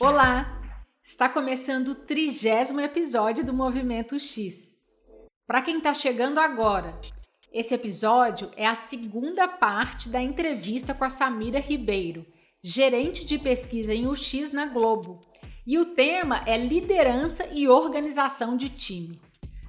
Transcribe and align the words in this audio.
Olá! 0.00 0.60
Está 1.04 1.28
começando 1.28 1.90
o 1.90 1.94
trigésimo 1.94 2.80
episódio 2.80 3.46
do 3.46 3.52
Movimento 3.52 4.18
X. 4.18 4.76
Para 5.46 5.62
quem 5.62 5.78
está 5.78 5.94
chegando 5.94 6.40
agora, 6.40 7.00
esse 7.52 7.76
episódio 7.76 8.50
é 8.56 8.66
a 8.66 8.74
segunda 8.74 9.46
parte 9.46 10.08
da 10.08 10.20
entrevista 10.20 10.92
com 10.94 11.04
a 11.04 11.08
Samira 11.10 11.60
Ribeiro, 11.60 12.26
gerente 12.60 13.24
de 13.24 13.38
pesquisa 13.38 13.94
em 13.94 14.08
UX 14.08 14.50
na 14.50 14.66
Globo. 14.66 15.24
E 15.64 15.78
o 15.78 15.94
tema 15.94 16.42
é 16.44 16.58
liderança 16.58 17.46
e 17.52 17.68
organização 17.68 18.56
de 18.56 18.70
time. 18.70 19.20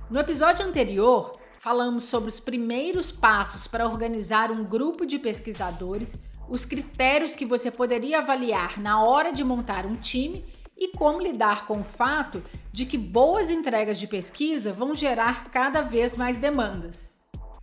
No 0.10 0.20
episódio 0.20 0.66
anterior, 0.66 1.40
falamos 1.60 2.06
sobre 2.06 2.30
os 2.30 2.40
primeiros 2.40 3.12
passos 3.12 3.68
para 3.68 3.88
organizar 3.88 4.50
um 4.50 4.64
grupo 4.64 5.06
de 5.06 5.20
pesquisadores 5.20 6.18
os 6.50 6.66
critérios 6.66 7.36
que 7.36 7.46
você 7.46 7.72
poderia 7.72 8.20
avaliar 8.20 8.80
na 8.80 9.04
hora 9.04 9.32
de 9.32 9.44
montar 9.44 9.86
um 9.86 9.96
time 9.96 10.46
e 10.78 10.90
como 10.90 11.22
lidar 11.22 11.66
com 11.66 11.80
o 11.80 11.84
fato 11.84 12.44
de 12.72 12.86
que 12.86 12.98
boas 12.98 13.50
entregas 13.50 13.98
de 13.98 14.08
pesquisa 14.08 14.74
vão 14.74 14.94
gerar 14.94 15.50
cada 15.50 15.82
vez 15.82 16.16
mais 16.16 16.38
demandas. 16.38 17.18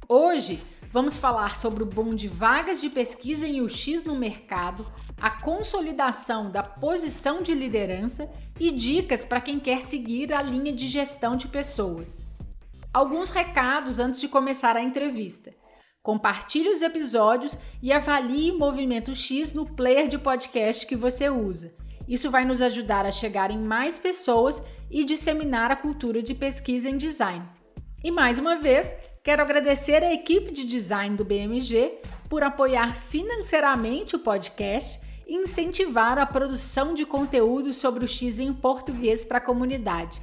Hoje, 0.09 0.63
vamos 0.91 1.17
falar 1.17 1.57
sobre 1.57 1.83
o 1.83 1.87
boom 1.87 2.15
de 2.15 2.29
vagas 2.29 2.81
de 2.81 2.89
pesquisa 2.89 3.47
em 3.47 3.61
UX 3.61 4.05
no 4.05 4.17
mercado, 4.17 4.87
a 5.21 5.31
consolidação 5.31 6.51
da 6.51 6.63
posição 6.63 7.43
de 7.43 7.55
liderança 7.55 8.31
e 8.59 8.71
dicas 8.71 9.25
para 9.25 9.41
quem 9.41 9.59
quer 9.61 9.83
seguir 9.83 10.33
a 10.33 10.43
linha 10.43 10.73
de 10.73 10.89
gestão 10.89 11.37
de 11.37 11.49
pessoas. 11.49 12.27
Alguns 12.93 13.31
recados 13.31 13.99
antes 13.99 14.21
de 14.21 14.29
começar 14.29 14.77
a 14.77 14.83
entrevista. 14.83 15.62
Compartilhe 16.03 16.69
os 16.69 16.83
episódios 16.83 17.57
e 17.81 17.93
avalie 17.93 18.51
Movimento 18.51 19.15
X 19.15 19.55
no 19.55 19.65
player 19.65 20.09
de 20.09 20.19
podcast 20.19 20.85
que 20.85 20.97
você 20.97 21.31
usa. 21.31 21.73
Isso 22.09 22.29
vai 22.29 22.45
nos 22.45 22.61
ajudar 22.61 23.07
a 23.07 23.13
chegar 23.13 23.53
em 23.53 23.59
mais 23.59 24.01
pessoas 24.01 24.67
e 24.91 25.05
disseminar 25.05 25.71
a 25.71 25.77
cultura 25.77 26.21
de 26.21 26.35
pesquisa 26.35 26.91
em 26.91 26.99
design. 26.99 27.45
E 28.03 28.11
mais 28.11 28.37
uma 28.37 28.57
vez, 28.57 28.93
quero 29.23 29.43
agradecer 29.43 30.03
a 30.03 30.13
equipe 30.13 30.51
de 30.51 30.65
design 30.65 31.17
do 31.17 31.25
BMG 31.25 32.01
por 32.29 32.43
apoiar 32.43 32.97
financeiramente 32.97 34.17
o 34.17 34.19
podcast 34.19 35.01
e 35.25 35.37
incentivar 35.37 36.19
a 36.19 36.27
produção 36.27 36.95
de 36.95 37.07
conteúdo 37.07 37.73
sobre 37.73 38.05
o 38.05 38.09
X 38.09 38.41
em 38.41 38.53
português 38.53 39.25
para 39.25 39.39
a 39.39 39.41
comunidade. 39.41 40.21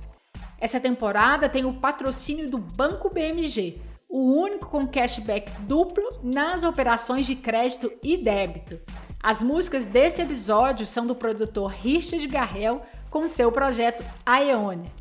Essa 0.59 0.77
temporada 0.77 1.47
tem 1.47 1.63
o 1.63 1.75
patrocínio 1.75 2.51
do 2.51 2.57
Banco 2.57 3.09
BMG 3.09 3.87
o 4.09 4.33
único 4.33 4.67
com 4.67 4.87
cashback 4.87 5.51
duplo 5.61 6.19
nas 6.23 6.63
operações 6.63 7.27
de 7.27 7.35
crédito 7.35 7.91
e 8.01 8.17
débito. 8.17 8.79
As 9.21 9.41
músicas 9.41 9.85
desse 9.85 10.21
episódio 10.21 10.87
são 10.87 11.05
do 11.05 11.13
produtor 11.13 11.71
Richard 11.71 12.25
Garrel 12.27 12.81
com 13.09 13.27
seu 13.27 13.51
projeto 13.51 14.03
Aeone. 14.25 14.91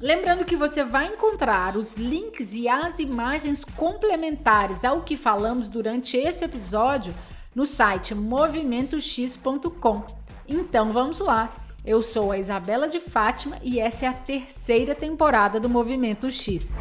Lembrando 0.00 0.44
que 0.44 0.56
você 0.56 0.82
vai 0.82 1.06
encontrar 1.08 1.76
os 1.76 1.94
links 1.94 2.52
e 2.52 2.68
as 2.68 2.98
imagens 2.98 3.64
complementares 3.64 4.84
ao 4.84 5.02
que 5.02 5.16
falamos 5.16 5.68
durante 5.68 6.16
esse 6.16 6.44
episódio 6.44 7.14
no 7.54 7.66
site 7.66 8.14
movimentox.com. 8.14 10.04
Então 10.48 10.92
vamos 10.92 11.20
lá! 11.20 11.54
Eu 11.84 12.00
sou 12.00 12.32
a 12.32 12.38
Isabela 12.38 12.88
de 12.88 12.98
Fátima 12.98 13.58
e 13.62 13.78
essa 13.78 14.06
é 14.06 14.08
a 14.08 14.14
terceira 14.14 14.94
temporada 14.94 15.60
do 15.60 15.68
Movimento 15.68 16.30
X. 16.30 16.80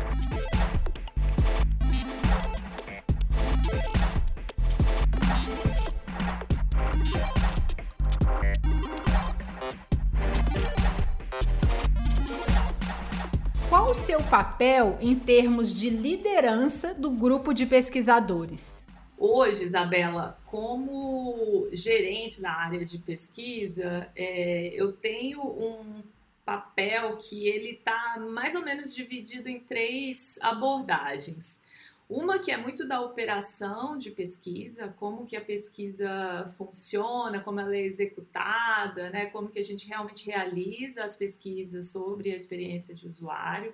o 13.93 13.95
seu 13.95 14.23
papel 14.23 14.97
em 14.99 15.13
termos 15.13 15.71
de 15.71 15.87
liderança 15.87 16.95
do 16.95 17.11
grupo 17.11 17.53
de 17.53 17.63
pesquisadores? 17.63 18.83
Hoje, 19.15 19.65
Isabela, 19.65 20.41
como 20.47 21.67
gerente 21.71 22.41
na 22.41 22.57
área 22.57 22.83
de 22.83 22.97
pesquisa, 22.97 24.09
é, 24.15 24.73
eu 24.75 24.93
tenho 24.93 25.43
um 25.43 26.01
papel 26.43 27.17
que 27.17 27.47
ele 27.47 27.73
está 27.73 28.17
mais 28.19 28.55
ou 28.55 28.63
menos 28.63 28.95
dividido 28.95 29.47
em 29.47 29.59
três 29.59 30.39
abordagens. 30.41 31.61
Uma 32.09 32.39
que 32.39 32.49
é 32.51 32.57
muito 32.57 32.87
da 32.87 32.99
operação 32.99 33.95
de 33.95 34.09
pesquisa, 34.09 34.87
como 34.99 35.27
que 35.27 35.37
a 35.37 35.41
pesquisa 35.41 36.51
funciona, 36.57 37.39
como 37.41 37.59
ela 37.59 37.75
é 37.75 37.81
executada, 37.81 39.11
né? 39.11 39.27
como 39.27 39.49
que 39.49 39.59
a 39.59 39.63
gente 39.63 39.87
realmente 39.87 40.25
realiza 40.25 41.03
as 41.03 41.15
pesquisas 41.15 41.89
sobre 41.89 42.31
a 42.31 42.35
experiência 42.35 42.95
de 42.95 43.07
usuário 43.07 43.71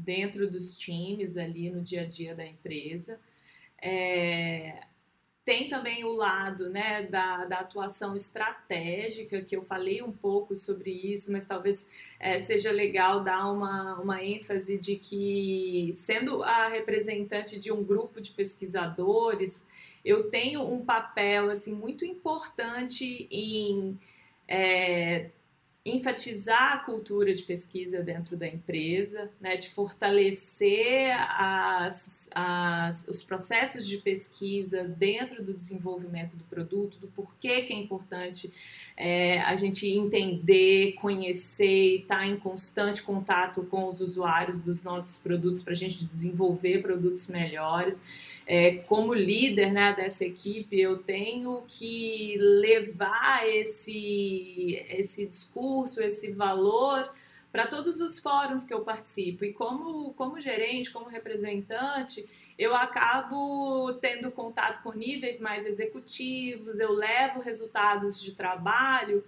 dentro 0.00 0.50
dos 0.50 0.76
times 0.76 1.36
ali 1.36 1.70
no 1.70 1.80
dia 1.80 2.02
a 2.02 2.06
dia 2.06 2.34
da 2.34 2.44
empresa. 2.44 3.20
É, 3.80 4.80
tem 5.44 5.68
também 5.68 6.04
o 6.04 6.12
lado 6.12 6.68
né, 6.68 7.02
da, 7.02 7.44
da 7.44 7.60
atuação 7.60 8.14
estratégica, 8.14 9.42
que 9.42 9.56
eu 9.56 9.62
falei 9.62 10.02
um 10.02 10.12
pouco 10.12 10.54
sobre 10.54 10.90
isso, 10.90 11.32
mas 11.32 11.46
talvez 11.46 11.88
é, 12.18 12.38
seja 12.38 12.70
legal 12.70 13.24
dar 13.24 13.50
uma, 13.50 13.98
uma 13.98 14.22
ênfase 14.22 14.78
de 14.78 14.96
que, 14.96 15.94
sendo 15.96 16.42
a 16.42 16.68
representante 16.68 17.58
de 17.58 17.72
um 17.72 17.82
grupo 17.82 18.20
de 18.20 18.30
pesquisadores, 18.30 19.66
eu 20.04 20.30
tenho 20.30 20.62
um 20.62 20.84
papel 20.84 21.50
assim 21.50 21.74
muito 21.74 22.04
importante 22.04 23.26
em 23.30 23.98
é, 24.46 25.30
enfatizar 25.84 26.74
a 26.74 26.78
cultura 26.78 27.32
de 27.32 27.42
pesquisa 27.42 28.02
dentro 28.02 28.36
da 28.36 28.46
empresa, 28.46 29.30
né, 29.40 29.56
de 29.56 29.70
fortalecer 29.70 31.10
as, 31.18 32.28
as, 32.34 33.08
os 33.08 33.22
processos 33.22 33.86
de 33.86 33.96
pesquisa 33.96 34.84
dentro 34.84 35.42
do 35.42 35.54
desenvolvimento 35.54 36.36
do 36.36 36.44
produto, 36.44 36.98
do 36.98 37.08
porquê 37.08 37.62
que 37.62 37.72
é 37.72 37.76
importante 37.76 38.52
é, 38.94 39.40
a 39.40 39.56
gente 39.56 39.88
entender, 39.88 40.92
conhecer 40.92 41.64
e 41.64 41.96
estar 42.02 42.18
tá 42.18 42.26
em 42.26 42.36
constante 42.36 43.02
contato 43.02 43.62
com 43.62 43.88
os 43.88 44.02
usuários 44.02 44.60
dos 44.60 44.84
nossos 44.84 45.16
produtos 45.16 45.62
para 45.62 45.72
a 45.72 45.76
gente 45.76 46.04
desenvolver 46.04 46.82
produtos 46.82 47.26
melhores 47.28 48.02
é, 48.52 48.78
como 48.78 49.14
líder 49.14 49.72
né, 49.72 49.94
dessa 49.94 50.24
equipe, 50.24 50.76
eu 50.76 50.98
tenho 50.98 51.62
que 51.68 52.36
levar 52.36 53.48
esse, 53.48 54.84
esse 54.90 55.24
discurso, 55.24 56.02
esse 56.02 56.32
valor 56.32 57.08
para 57.52 57.68
todos 57.68 58.00
os 58.00 58.18
fóruns 58.18 58.64
que 58.64 58.74
eu 58.74 58.80
participo. 58.80 59.44
E 59.44 59.52
como, 59.52 60.12
como 60.14 60.40
gerente, 60.40 60.90
como 60.90 61.08
representante, 61.08 62.28
eu 62.58 62.74
acabo 62.74 63.94
tendo 64.00 64.32
contato 64.32 64.82
com 64.82 64.90
níveis 64.94 65.38
mais 65.38 65.64
executivos, 65.64 66.80
eu 66.80 66.92
levo 66.92 67.38
resultados 67.38 68.20
de 68.20 68.32
trabalho 68.32 69.22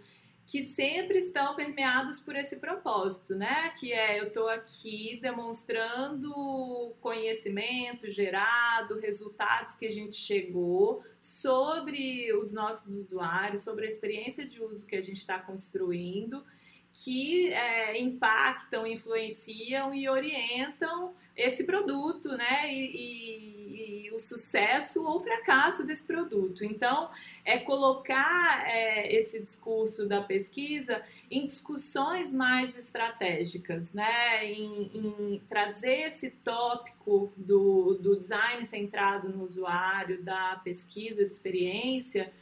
que 0.47 0.63
sempre 0.63 1.19
estão 1.19 1.55
permeados 1.55 2.21
por 2.21 2.37
esse 2.37 2.57
propósito, 2.57 3.35
né? 3.35 3.71
Que 3.79 3.93
é 3.93 4.21
eu 4.21 4.29
estou 4.29 4.49
aqui 4.49 5.19
demonstrando 5.23 6.95
conhecimento 7.01 8.11
gerado, 8.11 8.99
resultados 8.99 9.77
que 9.77 9.87
a 9.87 9.91
gente 9.91 10.17
chegou 10.17 11.03
sobre 11.19 12.33
os 12.35 12.53
nossos 12.53 12.97
usuários, 12.97 13.63
sobre 13.63 13.85
a 13.85 13.89
experiência 13.89 14.45
de 14.45 14.63
uso 14.63 14.87
que 14.87 14.97
a 14.97 15.03
gente 15.03 15.19
está 15.19 15.39
construindo, 15.39 16.45
que 16.93 17.53
é, 17.53 17.99
impactam, 18.01 18.87
influenciam 18.87 19.95
e 19.95 20.09
orientam 20.09 21.15
esse 21.37 21.65
produto, 21.65 22.37
né? 22.37 22.73
E, 22.73 22.97
e, 22.97 24.07
e, 24.07 24.11
o 24.13 24.19
sucesso 24.19 25.05
ou 25.05 25.21
fracasso 25.21 25.87
desse 25.87 26.07
produto. 26.07 26.65
Então, 26.65 27.11
é 27.45 27.59
colocar 27.59 28.65
é, 28.69 29.15
esse 29.15 29.41
discurso 29.41 30.07
da 30.07 30.21
pesquisa 30.21 31.03
em 31.31 31.47
discussões 31.47 32.33
mais 32.33 32.77
estratégicas, 32.77 33.93
né? 33.93 34.45
Em, 34.45 34.91
em 34.95 35.43
trazer 35.49 36.09
esse 36.09 36.31
tópico 36.31 37.33
do, 37.37 37.95
do 37.95 38.17
design 38.17 38.67
centrado 38.67 39.29
no 39.31 39.45
usuário, 39.45 40.23
da 40.23 40.61
pesquisa 40.63 41.25
de 41.25 41.33
experiência. 41.33 42.33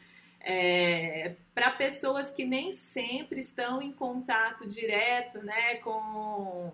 É, 0.42 1.36
para 1.54 1.70
pessoas 1.72 2.32
que 2.32 2.46
nem 2.46 2.72
sempre 2.72 3.40
estão 3.40 3.82
em 3.82 3.92
contato 3.92 4.66
direto 4.66 5.38
né, 5.42 5.74
com 5.76 6.72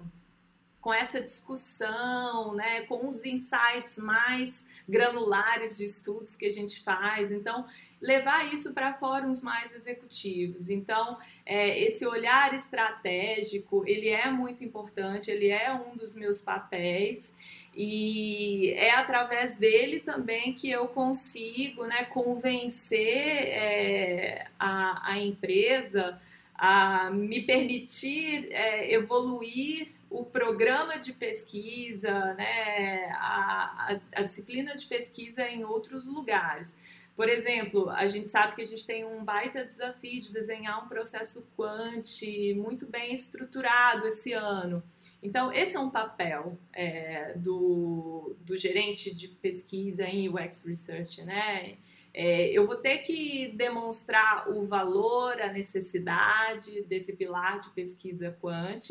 com 0.87 0.95
essa 0.95 1.21
discussão, 1.21 2.55
né, 2.55 2.83
com 2.83 3.09
os 3.09 3.25
insights 3.25 3.99
mais 3.99 4.65
granulares 4.89 5.77
de 5.77 5.85
estudos 5.85 6.37
que 6.37 6.47
a 6.47 6.53
gente 6.53 6.81
faz. 6.85 7.33
Então, 7.33 7.67
levar 8.01 8.55
isso 8.55 8.73
para 8.73 8.95
fóruns 8.95 9.41
mais 9.41 9.75
executivos. 9.75 10.71
Então, 10.71 11.19
é, 11.45 11.77
esse 11.81 12.07
olhar 12.07 12.55
estratégico, 12.55 13.83
ele 13.85 14.11
é 14.11 14.31
muito 14.31 14.63
importante, 14.63 15.29
ele 15.29 15.49
é 15.49 15.75
um 15.75 15.97
dos 15.97 16.15
meus 16.15 16.41
papéis 16.41 17.35
e 17.75 18.71
é 18.77 18.93
através 18.93 19.57
dele 19.57 19.99
também 19.99 20.53
que 20.53 20.71
eu 20.71 20.87
consigo 20.87 21.85
né, 21.85 22.05
convencer 22.05 23.09
é, 23.09 24.47
a, 24.57 25.15
a 25.15 25.19
empresa 25.19 26.23
a 26.55 27.11
me 27.11 27.43
permitir 27.43 28.53
é, 28.53 28.95
evoluir 28.95 29.96
o 30.09 30.25
programa 30.25 30.99
de 30.99 31.13
pesquisa, 31.13 32.35
né, 32.35 33.11
a, 33.15 33.93
a, 33.93 34.21
a, 34.21 34.23
disciplina 34.23 34.75
de 34.77 34.87
pesquisa 34.87 35.49
em 35.49 35.65
outros 35.65 36.07
lugares. 36.09 36.77
Por 37.15 37.29
exemplo, 37.29 37.89
a 37.91 38.07
gente 38.07 38.29
sabe 38.29 38.55
que 38.55 38.63
a 38.63 38.67
gente 38.67 38.87
tem 38.87 39.05
um 39.05 39.25
baita 39.25 39.65
desafio 39.65 40.21
de 40.21 40.33
desenhar 40.33 40.85
um 40.85 40.89
processo 40.89 41.49
quant 41.57 42.23
muito 42.55 42.87
bem 42.87 43.15
estruturado 43.15 44.07
esse 44.07 44.33
ano. 44.33 44.83
Então, 45.23 45.51
esse 45.53 45.75
é 45.75 45.81
um 45.81 45.91
papel 45.91 46.59
é, 46.73 47.33
do, 47.35 48.37
do 48.41 48.57
gerente 48.57 49.15
de 49.15 49.29
pesquisa 49.29 50.05
em 50.05 50.29
UX 50.29 50.65
Research, 50.65 51.23
né? 51.25 51.79
É, 52.13 52.49
eu 52.49 52.67
vou 52.67 52.77
ter 52.77 52.99
que 52.99 53.49
demonstrar 53.49 54.51
o 54.51 54.65
valor, 54.67 55.41
a 55.41 55.53
necessidade 55.53 56.83
desse 56.83 57.15
pilar 57.15 57.61
de 57.61 57.71
pesquisa 57.71 58.37
quant 58.41 58.91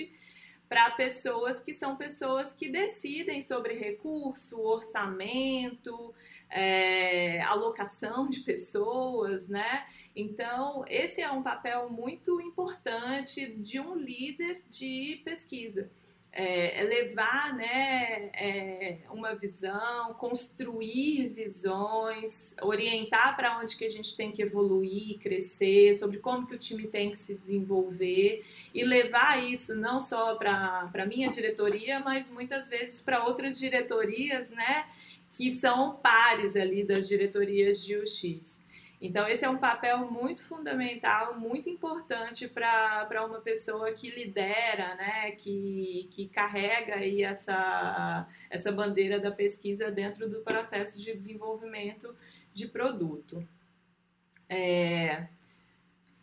para 0.67 0.91
pessoas 0.91 1.61
que 1.61 1.73
são 1.73 1.95
pessoas 1.95 2.53
que 2.53 2.69
decidem 2.69 3.41
sobre 3.41 3.75
recurso, 3.75 4.61
orçamento, 4.61 6.13
é, 6.49 7.41
alocação 7.41 8.27
de 8.27 8.39
pessoas, 8.41 9.47
né? 9.47 9.85
Então, 10.15 10.85
esse 10.87 11.21
é 11.21 11.29
um 11.29 11.43
papel 11.43 11.89
muito 11.89 12.39
importante 12.41 13.53
de 13.55 13.79
um 13.79 13.95
líder 13.95 14.63
de 14.69 15.21
pesquisa 15.25 15.91
é, 16.37 16.81
é, 16.81 16.83
levar 16.83 17.55
né, 17.55 18.29
é, 18.33 18.97
uma 19.09 19.33
visão, 19.33 20.13
construir 20.15 21.29
visões, 21.29 22.57
orientar 22.61 23.37
para 23.37 23.57
onde 23.57 23.77
que 23.77 23.85
a 23.85 23.89
gente 23.89 24.17
tem 24.17 24.33
que 24.33 24.41
evoluir, 24.41 25.17
crescer, 25.19 25.93
sobre 25.93 26.19
como 26.19 26.45
que 26.45 26.53
o 26.53 26.57
time 26.57 26.87
tem 26.87 27.09
que 27.09 27.17
se 27.17 27.35
desenvolver 27.35 28.43
e 28.73 28.83
levar 28.83 29.41
isso 29.41 29.75
não 29.75 30.01
só 30.01 30.35
para 30.35 30.91
a 30.93 31.05
minha 31.05 31.29
diretoria, 31.29 32.01
mas 32.01 32.29
muitas 32.29 32.67
vezes 32.67 33.01
para 33.01 33.25
outras 33.25 33.57
diretorias, 33.57 34.49
né, 34.49 34.87
que 35.37 35.49
são 35.51 35.95
pares 35.95 36.57
ali 36.57 36.83
das 36.83 37.07
diretorias 37.07 37.81
de 37.81 37.95
UX. 37.95 38.64
Então, 39.01 39.27
esse 39.27 39.43
é 39.43 39.49
um 39.49 39.57
papel 39.57 40.09
muito 40.09 40.43
fundamental, 40.43 41.37
muito 41.39 41.69
importante 41.69 42.47
para 42.47 43.25
uma 43.25 43.41
pessoa 43.41 43.91
que 43.91 44.09
lidera, 44.09 44.95
né, 44.95 45.31
que, 45.31 46.07
que 46.11 46.27
carrega 46.29 46.95
aí 46.95 47.23
essa, 47.23 48.27
essa 48.49 48.71
bandeira 48.71 49.19
da 49.19 49.31
pesquisa 49.31 49.91
dentro 49.91 50.29
do 50.29 50.41
processo 50.41 51.01
de 51.01 51.13
desenvolvimento 51.13 52.15
de 52.53 52.67
produto. 52.67 53.45
É, 54.47 55.27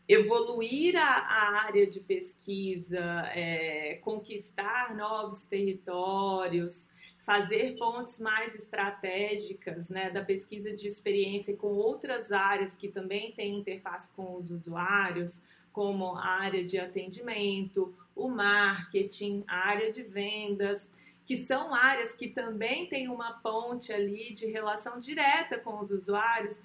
evoluir 0.09 0.97
a, 0.97 1.03
a, 1.03 1.65
área 1.65 1.87
de 1.87 2.01
pesquisa, 2.01 3.03
é, 3.35 3.99
conquistar 4.03 4.95
novos 4.95 5.45
territórios, 5.45 6.91
fazer 7.23 7.77
pontes 7.79 8.19
mais 8.19 8.55
estratégicas 8.55 9.89
né, 9.89 10.11
da 10.11 10.25
pesquisa 10.25 10.75
de 10.75 10.87
experiência 10.89 11.57
com 11.57 11.69
outras 11.69 12.33
áreas 12.33 12.75
que 12.75 12.89
também 12.89 13.33
têm 13.33 13.59
interface 13.59 14.13
com 14.15 14.37
os 14.37 14.51
usuários, 14.51 15.47
como 15.73 16.17
a 16.17 16.41
área 16.41 16.65
de 16.65 16.79
atendimento, 16.79 17.95
o 18.15 18.29
marketing, 18.29 19.45
a 19.47 19.69
área 19.69 19.91
de 19.91 20.03
vendas, 20.03 20.93
que 21.25 21.37
são 21.37 21.73
áreas 21.73 22.15
que 22.15 22.29
também 22.29 22.87
têm 22.87 23.09
uma 23.09 23.35
ponte 23.35 23.93
ali 23.93 24.33
de 24.33 24.47
relação 24.47 24.99
direta 24.99 25.59
com 25.59 25.79
os 25.79 25.91
usuários, 25.91 26.65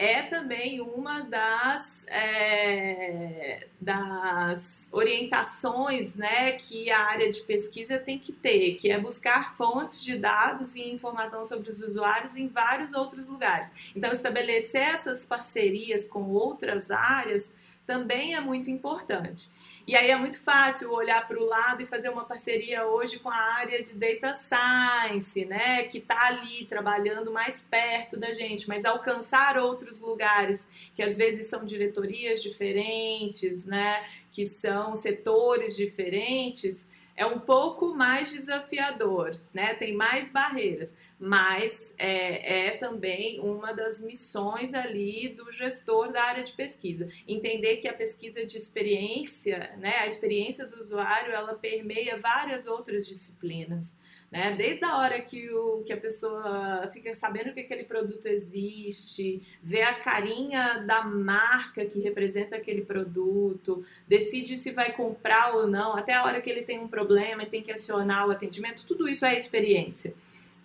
é 0.00 0.22
também 0.22 0.80
uma 0.80 1.20
das, 1.20 2.06
é, 2.08 3.66
das 3.78 4.88
orientações 4.92 6.14
né, 6.14 6.52
que 6.52 6.90
a 6.90 7.00
área 7.00 7.30
de 7.30 7.38
pesquisa 7.42 7.98
tem 7.98 8.18
que 8.18 8.32
ter, 8.32 8.76
que 8.76 8.90
é 8.90 8.98
buscar 8.98 9.54
fontes 9.58 10.02
de 10.02 10.16
dados 10.16 10.74
e 10.74 10.90
informação 10.90 11.44
sobre 11.44 11.68
os 11.68 11.82
usuários 11.82 12.34
em 12.34 12.48
vários 12.48 12.94
outros 12.94 13.28
lugares. 13.28 13.74
Então, 13.94 14.10
estabelecer 14.10 14.80
essas 14.80 15.26
parcerias 15.26 16.08
com 16.08 16.30
outras 16.30 16.90
áreas 16.90 17.52
também 17.86 18.34
é 18.34 18.40
muito 18.40 18.70
importante. 18.70 19.50
E 19.90 19.96
aí 19.96 20.08
é 20.08 20.16
muito 20.16 20.38
fácil 20.38 20.92
olhar 20.92 21.26
para 21.26 21.36
o 21.36 21.44
lado 21.44 21.82
e 21.82 21.84
fazer 21.84 22.10
uma 22.10 22.24
parceria 22.24 22.86
hoje 22.86 23.18
com 23.18 23.28
a 23.28 23.34
área 23.34 23.82
de 23.82 23.92
data 23.94 24.36
science, 24.36 25.44
né, 25.46 25.82
que 25.82 25.98
está 25.98 26.28
ali 26.28 26.64
trabalhando 26.66 27.32
mais 27.32 27.60
perto 27.60 28.16
da 28.16 28.32
gente, 28.32 28.68
mas 28.68 28.84
alcançar 28.84 29.58
outros 29.58 30.00
lugares 30.00 30.70
que 30.94 31.02
às 31.02 31.16
vezes 31.16 31.48
são 31.48 31.64
diretorias 31.64 32.40
diferentes, 32.40 33.66
né, 33.66 34.08
que 34.30 34.44
são 34.44 34.94
setores 34.94 35.74
diferentes, 35.74 36.88
é 37.16 37.26
um 37.26 37.40
pouco 37.40 37.92
mais 37.92 38.30
desafiador, 38.30 39.40
né? 39.52 39.74
Tem 39.74 39.94
mais 39.94 40.30
barreiras, 40.30 40.96
mas 41.20 41.94
é, 41.98 42.68
é, 42.68 42.70
também 42.78 43.40
uma 43.40 43.74
das 43.74 44.00
missões 44.00 44.72
ali 44.72 45.28
do 45.28 45.52
gestor 45.52 46.10
da 46.10 46.22
área 46.22 46.42
de 46.42 46.52
pesquisa. 46.52 47.10
Entender 47.28 47.76
que 47.76 47.86
a 47.86 47.92
pesquisa 47.92 48.44
de 48.46 48.56
experiência, 48.56 49.70
né? 49.76 49.98
A 49.98 50.06
experiência 50.06 50.66
do 50.66 50.80
usuário, 50.80 51.34
ela 51.34 51.54
permeia 51.54 52.16
várias 52.16 52.66
outras 52.66 53.06
disciplinas. 53.06 53.98
Né? 54.30 54.54
Desde 54.56 54.84
a 54.84 54.96
hora 54.96 55.20
que, 55.20 55.50
o, 55.50 55.82
que 55.84 55.92
a 55.92 55.96
pessoa 55.96 56.88
fica 56.92 57.14
sabendo 57.16 57.52
que 57.52 57.60
aquele 57.60 57.82
produto 57.82 58.26
existe, 58.26 59.42
vê 59.60 59.82
a 59.82 59.94
carinha 59.94 60.78
da 60.86 61.02
marca 61.02 61.84
que 61.84 62.00
representa 62.00 62.54
aquele 62.54 62.82
produto, 62.82 63.84
decide 64.06 64.56
se 64.56 64.70
vai 64.70 64.92
comprar 64.92 65.56
ou 65.56 65.66
não, 65.66 65.96
até 65.96 66.14
a 66.14 66.24
hora 66.24 66.40
que 66.40 66.48
ele 66.48 66.62
tem 66.62 66.78
um 66.78 66.86
problema 66.86 67.42
e 67.42 67.46
tem 67.46 67.60
que 67.60 67.72
acionar 67.72 68.28
o 68.28 68.30
atendimento, 68.30 68.86
tudo 68.86 69.08
isso 69.08 69.26
é 69.26 69.36
experiência. 69.36 70.14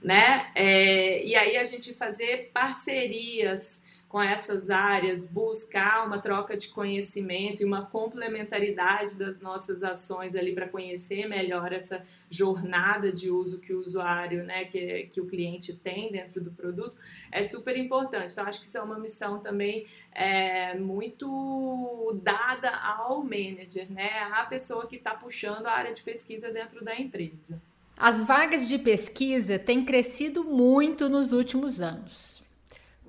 Né? 0.06 0.52
É, 0.54 1.26
e 1.26 1.36
aí 1.36 1.58
a 1.58 1.64
gente 1.64 1.92
fazer 1.96 2.52
parcerias 2.54 3.84
com 4.08 4.22
essas 4.22 4.70
áreas, 4.70 5.28
buscar 5.28 6.06
uma 6.06 6.20
troca 6.20 6.56
de 6.56 6.68
conhecimento 6.70 7.64
e 7.64 7.66
uma 7.66 7.88
complementaridade 7.88 9.16
das 9.16 9.42
nossas 9.42 9.82
ações 9.82 10.36
ali 10.36 10.54
para 10.54 10.70
conhecer 10.70 11.28
melhor 11.28 11.74
essa 11.74 12.06
jornada 12.30 13.12
de 13.12 13.32
uso 13.32 13.58
que 13.60 13.74
o 13.74 13.80
usuário, 13.80 14.44
né, 14.44 14.66
que, 14.66 15.08
que 15.12 15.20
o 15.20 15.26
cliente 15.26 15.74
tem 15.74 16.12
dentro 16.12 16.40
do 16.40 16.52
produto, 16.52 16.96
é 17.32 17.42
super 17.42 17.76
importante. 17.76 18.32
Então, 18.32 18.46
acho 18.46 18.62
que 18.62 18.68
isso 18.68 18.78
é 18.78 18.82
uma 18.82 19.00
missão 19.00 19.40
também 19.40 19.88
é, 20.12 20.78
muito 20.78 22.16
dada 22.22 22.70
ao 22.70 23.24
manager, 23.24 23.92
né, 23.92 24.20
à 24.32 24.44
pessoa 24.46 24.86
que 24.86 24.98
está 24.98 25.16
puxando 25.16 25.66
a 25.66 25.72
área 25.72 25.96
de 25.96 26.04
pesquisa 26.04 26.52
dentro 26.52 26.86
da 26.86 26.96
empresa. 26.96 27.60
As 27.98 28.24
vagas 28.24 28.68
de 28.68 28.78
pesquisa 28.78 29.58
têm 29.58 29.86
crescido 29.86 30.44
muito 30.44 31.08
nos 31.08 31.32
últimos 31.32 31.82
anos. 31.82 32.44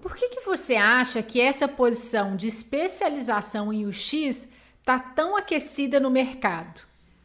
Por 0.00 0.14
que, 0.14 0.28
que 0.28 0.40
você 0.42 0.76
acha 0.76 1.22
que 1.22 1.40
essa 1.40 1.66
posição 1.66 2.36
de 2.36 2.46
especialização 2.46 3.72
em 3.72 3.86
UX 3.86 4.48
está 4.80 4.98
tão 4.98 5.36
aquecida 5.36 5.98
no 5.98 6.08
mercado? 6.08 6.82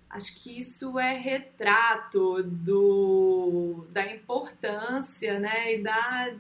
Acho 0.10 0.42
que 0.42 0.60
isso 0.60 1.00
é 1.00 1.16
retrato 1.16 2.44
do, 2.44 3.86
da 3.92 4.12
importância 4.12 5.40
né, 5.40 5.76
e 5.76 5.84
da, 5.84 6.34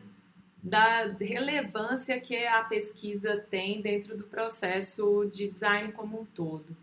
da 0.64 1.16
relevância 1.20 2.20
que 2.20 2.46
a 2.46 2.64
pesquisa 2.64 3.38
tem 3.38 3.80
dentro 3.80 4.18
do 4.18 4.24
processo 4.24 5.26
de 5.32 5.48
design 5.48 5.92
como 5.94 6.22
um 6.22 6.26
todo. 6.26 6.76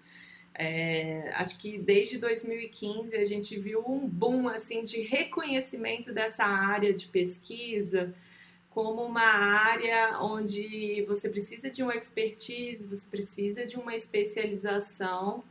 É, 0.60 1.30
acho 1.36 1.56
que 1.60 1.78
desde 1.78 2.18
2015 2.18 3.16
a 3.16 3.24
gente 3.24 3.56
viu 3.60 3.80
um 3.86 4.08
boom 4.08 4.48
assim 4.48 4.84
de 4.84 5.00
reconhecimento 5.02 6.12
dessa 6.12 6.42
área 6.42 6.92
de 6.92 7.06
pesquisa 7.06 8.12
como 8.68 9.04
uma 9.04 9.22
área 9.22 10.18
onde 10.20 11.04
você 11.06 11.28
precisa 11.28 11.70
de 11.70 11.80
uma 11.80 11.94
expertise, 11.94 12.88
você 12.88 13.08
precisa 13.08 13.64
de 13.64 13.76
uma 13.76 13.94
especialização 13.94 15.44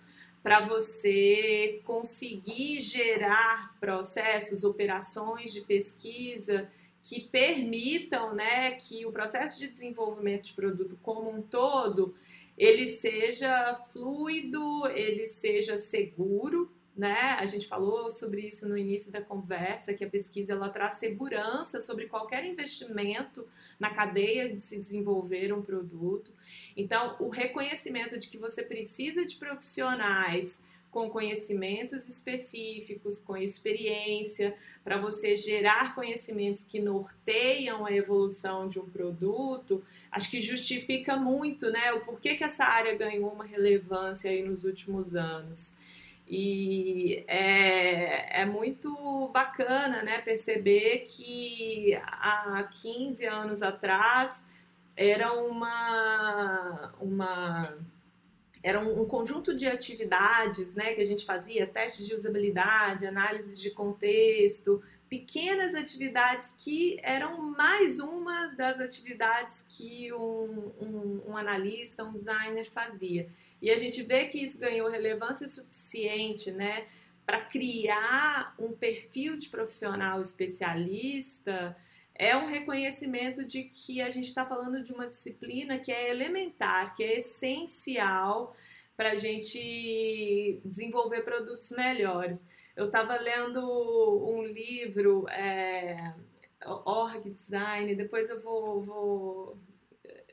para 0.44 0.60
você 0.60 1.82
conseguir 1.86 2.82
gerar 2.82 3.78
processos, 3.80 4.66
operações 4.66 5.54
de 5.54 5.62
pesquisa 5.62 6.70
que 7.02 7.22
permitam, 7.22 8.36
né, 8.36 8.72
que 8.72 9.06
o 9.06 9.12
processo 9.14 9.58
de 9.58 9.68
desenvolvimento 9.68 10.48
de 10.48 10.54
produto 10.54 11.00
como 11.02 11.30
um 11.30 11.42
todo 11.42 12.14
ele 12.58 12.88
seja 12.88 13.76
fluido, 13.92 14.88
ele 14.88 15.26
seja 15.26 15.78
seguro 15.78 16.72
né? 16.98 17.38
A 17.40 17.46
gente 17.46 17.68
falou 17.68 18.10
sobre 18.10 18.42
isso 18.42 18.68
no 18.68 18.76
início 18.76 19.12
da 19.12 19.22
conversa, 19.22 19.94
que 19.94 20.04
a 20.04 20.10
pesquisa 20.10 20.54
ela 20.54 20.68
traz 20.68 20.94
segurança 20.94 21.80
sobre 21.80 22.08
qualquer 22.08 22.44
investimento 22.44 23.48
na 23.80 23.92
cadeia 23.92 24.52
de 24.54 24.62
se 24.62 24.76
desenvolver 24.78 25.54
um 25.54 25.62
produto. 25.62 26.34
Então, 26.76 27.16
o 27.20 27.30
reconhecimento 27.30 28.18
de 28.18 28.28
que 28.28 28.38
você 28.40 28.64
precisa 28.64 29.24
de 29.24 29.36
profissionais 29.36 30.60
com 30.90 31.08
conhecimentos 31.12 32.10
específicos, 32.10 33.22
com 33.22 33.38
experiência, 33.38 34.58
para 34.88 34.96
você 34.96 35.36
gerar 35.36 35.94
conhecimentos 35.94 36.64
que 36.64 36.80
norteiam 36.80 37.86
a 37.86 37.92
evolução 37.92 38.70
de 38.70 38.80
um 38.80 38.90
produto, 38.90 39.84
acho 40.10 40.32
que 40.32 40.42
justifica 40.42 41.18
muito, 41.18 41.70
né, 41.70 41.92
o 41.92 42.06
porquê 42.06 42.36
que 42.36 42.44
essa 42.46 42.64
área 42.64 42.96
ganhou 42.96 43.30
uma 43.30 43.44
relevância 43.44 44.32
aí 44.32 44.42
nos 44.42 44.64
últimos 44.64 45.14
anos. 45.14 45.78
E 46.26 47.22
é, 47.28 48.44
é 48.44 48.46
muito 48.46 49.30
bacana 49.34 50.04
né, 50.04 50.20
perceber 50.20 51.00
que 51.10 51.94
há 52.06 52.66
15 52.82 53.26
anos 53.26 53.62
atrás 53.62 54.46
era 54.96 55.34
uma, 55.34 56.94
uma 57.02 57.78
era 58.64 58.80
um, 58.80 59.02
um, 59.02 59.06
conjunto 59.06 59.56
de 59.56 59.68
atividades 59.68 60.74
né, 60.74 60.94
que 60.94 61.02
a 61.02 61.06
gente 61.06 61.26
fazia, 61.26 61.68
testes 61.68 62.08
de 62.08 62.16
usabilidade, 62.16 63.06
análises 63.06 63.60
de 63.60 63.72
contexto, 63.72 64.82
pequenas 65.10 65.74
atividades 65.74 66.56
que 66.60 67.00
eram 67.02 67.42
mais 67.42 68.00
uma 68.00 68.48
das 68.56 68.80
atividades 68.80 69.66
que 69.70 70.12
um, 70.14 70.72
um, 70.80 71.22
um 71.28 71.38
analista, 71.38 72.04
um 72.04 72.14
designer 72.14 72.66
fazia. 72.66 73.30
E 73.62 73.72
a 73.72 73.78
gente 73.78 74.04
vê 74.04 74.26
que 74.26 74.40
isso 74.40 74.60
ganhou 74.60 74.90
relevância 74.90 75.48
suficiente, 75.48 76.52
né, 76.52 76.86
para 77.26 77.42
criar 77.42 78.56
um 78.58 78.72
perfil 78.72 79.38
de 79.38 79.50
profissional 79.50 80.22
especialista. 80.22 81.76
É 82.20 82.36
um 82.36 82.48
reconhecimento 82.48 83.46
de 83.46 83.64
que 83.64 84.02
a 84.02 84.10
gente 84.10 84.28
está 84.28 84.44
falando 84.44 84.84
de 84.84 84.92
uma 84.92 85.08
disciplina 85.08 85.78
que 85.78 85.92
é 85.92 86.10
elementar, 86.10 86.96
que 86.96 87.04
é 87.04 87.20
essencial 87.20 88.56
para 88.96 89.12
a 89.12 89.16
gente 89.16 90.60
desenvolver 90.66 91.22
produtos 91.22 91.70
melhores. 91.70 92.44
Eu 92.76 92.88
estava 92.88 93.16
lendo 93.18 93.62
um 94.28 94.44
livro, 94.44 95.28
é, 95.30 96.16
Org 96.66 97.30
Design, 97.30 97.94
depois 97.94 98.30
eu 98.32 98.42
vou, 98.42 98.82
vou, 98.82 99.58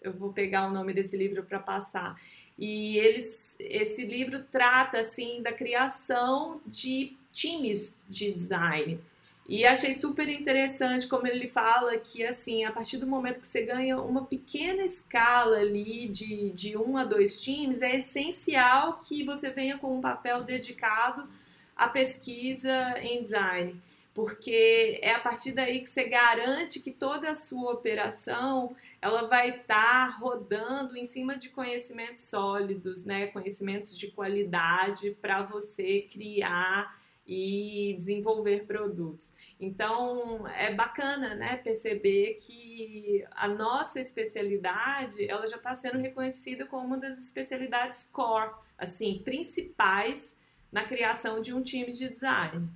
eu 0.00 0.12
vou 0.12 0.32
pegar 0.32 0.66
o 0.66 0.72
nome 0.72 0.94
desse 0.94 1.16
livro 1.18 1.42
para 1.44 1.58
passar. 1.58 2.18
E 2.58 2.96
eles, 2.96 3.56
esse 3.60 4.06
livro 4.06 4.44
trata 4.44 5.00
assim 5.00 5.42
da 5.42 5.52
criação 5.52 6.62
de 6.66 7.16
times 7.30 8.06
de 8.08 8.32
design. 8.32 9.00
E 9.46 9.66
achei 9.66 9.92
super 9.92 10.28
interessante 10.28 11.06
como 11.06 11.26
ele 11.26 11.46
fala 11.48 11.98
que 11.98 12.24
assim, 12.24 12.64
a 12.64 12.72
partir 12.72 12.96
do 12.96 13.06
momento 13.06 13.40
que 13.40 13.46
você 13.46 13.62
ganha 13.62 14.00
uma 14.00 14.24
pequena 14.24 14.82
escala 14.82 15.58
ali 15.58 16.08
de, 16.08 16.50
de 16.50 16.78
um 16.78 16.96
a 16.96 17.04
dois 17.04 17.40
times, 17.40 17.82
é 17.82 17.96
essencial 17.96 18.98
que 18.98 19.22
você 19.22 19.50
venha 19.50 19.76
com 19.76 19.98
um 19.98 20.00
papel 20.00 20.42
dedicado 20.42 21.28
à 21.76 21.88
pesquisa 21.88 22.98
em 23.00 23.22
design 23.22 23.80
porque 24.14 25.00
é 25.02 25.12
a 25.12 25.18
partir 25.18 25.50
daí 25.50 25.80
que 25.80 25.90
você 25.90 26.04
garante 26.04 26.78
que 26.78 26.92
toda 26.92 27.32
a 27.32 27.34
sua 27.34 27.72
operação 27.72 28.74
ela 29.02 29.26
vai 29.26 29.50
estar 29.50 29.66
tá 29.66 30.16
rodando 30.18 30.96
em 30.96 31.04
cima 31.04 31.36
de 31.36 31.48
conhecimentos 31.48 32.22
sólidos, 32.24 33.04
né? 33.04 33.26
Conhecimentos 33.26 33.98
de 33.98 34.06
qualidade 34.06 35.10
para 35.20 35.42
você 35.42 36.08
criar 36.10 36.96
e 37.26 37.94
desenvolver 37.96 38.66
produtos. 38.66 39.34
Então 39.58 40.46
é 40.48 40.72
bacana, 40.74 41.34
né, 41.34 41.56
perceber 41.56 42.34
que 42.34 43.24
a 43.30 43.48
nossa 43.48 44.00
especialidade 44.00 45.28
ela 45.28 45.46
já 45.46 45.56
está 45.56 45.74
sendo 45.74 45.98
reconhecida 45.98 46.66
como 46.66 46.86
uma 46.86 46.98
das 46.98 47.18
especialidades 47.18 48.04
core, 48.04 48.52
assim, 48.76 49.22
principais 49.24 50.38
na 50.70 50.84
criação 50.84 51.40
de 51.40 51.54
um 51.54 51.62
time 51.62 51.92
de 51.92 52.08
design. 52.08 52.68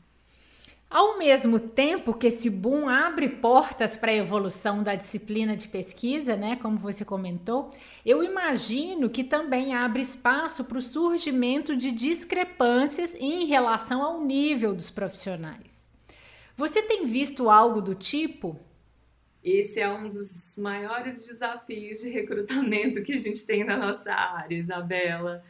Ao 0.90 1.18
mesmo 1.18 1.60
tempo 1.60 2.14
que 2.14 2.28
esse 2.28 2.48
boom 2.48 2.88
abre 2.88 3.28
portas 3.28 3.94
para 3.94 4.10
a 4.10 4.16
evolução 4.16 4.82
da 4.82 4.94
disciplina 4.94 5.54
de 5.54 5.68
pesquisa, 5.68 6.34
né, 6.34 6.56
como 6.56 6.78
você 6.78 7.04
comentou, 7.04 7.74
eu 8.06 8.24
imagino 8.24 9.10
que 9.10 9.22
também 9.22 9.74
abre 9.74 10.00
espaço 10.00 10.64
para 10.64 10.78
o 10.78 10.82
surgimento 10.82 11.76
de 11.76 11.92
discrepâncias 11.92 13.14
em 13.16 13.44
relação 13.44 14.02
ao 14.02 14.24
nível 14.24 14.74
dos 14.74 14.88
profissionais. 14.88 15.90
Você 16.56 16.80
tem 16.80 17.06
visto 17.06 17.50
algo 17.50 17.82
do 17.82 17.94
tipo? 17.94 18.58
Esse 19.44 19.80
é 19.80 19.88
um 19.92 20.08
dos 20.08 20.56
maiores 20.56 21.26
desafios 21.26 21.98
de 21.98 22.08
recrutamento 22.08 23.02
que 23.02 23.12
a 23.12 23.18
gente 23.18 23.46
tem 23.46 23.62
na 23.62 23.76
nossa 23.76 24.10
área, 24.10 24.56
Isabela. 24.56 25.44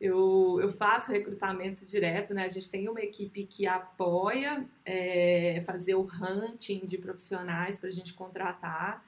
Eu, 0.00 0.58
eu 0.62 0.70
faço 0.70 1.10
recrutamento 1.10 1.84
direto, 1.84 2.32
né? 2.32 2.44
A 2.44 2.48
gente 2.48 2.70
tem 2.70 2.88
uma 2.88 3.00
equipe 3.00 3.44
que 3.44 3.66
apoia 3.66 4.64
é, 4.84 5.62
fazer 5.66 5.94
o 5.96 6.02
hunting 6.02 6.86
de 6.86 6.98
profissionais 6.98 7.80
para 7.80 7.88
a 7.88 7.92
gente 7.92 8.14
contratar. 8.14 9.04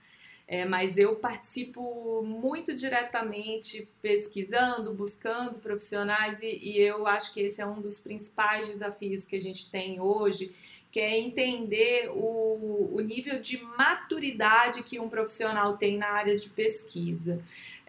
É, 0.52 0.64
mas 0.64 0.98
eu 0.98 1.14
participo 1.14 2.24
muito 2.24 2.74
diretamente 2.74 3.88
pesquisando, 4.02 4.92
buscando 4.92 5.60
profissionais, 5.60 6.42
e, 6.42 6.58
e, 6.60 6.80
eu 6.80 7.06
acho 7.06 7.32
que 7.32 7.40
esse 7.40 7.60
é 7.60 7.66
um 7.66 7.80
dos 7.80 8.00
principais 8.00 8.66
desafios 8.66 9.26
que 9.26 9.36
a 9.36 9.40
gente 9.40 9.70
tem 9.70 10.00
hoje, 10.00 10.52
que 10.90 10.98
é 10.98 11.16
entender 11.16 12.10
o, 12.10 12.90
o 12.92 13.00
nível 13.00 13.38
de 13.40 13.62
maturidade 13.78 14.82
que 14.82 14.98
um 14.98 15.08
profissional 15.08 15.76
tem 15.76 15.96
na 15.96 16.08
área 16.08 16.36
de 16.36 16.48
pesquisa. 16.48 17.40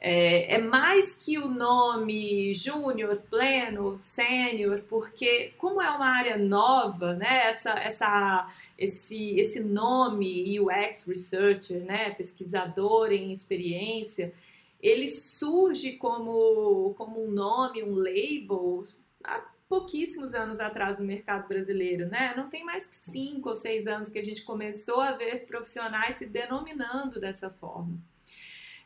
É, 0.04 0.56
é 0.56 0.58
mais 0.58 1.14
que 1.14 1.38
o 1.38 1.48
nome 1.48 2.56
júnior, 2.56 3.22
pleno, 3.30 4.00
sênior, 4.00 4.82
porque 4.90 5.54
como 5.60 5.80
é 5.80 5.92
uma 5.92 6.08
área 6.08 6.40
nova, 6.40 7.14
né, 7.14 7.50
essa, 7.50 7.70
essa, 7.74 8.52
esse, 8.76 9.40
esse 9.40 9.60
nome 9.60 10.60
UX 10.60 11.06
Researcher, 11.06 11.84
né, 11.86 12.10
pesquisador 12.16 13.12
em 13.12 13.32
experiência, 13.32 14.34
ele 14.82 15.08
surge 15.08 15.98
como, 15.98 16.96
como 16.98 17.24
um 17.24 17.30
nome, 17.30 17.84
um 17.84 17.94
label, 17.94 18.88
há 19.24 19.52
pouquíssimos 19.70 20.34
anos 20.34 20.60
atrás 20.60 21.00
no 21.00 21.06
mercado 21.06 21.48
brasileiro, 21.48 22.08
né? 22.08 22.34
Não 22.36 22.50
tem 22.50 22.66
mais 22.66 22.88
que 22.88 22.96
cinco 22.96 23.50
ou 23.50 23.56
seis 23.56 23.88
anos 23.88 24.10
que 24.10 24.20
a 24.20 24.24
gente 24.24 24.44
começou 24.44 25.00
a 25.00 25.12
ver 25.12 25.46
profissionais 25.46 26.18
se 26.18 26.26
denominando 26.26 27.22
dessa 27.22 27.50
forma. 27.50 27.98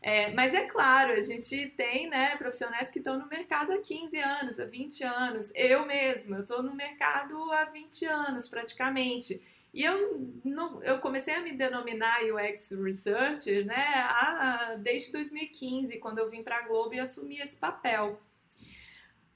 É, 0.06 0.30
mas 0.36 0.54
é 0.54 0.68
claro, 0.68 1.14
a 1.14 1.20
gente 1.20 1.70
tem 1.70 2.08
né, 2.08 2.36
profissionais 2.38 2.92
que 2.92 3.00
estão 3.00 3.18
no 3.18 3.28
mercado 3.28 3.72
há 3.72 3.80
15 3.80 4.16
anos, 4.20 4.60
há 4.60 4.66
20 4.66 5.04
anos. 5.04 5.52
Eu 5.56 5.84
mesma, 5.88 6.38
eu 6.38 6.42
estou 6.44 6.62
no 6.62 6.76
mercado 6.76 7.36
há 7.52 7.66
20 7.66 8.06
anos 8.06 8.48
praticamente. 8.48 9.42
E 9.74 9.82
eu, 9.82 10.32
não, 10.46 10.84
eu 10.84 11.00
comecei 11.00 11.34
a 11.34 11.42
me 11.42 11.54
denominar 11.54 12.20
UX 12.22 12.70
Researcher 12.84 13.66
né, 13.66 14.06
a, 14.08 14.76
desde 14.78 15.12
2015, 15.12 15.98
quando 15.98 16.20
eu 16.20 16.30
vim 16.30 16.44
para 16.44 16.60
a 16.60 16.68
Globo 16.68 16.94
e 16.94 17.00
assumi 17.00 17.40
esse 17.40 17.58
papel. 17.58 18.22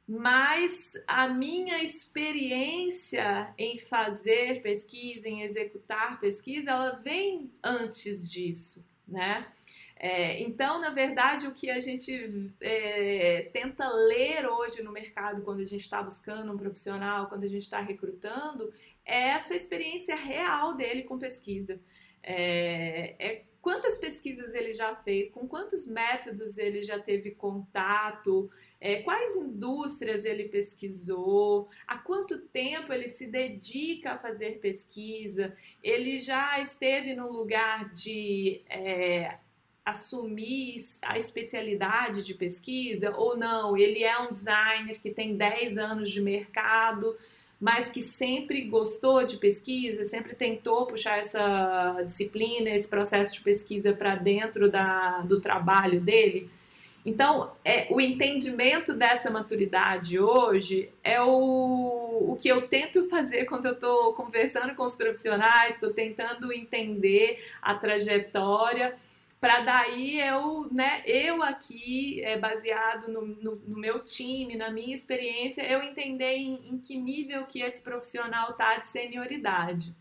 Mas 0.08 0.94
a 1.08 1.30
minha 1.30 1.84
experiência 1.84 3.52
em 3.58 3.80
fazer 3.80 4.62
pesquisa, 4.62 5.28
em 5.28 5.42
executar 5.42 6.20
pesquisa, 6.20 6.70
ela 6.70 6.92
vem 6.92 7.52
antes 7.64 8.30
disso, 8.30 8.88
né? 9.08 9.48
É, 10.02 10.42
então, 10.42 10.80
na 10.80 10.92
verdade, 10.92 11.46
o 11.46 11.54
que 11.54 11.70
a 11.70 11.82
gente 11.82 12.54
é, 12.62 13.50
tenta 13.52 13.86
ler 13.90 14.48
hoje 14.48 14.82
no 14.82 14.94
mercado, 14.94 15.42
quando 15.42 15.60
a 15.60 15.66
gente 15.66 15.82
está 15.82 16.02
buscando 16.02 16.54
um 16.54 16.58
profissional, 16.58 17.28
quando 17.28 17.44
a 17.44 17.50
gente 17.50 17.64
está 17.64 17.82
recrutando, 17.82 18.72
é 19.06 19.32
essa 19.32 19.54
experiência 19.54 20.16
real 20.16 20.74
dele 20.74 21.04
com 21.04 21.20
pesquisa. 21.20 21.82
É, 22.24 23.16
é, 23.20 23.44
quantas 23.62 23.98
pesquisas 23.98 24.54
ele 24.54 24.72
já 24.72 24.96
fez, 24.96 25.30
com 25.32 25.46
quantos 25.46 25.86
métodos 25.86 26.58
ele 26.58 26.82
já 26.82 27.00
teve 27.00 27.32
contato, 27.32 28.50
é, 28.80 29.02
quais 29.02 29.36
indústrias 29.36 30.24
ele 30.24 30.48
pesquisou, 30.48 31.70
há 31.86 31.98
quanto 31.98 32.40
tempo 32.48 32.94
ele 32.94 33.10
se 33.10 33.28
dedica 33.28 34.12
a 34.12 34.18
fazer 34.18 34.60
pesquisa, 34.60 35.56
ele 35.84 36.20
já 36.20 36.60
esteve 36.60 37.16
no 37.16 37.32
lugar 37.32 37.90
de 37.92 38.62
é, 38.70 39.40
assumir 39.90 40.78
a 41.02 41.18
especialidade 41.18 42.24
de 42.24 42.34
pesquisa 42.34 43.14
ou 43.16 43.38
não, 43.38 43.78
ele 43.78 44.04
é 44.04 44.20
um 44.20 44.32
designer 44.32 45.00
que 45.00 45.10
tem 45.10 45.36
10 45.36 45.78
anos 45.78 46.10
de 46.10 46.22
mercado, 46.22 47.16
mas 47.60 47.90
que 47.90 48.02
sempre 48.02 48.62
gostou 48.62 49.24
de 49.26 49.38
pesquisa, 49.38 50.04
sempre 50.04 50.34
tentou 50.34 50.86
puxar 50.86 51.20
essa 51.20 52.02
disciplina, 52.04 52.70
esse 52.70 52.88
processo 52.88 53.34
de 53.34 53.42
pesquisa 53.42 53.92
para 53.92 54.16
dentro 54.16 54.72
da, 54.72 55.20
do 55.22 55.42
trabalho 55.42 56.00
dele. 56.00 56.50
Então, 57.06 57.50
é, 57.64 57.88
o 57.90 58.00
entendimento 58.00 58.94
dessa 58.94 59.30
maturidade 59.30 60.20
hoje 60.20 60.90
é 61.04 61.22
o, 61.22 62.32
o 62.32 62.38
que 62.40 62.50
eu 62.50 62.68
tento 62.68 63.10
fazer 63.10 63.46
quando 63.46 63.66
eu 63.66 63.74
estou 63.74 64.14
conversando 64.14 64.76
com 64.76 64.84
os 64.84 64.96
profissionais, 64.96 65.76
estou 65.76 65.92
tentando 65.92 66.52
entender 66.54 67.44
a 67.62 67.74
trajetória 67.74 68.96
para 69.40 69.62
daí 69.62 70.20
eu, 70.20 70.68
né, 70.72 71.02
eu 71.06 71.42
aqui, 71.42 72.22
é, 72.24 72.38
baseado 72.38 73.08
no, 73.08 73.26
no, 73.26 73.56
no, 73.56 73.78
meu 73.78 74.04
time, 74.04 74.58
na 74.58 74.70
minha 74.70 74.94
experiência, 74.94 75.62
eu 75.62 75.82
entender 75.82 76.36
em, 76.36 76.74
em 76.74 76.80
que 76.80 76.98
nível 76.98 77.46
que 77.46 77.62
esse 77.62 77.82
profissional 77.82 78.54
tá 78.54 78.78
de 78.78 78.88
senioridade. 78.88 79.94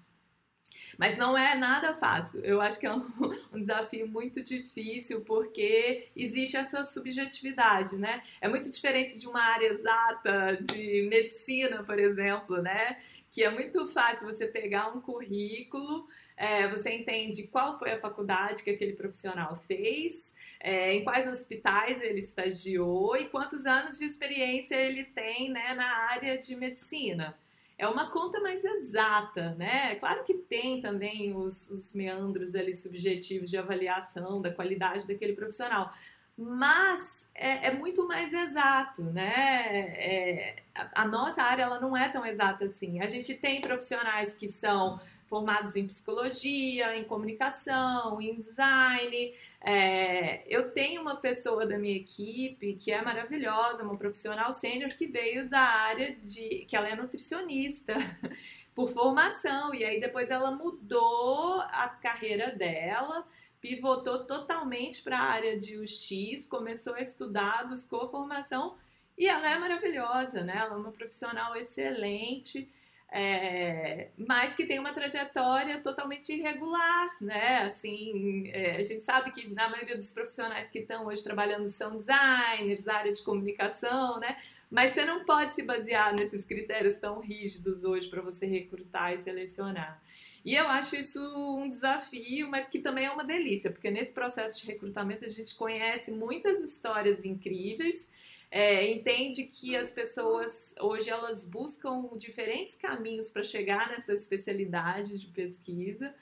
Mas 0.99 1.17
não 1.17 1.39
é 1.39 1.55
nada 1.55 1.95
fácil. 1.95 2.45
Eu 2.45 2.61
acho 2.61 2.79
que 2.79 2.87
é 2.87 2.93
um, 2.93 3.07
um, 3.55 3.59
desafio 3.59 4.07
muito 4.07 4.43
difícil 4.43 5.25
porque 5.25 6.09
existe 6.15 6.57
essa 6.57 6.85
subjetividade, 6.85 7.97
né? 7.97 8.23
É 8.41 8.49
muito 8.49 8.71
diferente 8.71 9.19
de 9.19 9.27
uma 9.27 9.41
área 9.41 9.69
exata, 9.69 10.59
de 10.61 11.09
medicina, 11.09 11.83
por 11.85 11.99
exemplo, 11.99 12.61
né? 12.61 12.99
Que 13.31 13.45
é 13.45 13.51
muito 13.51 13.87
fácil 13.87 14.27
você 14.27 14.47
pegar 14.47 14.89
um 14.89 15.01
currículo 15.01 16.09
é, 16.39 16.69
você 16.69 16.95
entende 16.95 17.49
qual 17.49 17.77
foi 17.81 17.91
a 17.91 17.99
faculdade 17.99 18.63
que 18.63 18.71
aquele 18.71 18.93
profissional 18.93 19.57
fez, 19.57 20.37
é, 20.61 20.95
em 20.95 21.03
quais 21.03 21.27
hospitais 21.27 22.01
ele 22.01 22.21
estagiou 22.21 23.17
e 23.17 23.29
quantos 23.29 23.67
anos 23.67 23.99
de 23.99 24.05
experiência 24.05 24.77
ele 24.77 25.03
tem 25.05 25.51
né, 25.51 25.75
na 25.75 26.09
área 26.11 26.39
de 26.39 26.55
medicina. 26.55 27.37
É 27.79 27.87
uma 27.87 28.11
conta 28.11 28.41
mais 28.41 28.65
exata, 28.65 29.55
né? 29.55 29.95
Claro 29.95 30.25
que 30.25 30.35
tem 30.35 30.81
também 30.81 31.35
os, 31.37 31.71
os 31.71 31.95
meandros 31.95 32.57
ali 32.57 32.75
subjetivos 32.75 33.49
de 33.49 33.57
avaliação 33.57 34.43
da 34.43 34.53
qualidade 34.53 35.07
daquele 35.07 35.33
profissional, 35.33 35.93
mas 36.37 37.31
é, 37.35 37.69
é, 37.69 37.75
muito 37.75 38.07
mais 38.09 38.33
exato, 38.33 39.05
né? 39.05 39.95
É, 39.97 40.57
a, 40.75 41.03
a, 41.03 41.09
nossa 41.09 41.41
área 41.41 41.63
ela 41.63 41.81
não 41.81 41.97
é 41.97 42.09
tão 42.09 42.27
exata 42.27 42.65
assim. 42.65 43.01
A 43.01 43.07
gente 43.07 43.35
tem 43.35 43.61
profissionais 43.61 44.35
que 44.35 44.49
são 44.49 45.01
formados 45.29 45.77
em 45.77 45.87
psicologia, 45.87 46.97
em 46.97 47.05
comunicação, 47.05 48.21
em 48.21 48.41
design. 48.41 49.35
É, 49.61 50.45
eu 50.47 50.71
tenho 50.71 51.03
uma 51.03 51.17
pessoa 51.17 51.67
da 51.67 51.77
minha 51.79 51.97
equipe 51.97 52.75
que 52.75 52.93
é 52.93 53.03
maravilhosa, 53.03 53.83
uma 53.83 53.97
profissional 53.97 54.53
sênior 54.53 54.91
que 54.91 55.07
veio 55.07 55.49
da 55.49 55.61
área 55.61 56.15
de 56.15 56.65
que 56.67 56.77
ela 56.77 56.89
é 56.89 56.95
nutricionista 56.95 57.95
por 58.75 58.93
formação 58.93 59.75
e 59.75 59.85
aí 59.85 60.01
depois 60.01 60.31
ela 60.31 60.53
mudou 60.53 61.61
a 61.61 61.89
carreira 61.89 62.53
dela, 62.53 63.27
pivotou 63.61 64.25
totalmente 64.25 65.03
para 65.03 65.19
a 65.19 65.25
área 65.25 65.59
de 65.59 65.77
UX, 65.77 66.47
começou 66.47 66.95
a 66.95 67.01
estudar, 67.01 67.69
buscou 67.69 68.09
formação 68.09 68.77
e 69.19 69.27
ela 69.27 69.51
é 69.51 69.59
maravilhosa, 69.59 70.45
né? 70.45 70.57
Ela 70.57 70.75
é 70.75 70.77
uma 70.77 70.93
profissional 70.93 71.57
excelente 71.57 72.71
é, 73.11 74.09
mas 74.19 74.53
que 74.55 74.67
tem 74.67 74.79
uma 74.79 74.93
trajetória 74.93 75.81
totalmente 75.81 76.31
irregular, 76.31 77.17
né? 77.21 77.63
Assim, 77.63 78.49
é, 78.49 78.77
a 78.77 78.83
gente 78.83 79.03
sabe 79.03 79.33
que 79.33 79.49
na 79.49 79.69
maioria 79.69 79.97
dos 79.97 80.13
profissionais 80.13 80.69
que 80.69 80.81
estão 80.81 81.07
hoje 81.07 81.25
trabalhando 81.25 81.69
são 81.69 81.97
designers, 81.97 82.87
áreas 82.87 83.19
de 83.19 83.25
comunicação, 83.25 84.21
né? 84.21 84.37
Mas 84.71 84.93
você 84.93 85.07
não 85.07 85.25
pode 85.25 85.55
se 85.55 85.63
basear 85.63 86.15
nesses 86.15 86.45
critérios 86.45 86.99
tão 86.99 87.21
rígidos 87.21 87.83
hoje 87.83 88.09
para 88.09 88.21
você 88.21 88.45
recrutar 88.45 89.15
e 89.15 89.19
selecionar. 89.19 90.03
E 90.45 90.55
eu 90.55 90.69
acho 90.69 90.97
isso 90.97 91.21
um 91.57 91.69
desafio, 91.69 92.49
mas 92.51 92.69
que 92.69 92.79
também 92.79 93.07
é 93.07 93.11
uma 93.11 93.25
delícia, 93.25 93.71
porque 93.71 93.91
nesse 93.91 94.13
processo 94.13 94.61
de 94.61 94.67
recrutamento 94.67 95.25
a 95.25 95.29
gente 95.29 95.55
conhece 95.55 96.11
muitas 96.11 96.63
histórias 96.63 97.25
incríveis 97.25 98.11
é, 98.51 98.91
entende 98.91 99.45
que 99.45 99.77
as 99.77 99.91
pessoas 99.91 100.75
hoje 100.81 101.11
elas 101.11 101.45
buscam 101.45 102.09
diferentes 102.17 102.75
caminhos 102.75 103.31
para 103.31 103.43
chegar 103.43 103.91
nessa 103.91 104.15
especialidade 104.15 105.19
de 105.19 105.27
pesquisa 105.27 106.15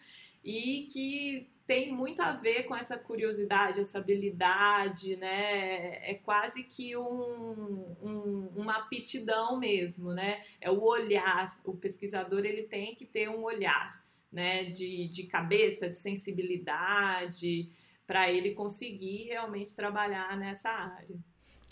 e 0.43 0.89
que 0.93 1.49
tem 1.67 1.93
muito 1.93 2.23
a 2.23 2.33
ver 2.33 2.65
com 2.65 2.77
essa 2.77 2.97
curiosidade, 2.97 3.81
essa 3.81 3.99
habilidade, 3.99 5.17
né? 5.17 6.11
É 6.11 6.15
quase 6.15 6.63
que 6.63 6.97
um, 6.97 7.97
um, 8.01 8.53
uma 8.55 8.77
aptidão 8.77 9.59
mesmo, 9.59 10.13
né? 10.13 10.45
É 10.61 10.71
o 10.71 10.81
olhar. 10.83 11.59
O 11.65 11.77
pesquisador 11.77 12.45
ele 12.45 12.63
tem 12.63 12.95
que 12.95 13.05
ter 13.05 13.29
um 13.29 13.43
olhar, 13.43 14.01
né? 14.31 14.65
De, 14.65 15.09
de 15.09 15.25
cabeça, 15.25 15.89
de 15.89 15.99
sensibilidade, 15.99 17.69
para 18.07 18.31
ele 18.31 18.55
conseguir 18.55 19.25
realmente 19.25 19.75
trabalhar 19.75 20.37
nessa 20.37 20.71
área. 20.71 21.19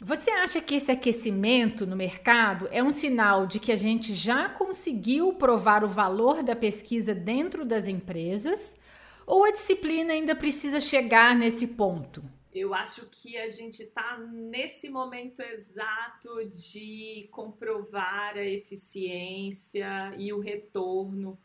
Você 0.01 0.29
acha 0.31 0.61
que 0.61 0.75
esse 0.75 0.91
aquecimento 0.91 1.87
no 1.87 1.95
mercado 1.95 2.67
é 2.73 2.83
um 2.83 2.91
sinal 2.91 3.47
de 3.47 3.61
que 3.61 3.71
a 3.71 3.77
gente 3.77 4.13
já 4.13 4.49
conseguiu 4.49 5.33
provar 5.35 5.85
o 5.85 5.89
valor 5.89 6.43
da 6.43 6.57
pesquisa 6.57 7.15
dentro 7.15 7.65
das 7.65 7.87
empresas? 7.87 8.77
Ou 9.25 9.45
a 9.45 9.53
disciplina 9.53 10.13
ainda 10.13 10.35
precisa 10.35 10.81
chegar 10.81 11.37
nesse 11.37 11.69
ponto? 11.69 12.25
Eu 12.53 12.75
acho 12.75 13.09
que 13.09 13.37
a 13.39 13.49
gente 13.49 13.85
está 13.85 14.19
nesse 14.19 14.89
momento 14.89 15.41
exato 15.41 16.45
de 16.51 17.29
comprovar 17.31 18.37
a 18.37 18.45
eficiência 18.45 20.13
e 20.17 20.33
o 20.33 20.41
retorno 20.41 21.39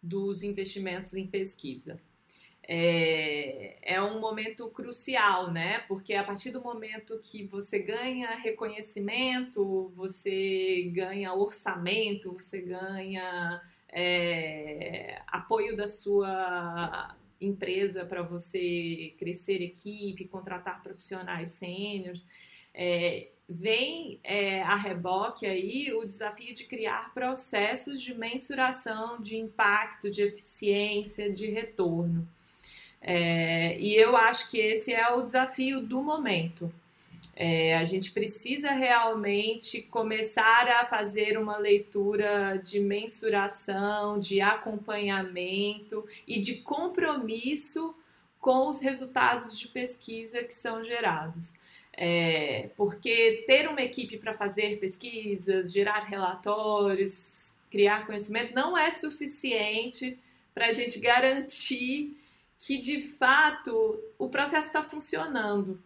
dos 0.00 0.44
investimentos 0.44 1.14
em 1.14 1.26
pesquisa 1.26 2.00
é, 2.68 3.78
é 3.80 4.02
um 4.02 4.18
momento 4.18 4.68
crucial, 4.68 5.52
né? 5.52 5.80
Porque 5.86 6.14
a 6.14 6.24
partir 6.24 6.50
do 6.50 6.60
momento 6.60 7.20
que 7.22 7.44
você 7.44 7.78
ganha 7.78 8.30
reconhecimento, 8.36 9.92
você 9.94 10.90
ganha 10.92 11.32
orçamento, 11.32 12.32
você 12.32 12.60
ganha 12.60 13.62
é, 13.88 15.22
apoio 15.28 15.76
da 15.76 15.86
sua 15.86 17.16
empresa 17.40 18.04
para 18.04 18.22
você 18.22 19.14
crescer 19.18 19.62
equipe, 19.62 20.26
contratar 20.26 20.82
profissionais 20.82 21.50
sêniores. 21.50 22.28
É, 22.74 23.28
vem 23.48 24.18
é, 24.24 24.60
a 24.62 24.74
reboque 24.74 25.46
aí 25.46 25.92
o 25.94 26.04
desafio 26.04 26.52
de 26.52 26.64
criar 26.64 27.14
processos 27.14 28.02
de 28.02 28.12
mensuração 28.12 29.20
de 29.20 29.36
impacto, 29.36 30.10
de 30.10 30.22
eficiência, 30.22 31.30
de 31.30 31.46
retorno. 31.48 32.28
É, 33.00 33.78
e 33.78 33.94
eu 33.94 34.16
acho 34.16 34.50
que 34.50 34.58
esse 34.58 34.92
é 34.92 35.12
o 35.12 35.22
desafio 35.22 35.80
do 35.80 36.02
momento. 36.02 36.72
É, 37.38 37.76
a 37.76 37.84
gente 37.84 38.12
precisa 38.12 38.70
realmente 38.70 39.82
começar 39.82 40.68
a 40.68 40.86
fazer 40.86 41.36
uma 41.36 41.58
leitura 41.58 42.56
de 42.56 42.80
mensuração, 42.80 44.18
de 44.18 44.40
acompanhamento 44.40 46.06
e 46.26 46.40
de 46.40 46.56
compromisso 46.56 47.94
com 48.40 48.68
os 48.68 48.80
resultados 48.80 49.58
de 49.58 49.68
pesquisa 49.68 50.42
que 50.42 50.54
são 50.54 50.82
gerados. 50.82 51.60
É, 51.92 52.70
porque 52.76 53.44
ter 53.46 53.68
uma 53.68 53.82
equipe 53.82 54.16
para 54.18 54.32
fazer 54.32 54.78
pesquisas, 54.78 55.72
gerar 55.72 56.04
relatórios, 56.04 57.58
criar 57.70 58.06
conhecimento 58.06 58.54
não 58.54 58.76
é 58.76 58.90
suficiente 58.90 60.18
para 60.54 60.68
a 60.68 60.72
gente 60.72 60.98
garantir 60.98 62.16
que 62.58 62.78
de 62.78 63.02
fato 63.02 64.00
o 64.18 64.28
processo 64.28 64.68
está 64.68 64.82
funcionando. 64.82 65.82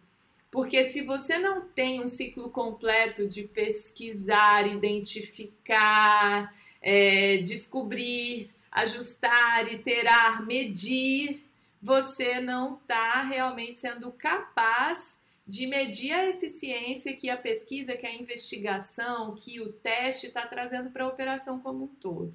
Porque 0.49 0.89
se 0.89 1.01
você 1.01 1.37
não 1.37 1.61
tem 1.61 2.03
um 2.03 2.07
ciclo 2.07 2.49
completo 2.49 3.25
de 3.25 3.43
pesquisar, 3.43 4.67
identificar, 4.67 6.53
é, 6.81 7.37
descobrir, 7.37 8.49
ajustar, 8.69 9.71
iterar, 9.71 10.45
medir, 10.45 11.45
você 11.81 12.41
não 12.41 12.75
está 12.75 13.23
realmente 13.23 13.79
sendo 13.79 14.11
capaz 14.11 15.21
de 15.47 15.67
medir 15.67 16.11
a 16.11 16.29
eficiência 16.29 17.15
que 17.15 17.29
a 17.29 17.37
pesquisa, 17.37 17.95
que 17.95 18.05
a 18.05 18.13
investigação, 18.13 19.35
que 19.35 19.59
o 19.59 19.71
teste 19.71 20.27
está 20.27 20.45
trazendo 20.45 20.91
para 20.91 21.05
a 21.05 21.07
operação 21.07 21.59
como 21.59 21.85
um 21.85 21.87
todo 21.87 22.33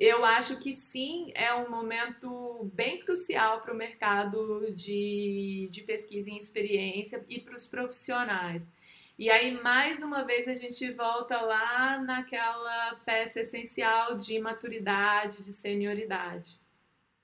eu 0.00 0.24
acho 0.24 0.58
que 0.60 0.72
sim, 0.72 1.30
é 1.34 1.54
um 1.54 1.70
momento 1.70 2.70
bem 2.72 3.00
crucial 3.00 3.60
para 3.60 3.74
o 3.74 3.76
mercado 3.76 4.72
de, 4.72 5.68
de 5.70 5.82
pesquisa 5.82 6.30
em 6.30 6.38
experiência 6.38 7.22
e 7.28 7.38
para 7.38 7.54
os 7.54 7.66
profissionais. 7.66 8.74
E 9.18 9.28
aí, 9.28 9.60
mais 9.60 10.02
uma 10.02 10.24
vez, 10.24 10.48
a 10.48 10.54
gente 10.54 10.90
volta 10.92 11.38
lá 11.42 11.98
naquela 11.98 12.94
peça 13.04 13.40
essencial 13.40 14.16
de 14.16 14.38
maturidade, 14.38 15.42
de 15.42 15.52
senioridade. 15.52 16.58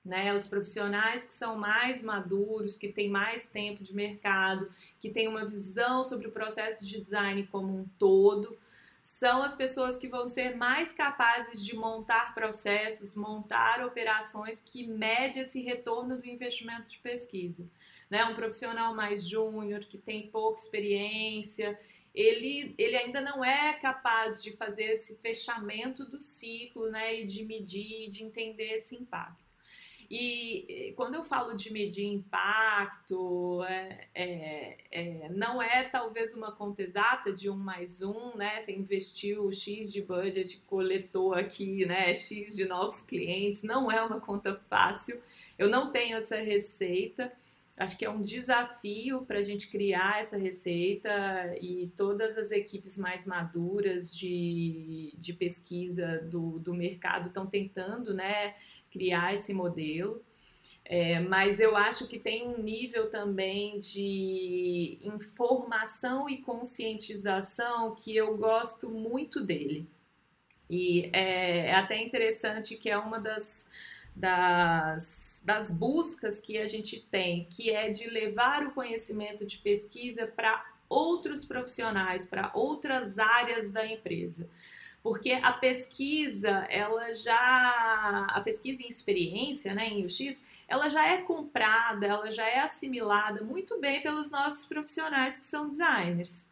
Né? 0.05 0.35
Os 0.35 0.47
profissionais 0.47 1.25
que 1.25 1.33
são 1.33 1.57
mais 1.57 2.03
maduros, 2.03 2.77
que 2.77 2.89
têm 2.89 3.09
mais 3.09 3.47
tempo 3.47 3.83
de 3.83 3.95
mercado, 3.95 4.69
que 5.01 5.09
têm 5.09 5.29
uma 5.29 5.47
visão 5.47 6.05
sobre 6.05 6.29
o 6.29 6.33
processo 6.33 6.85
de 6.85 7.01
design 7.01 7.47
como 7.47 7.75
um 7.75 7.89
todo, 7.99 8.59
são 9.07 9.45
as 9.45 9.55
pessoas 9.55 9.97
que 9.99 10.09
vão 10.09 10.27
ser 10.27 10.57
mais 10.57 10.91
capazes 10.91 11.65
de 11.65 11.77
montar 11.77 12.35
processos, 12.35 13.15
montar 13.15 13.87
operações 13.87 14.61
que 14.61 14.85
mede 14.85 15.39
esse 15.39 15.63
retorno 15.63 16.19
do 16.19 16.27
investimento 16.27 16.89
de 16.89 16.99
pesquisa. 16.99 17.71
Né? 18.11 18.25
Um 18.25 18.35
profissional 18.35 18.97
mais 18.97 19.27
júnior, 19.27 19.85
que 19.85 19.97
tem 19.97 20.29
pouca 20.29 20.61
experiência, 20.61 21.79
ele, 22.13 22.75
ele 22.77 22.97
ainda 22.97 23.21
não 23.21 23.45
é 23.45 23.75
capaz 23.75 24.43
de 24.43 24.57
fazer 24.57 24.87
esse 24.87 25.17
fechamento 25.19 26.05
do 26.05 26.21
ciclo 26.21 26.91
né? 26.91 27.21
e 27.21 27.27
de 27.27 27.45
medir, 27.45 28.11
de 28.11 28.25
entender 28.25 28.75
esse 28.75 28.97
impacto. 28.97 29.46
E 30.09 30.93
quando 30.97 31.17
eu 31.17 31.25
falo 31.25 31.57
de 31.57 31.73
medir 31.73 32.07
impacto, 32.07 33.65
é, 33.65 34.09
é, 34.15 34.77
é, 34.91 35.29
não 35.31 35.61
é 35.61 35.85
talvez 35.85 36.35
uma 36.35 36.53
conta 36.53 36.83
exata 36.83 37.33
de 37.33 37.51
um 37.51 37.57
mais 37.57 38.03
um, 38.03 38.37
né? 38.37 38.61
Você 38.61 38.73
investiu 38.73 39.51
X 39.51 39.93
de 39.93 40.03
budget, 40.03 40.59
coletou 40.67 41.35
aqui, 41.35 41.85
né? 41.87 42.15
X 42.15 42.55
de 42.55 42.67
novos 42.67 43.01
clientes, 43.01 43.63
não 43.63 43.91
é 43.91 44.01
uma 44.03 44.21
conta 44.21 44.55
fácil. 44.69 45.21
Eu 45.59 45.69
não 45.69 45.91
tenho 45.91 46.17
essa 46.19 46.37
receita. 46.37 47.33
Acho 47.77 47.99
que 47.99 48.07
é 48.07 48.11
um 48.11 48.23
desafio 48.23 49.27
para 49.27 49.39
a 49.39 49.43
gente 49.43 49.69
criar 49.69 50.21
essa 50.21 50.39
receita 50.39 51.11
e 51.61 51.93
todas 51.95 52.39
as 52.39 52.51
equipes 52.51 52.97
mais 52.97 53.27
maduras 53.27 54.17
de, 54.17 55.13
de 55.19 55.35
pesquisa 55.35 56.23
do, 56.31 56.59
do 56.59 56.73
mercado 56.73 57.27
estão 57.27 57.47
tentando, 57.47 58.15
né? 58.15 58.55
Criar 58.97 59.35
esse 59.35 59.53
modelo. 59.53 60.25
É, 60.85 61.19
mas 61.21 61.59
eu 61.59 61.77
acho 61.77 62.07
que 62.07 62.19
tem 62.19 62.47
um 62.47 62.63
nível 62.63 63.11
também 63.11 63.79
de 63.81 64.99
informação 65.03 66.31
e 66.31 66.39
conscientização 66.39 67.95
que 67.95 68.17
eu 68.17 68.37
gosto 68.37 68.89
muito 68.89 69.45
dele. 69.45 69.87
E 70.71 71.11
é, 71.13 71.67
é 71.67 71.75
até 71.75 72.01
interessante 72.01 72.77
que 72.77 72.89
é 72.89 72.97
uma 72.97 73.19
das, 73.19 73.69
das, 74.15 75.43
das 75.45 75.73
buscas 75.73 76.41
que 76.41 76.57
a 76.57 76.67
gente 76.67 77.01
tem, 77.11 77.47
que 77.51 77.71
é 77.71 77.91
de 77.91 78.09
levar 78.09 78.65
o 78.65 78.73
conhecimento 78.73 79.45
de 79.45 79.59
pesquisa 79.59 80.27
para 80.27 80.65
outros 80.89 81.45
profissionais, 81.45 82.27
para 82.27 82.53
outras 82.55 83.19
áreas 83.19 83.73
da 83.73 83.85
empresa 83.85 84.49
porque 85.07 85.35
a 85.35 85.53
pesquisa, 85.53 86.67
ela 86.69 87.15
já, 87.15 88.27
a 88.29 88.41
pesquisa 88.41 88.83
em 88.83 88.89
experiência, 88.89 89.73
né, 89.73 89.89
em 89.89 90.05
UX, 90.05 90.43
ela 90.67 90.89
já 90.89 91.07
é 91.07 91.19
comprada, 91.19 92.09
ela 92.09 92.29
já 92.29 92.45
é 92.45 92.59
assimilada 92.59 93.45
muito 93.45 93.79
bem 93.79 94.03
pelos 94.03 94.33
nossos 94.33 94.67
profissionais 94.67 95.39
que 95.39 95.47
são 95.47 95.69
designers. 95.69 96.51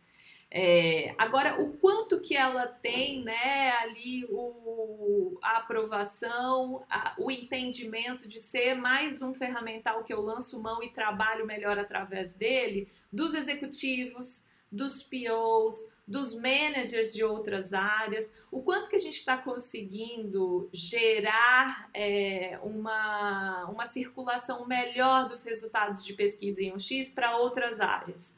É, 0.49 1.17
agora, 1.19 1.61
o 1.61 1.73
quanto 1.79 2.21
que 2.21 2.37
ela 2.37 2.69
tem, 2.69 3.25
né, 3.25 3.73
ali 3.79 4.25
o, 4.31 5.37
a 5.43 5.57
aprovação, 5.57 6.85
a, 6.89 7.13
o 7.19 7.33
entendimento 7.33 8.29
de 8.29 8.39
ser 8.39 8.77
mais 8.77 9.21
um 9.21 9.35
ferramental 9.35 10.05
que 10.05 10.15
eu 10.15 10.21
lanço 10.21 10.63
mão 10.63 10.81
e 10.81 10.91
trabalho 10.91 11.45
melhor 11.45 11.77
através 11.77 12.35
dele, 12.35 12.89
dos 13.13 13.35
executivos, 13.35 14.49
dos 14.71 15.03
POs, 15.03 15.94
dos 16.07 16.35
managers 16.35 17.15
de 17.15 17.25
outras 17.25 17.73
áreas, 17.73 18.35
o 18.51 18.63
quanto 18.63 18.91
que 18.91 18.97
a 18.97 19.01
gente 19.01 19.17
está 19.17 19.39
conseguindo 19.39 20.69
gerar 20.73 21.89
é, 21.95 22.59
uma, 22.63 23.65
uma 23.71 23.87
circulação 23.87 24.67
melhor 24.67 25.29
dos 25.29 25.43
resultados 25.45 26.05
de 26.05 26.13
pesquisa 26.13 26.63
em 26.63 26.73
um 26.73 26.79
X 26.79 27.11
para 27.11 27.37
outras 27.39 27.81
áreas. 27.81 28.37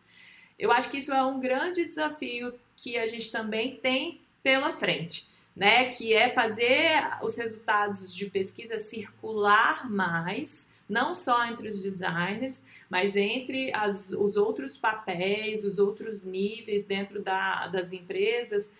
Eu 0.58 0.70
acho 0.70 0.90
que 0.90 0.98
isso 0.98 1.12
é 1.12 1.22
um 1.22 1.40
grande 1.40 1.84
desafio 1.84 2.54
que 2.76 2.96
a 2.96 3.06
gente 3.06 3.30
também 3.30 3.76
tem 3.76 4.20
pela 4.42 4.72
frente, 4.72 5.26
né? 5.54 5.92
Que 5.92 6.14
é 6.14 6.28
fazer 6.28 7.02
os 7.22 7.36
resultados 7.36 8.14
de 8.14 8.26
pesquisa 8.26 8.78
circular 8.78 9.90
mais 9.90 10.68
não 10.88 11.14
só 11.14 11.46
entre 11.46 11.68
os 11.68 11.82
designers, 11.82 12.64
mas 12.88 13.16
entre 13.16 13.74
as, 13.74 14.10
os 14.10 14.36
outros 14.36 14.76
papéis, 14.76 15.64
os 15.64 15.78
outros 15.78 16.24
níveis 16.24 16.84
dentro 16.84 17.20
da, 17.20 17.66
das 17.66 17.92
empresas, 17.92 18.72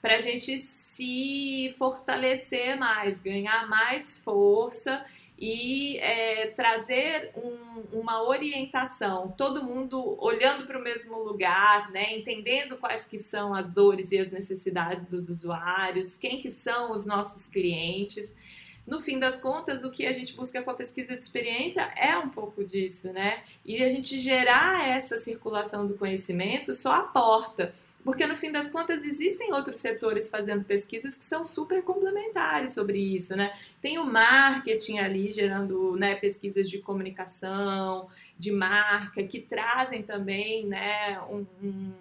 para 0.00 0.16
a 0.16 0.20
gente 0.20 0.58
se 0.58 1.74
fortalecer 1.78 2.76
mais, 2.78 3.20
ganhar 3.20 3.68
mais 3.68 4.18
força 4.18 5.04
e 5.38 5.98
é, 5.98 6.46
trazer 6.48 7.30
um, 7.36 7.98
uma 8.00 8.22
orientação, 8.22 9.34
todo 9.36 9.62
mundo 9.62 10.16
olhando 10.18 10.66
para 10.66 10.78
o 10.78 10.82
mesmo 10.82 11.18
lugar, 11.18 11.90
né, 11.90 12.16
entendendo 12.16 12.78
quais 12.78 13.04
que 13.04 13.18
são 13.18 13.54
as 13.54 13.70
dores 13.70 14.12
e 14.12 14.18
as 14.18 14.30
necessidades 14.30 15.06
dos 15.06 15.28
usuários, 15.28 16.16
quem 16.16 16.40
que 16.40 16.50
são 16.50 16.92
os 16.92 17.04
nossos 17.04 17.46
clientes 17.46 18.34
no 18.86 19.00
fim 19.00 19.18
das 19.18 19.40
contas, 19.40 19.82
o 19.82 19.90
que 19.90 20.06
a 20.06 20.12
gente 20.12 20.34
busca 20.34 20.62
com 20.62 20.70
a 20.70 20.74
pesquisa 20.74 21.16
de 21.16 21.22
experiência 21.22 21.82
é 21.96 22.16
um 22.16 22.28
pouco 22.28 22.64
disso, 22.64 23.12
né? 23.12 23.42
E 23.64 23.82
a 23.82 23.90
gente 23.90 24.20
gerar 24.20 24.88
essa 24.88 25.16
circulação 25.18 25.86
do 25.86 25.94
conhecimento 25.94 26.72
só 26.72 26.92
aporta. 26.92 27.74
Porque 28.04 28.24
no 28.24 28.36
fim 28.36 28.52
das 28.52 28.70
contas 28.70 29.02
existem 29.02 29.52
outros 29.52 29.80
setores 29.80 30.30
fazendo 30.30 30.62
pesquisas 30.62 31.18
que 31.18 31.24
são 31.24 31.42
super 31.42 31.82
complementares 31.82 32.72
sobre 32.72 32.98
isso, 32.98 33.34
né? 33.34 33.52
Tem 33.82 33.98
o 33.98 34.04
marketing 34.04 34.98
ali 34.98 35.32
gerando 35.32 35.96
né, 35.96 36.14
pesquisas 36.14 36.70
de 36.70 36.78
comunicação, 36.78 38.06
de 38.38 38.52
marca, 38.52 39.24
que 39.24 39.40
trazem 39.40 40.04
também 40.04 40.64
né, 40.66 41.20
um, 41.28 41.44
um, 41.60 41.92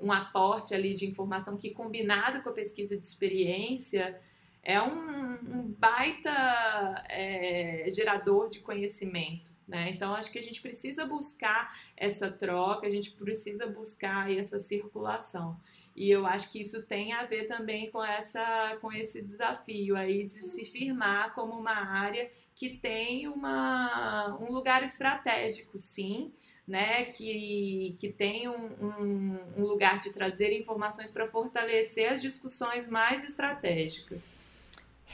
um 0.00 0.12
aporte 0.12 0.74
ali 0.74 0.94
de 0.94 1.04
informação 1.04 1.58
que 1.58 1.68
combinado 1.68 2.40
com 2.40 2.48
a 2.48 2.52
pesquisa 2.52 2.96
de 2.96 3.04
experiência 3.04 4.18
é 4.64 4.80
um, 4.80 5.34
um 5.34 5.74
baita 5.78 7.04
é, 7.08 7.86
gerador 7.90 8.48
de 8.48 8.60
conhecimento. 8.60 9.52
Né? 9.68 9.90
Então, 9.90 10.14
acho 10.14 10.30
que 10.30 10.38
a 10.38 10.42
gente 10.42 10.60
precisa 10.60 11.06
buscar 11.06 11.78
essa 11.96 12.30
troca, 12.30 12.86
a 12.86 12.90
gente 12.90 13.12
precisa 13.12 13.66
buscar 13.66 14.30
essa 14.32 14.58
circulação. 14.58 15.58
E 15.94 16.10
eu 16.10 16.26
acho 16.26 16.50
que 16.50 16.60
isso 16.60 16.82
tem 16.82 17.12
a 17.12 17.24
ver 17.24 17.46
também 17.46 17.90
com, 17.90 18.04
essa, 18.04 18.76
com 18.80 18.92
esse 18.92 19.22
desafio 19.22 19.96
aí 19.96 20.24
de 20.24 20.34
se 20.34 20.64
firmar 20.66 21.34
como 21.34 21.52
uma 21.54 21.74
área 21.74 22.30
que 22.54 22.70
tem 22.70 23.28
uma, 23.28 24.36
um 24.40 24.52
lugar 24.52 24.82
estratégico, 24.82 25.78
sim, 25.78 26.32
né, 26.66 27.04
que, 27.04 27.96
que 27.98 28.08
tem 28.10 28.48
um, 28.48 28.66
um, 28.80 29.38
um 29.58 29.62
lugar 29.62 30.00
de 30.00 30.10
trazer 30.12 30.52
informações 30.58 31.10
para 31.10 31.28
fortalecer 31.28 32.12
as 32.12 32.22
discussões 32.22 32.88
mais 32.88 33.22
estratégicas. 33.22 34.36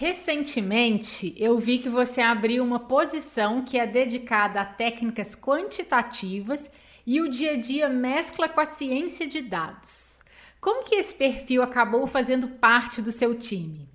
Recentemente, 0.00 1.34
eu 1.36 1.58
vi 1.58 1.78
que 1.78 1.90
você 1.90 2.22
abriu 2.22 2.64
uma 2.64 2.80
posição 2.80 3.62
que 3.62 3.78
é 3.78 3.86
dedicada 3.86 4.62
a 4.62 4.64
técnicas 4.64 5.36
quantitativas 5.36 6.72
e 7.06 7.20
o 7.20 7.28
dia 7.28 7.52
a 7.52 7.56
dia 7.58 7.86
mescla 7.86 8.48
com 8.48 8.62
a 8.62 8.64
ciência 8.64 9.28
de 9.28 9.42
dados. 9.42 10.24
Como 10.58 10.84
que 10.84 10.94
esse 10.94 11.12
perfil 11.12 11.62
acabou 11.62 12.06
fazendo 12.06 12.48
parte 12.48 13.02
do 13.02 13.12
seu 13.12 13.38
time? 13.38 13.90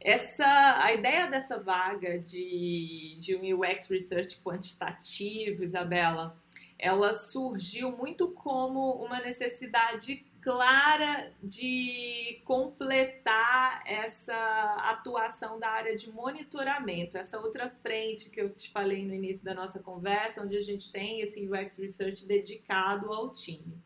Essa, 0.00 0.82
a 0.82 0.94
ideia 0.94 1.26
dessa 1.26 1.58
vaga 1.58 2.18
de, 2.18 3.18
de 3.20 3.36
um 3.36 3.60
UX 3.60 3.90
Research 3.90 4.40
quantitativo, 4.42 5.62
Isabela, 5.62 6.34
ela 6.78 7.12
surgiu 7.12 7.94
muito 7.94 8.28
como 8.30 9.04
uma 9.04 9.20
necessidade 9.20 10.24
clara 10.46 11.32
de 11.42 12.40
completar 12.44 13.82
essa 13.84 14.32
atuação 14.84 15.58
da 15.58 15.68
área 15.68 15.96
de 15.96 16.08
monitoramento, 16.12 17.18
essa 17.18 17.40
outra 17.40 17.68
frente 17.68 18.30
que 18.30 18.40
eu 18.40 18.54
te 18.54 18.70
falei 18.70 19.04
no 19.04 19.12
início 19.12 19.44
da 19.44 19.52
nossa 19.52 19.80
conversa, 19.80 20.44
onde 20.44 20.56
a 20.56 20.62
gente 20.62 20.92
tem 20.92 21.20
esse 21.20 21.48
UX 21.48 21.76
Research 21.76 22.24
dedicado 22.28 23.12
ao 23.12 23.32
time. 23.32 23.76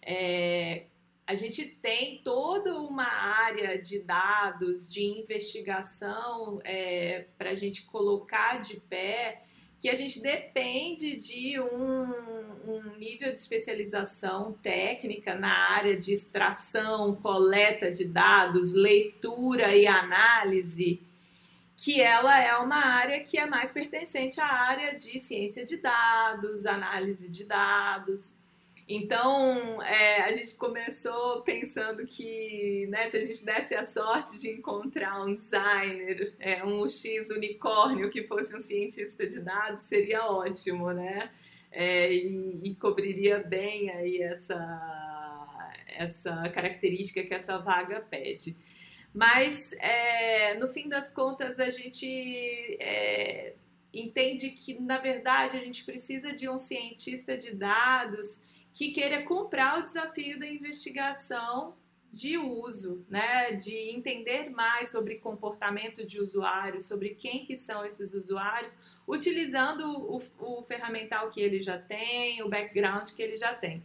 É, 0.00 0.86
a 1.26 1.34
gente 1.34 1.66
tem 1.66 2.22
toda 2.24 2.80
uma 2.80 3.04
área 3.04 3.78
de 3.78 3.98
dados, 3.98 4.90
de 4.90 5.04
investigação 5.04 6.62
é, 6.64 7.26
para 7.36 7.50
a 7.50 7.54
gente 7.54 7.82
colocar 7.82 8.58
de 8.62 8.80
pé 8.80 9.42
que 9.80 9.88
a 9.88 9.94
gente 9.94 10.20
depende 10.20 11.16
de 11.16 11.58
um, 11.58 12.02
um, 12.68 12.96
nível 12.98 13.32
de 13.32 13.40
especialização 13.40 14.52
técnica 14.62 15.34
na 15.34 15.72
área 15.72 15.96
de 15.96 16.12
extração, 16.12 17.16
coleta 17.16 17.90
de 17.90 18.04
dados, 18.04 18.74
leitura 18.74 19.74
e 19.74 19.86
análise, 19.86 21.00
que 21.78 21.98
ela 21.98 22.38
é 22.38 22.54
uma 22.56 22.76
área 22.76 23.24
que 23.24 23.38
é 23.38 23.46
mais 23.46 23.72
pertencente 23.72 24.38
à 24.38 24.46
área 24.46 24.94
de 24.94 25.18
ciência 25.18 25.64
de 25.64 25.78
dados, 25.78 26.66
análise 26.66 27.26
de 27.26 27.44
dados. 27.44 28.38
Então, 28.92 29.80
é, 29.84 30.22
a 30.22 30.32
gente 30.32 30.56
começou 30.56 31.42
pensando 31.42 32.04
que 32.04 32.88
né, 32.88 33.08
se 33.08 33.18
a 33.18 33.22
gente 33.22 33.44
desse 33.44 33.72
a 33.72 33.86
sorte 33.86 34.40
de 34.40 34.50
encontrar 34.50 35.24
um 35.24 35.32
designer, 35.32 36.34
é, 36.40 36.64
um 36.64 36.88
X 36.88 37.30
unicórnio 37.30 38.10
que 38.10 38.24
fosse 38.24 38.56
um 38.56 38.58
cientista 38.58 39.24
de 39.24 39.38
dados, 39.38 39.82
seria 39.82 40.26
ótimo, 40.26 40.90
né? 40.90 41.30
É, 41.70 42.12
e, 42.12 42.62
e, 42.64 42.74
cobriria 42.74 43.38
bem 43.38 43.90
aí 43.90 44.22
essa, 44.22 45.72
essa 45.86 46.48
característica 46.48 47.22
que 47.22 47.32
essa 47.32 47.58
vaga 47.58 48.00
pede. 48.00 48.56
Mas, 49.14 49.72
é, 49.74 50.54
no 50.54 50.66
fim 50.66 50.88
das 50.88 51.12
contas, 51.12 51.60
a 51.60 51.70
gente 51.70 52.76
é, 52.80 53.52
entende 53.94 54.50
que, 54.50 54.80
na 54.80 54.98
verdade, 54.98 55.56
a 55.56 55.60
gente 55.60 55.84
precisa 55.84 56.32
de 56.32 56.48
um 56.48 56.58
cientista 56.58 57.38
de 57.38 57.54
dados 57.54 58.49
que 58.72 58.92
queira 58.92 59.22
comprar 59.22 59.80
o 59.80 59.84
desafio 59.84 60.38
da 60.38 60.46
investigação 60.46 61.74
de 62.10 62.36
uso, 62.36 63.04
né, 63.08 63.52
de 63.52 63.74
entender 63.94 64.50
mais 64.50 64.90
sobre 64.90 65.16
comportamento 65.16 66.04
de 66.04 66.20
usuários, 66.20 66.86
sobre 66.86 67.10
quem 67.10 67.46
que 67.46 67.56
são 67.56 67.84
esses 67.84 68.14
usuários, 68.14 68.78
utilizando 69.06 69.84
o, 69.88 70.20
o 70.38 70.62
ferramental 70.62 71.30
que 71.30 71.40
ele 71.40 71.60
já 71.60 71.78
tem, 71.78 72.42
o 72.42 72.48
background 72.48 73.10
que 73.10 73.22
ele 73.22 73.36
já 73.36 73.54
tem. 73.54 73.82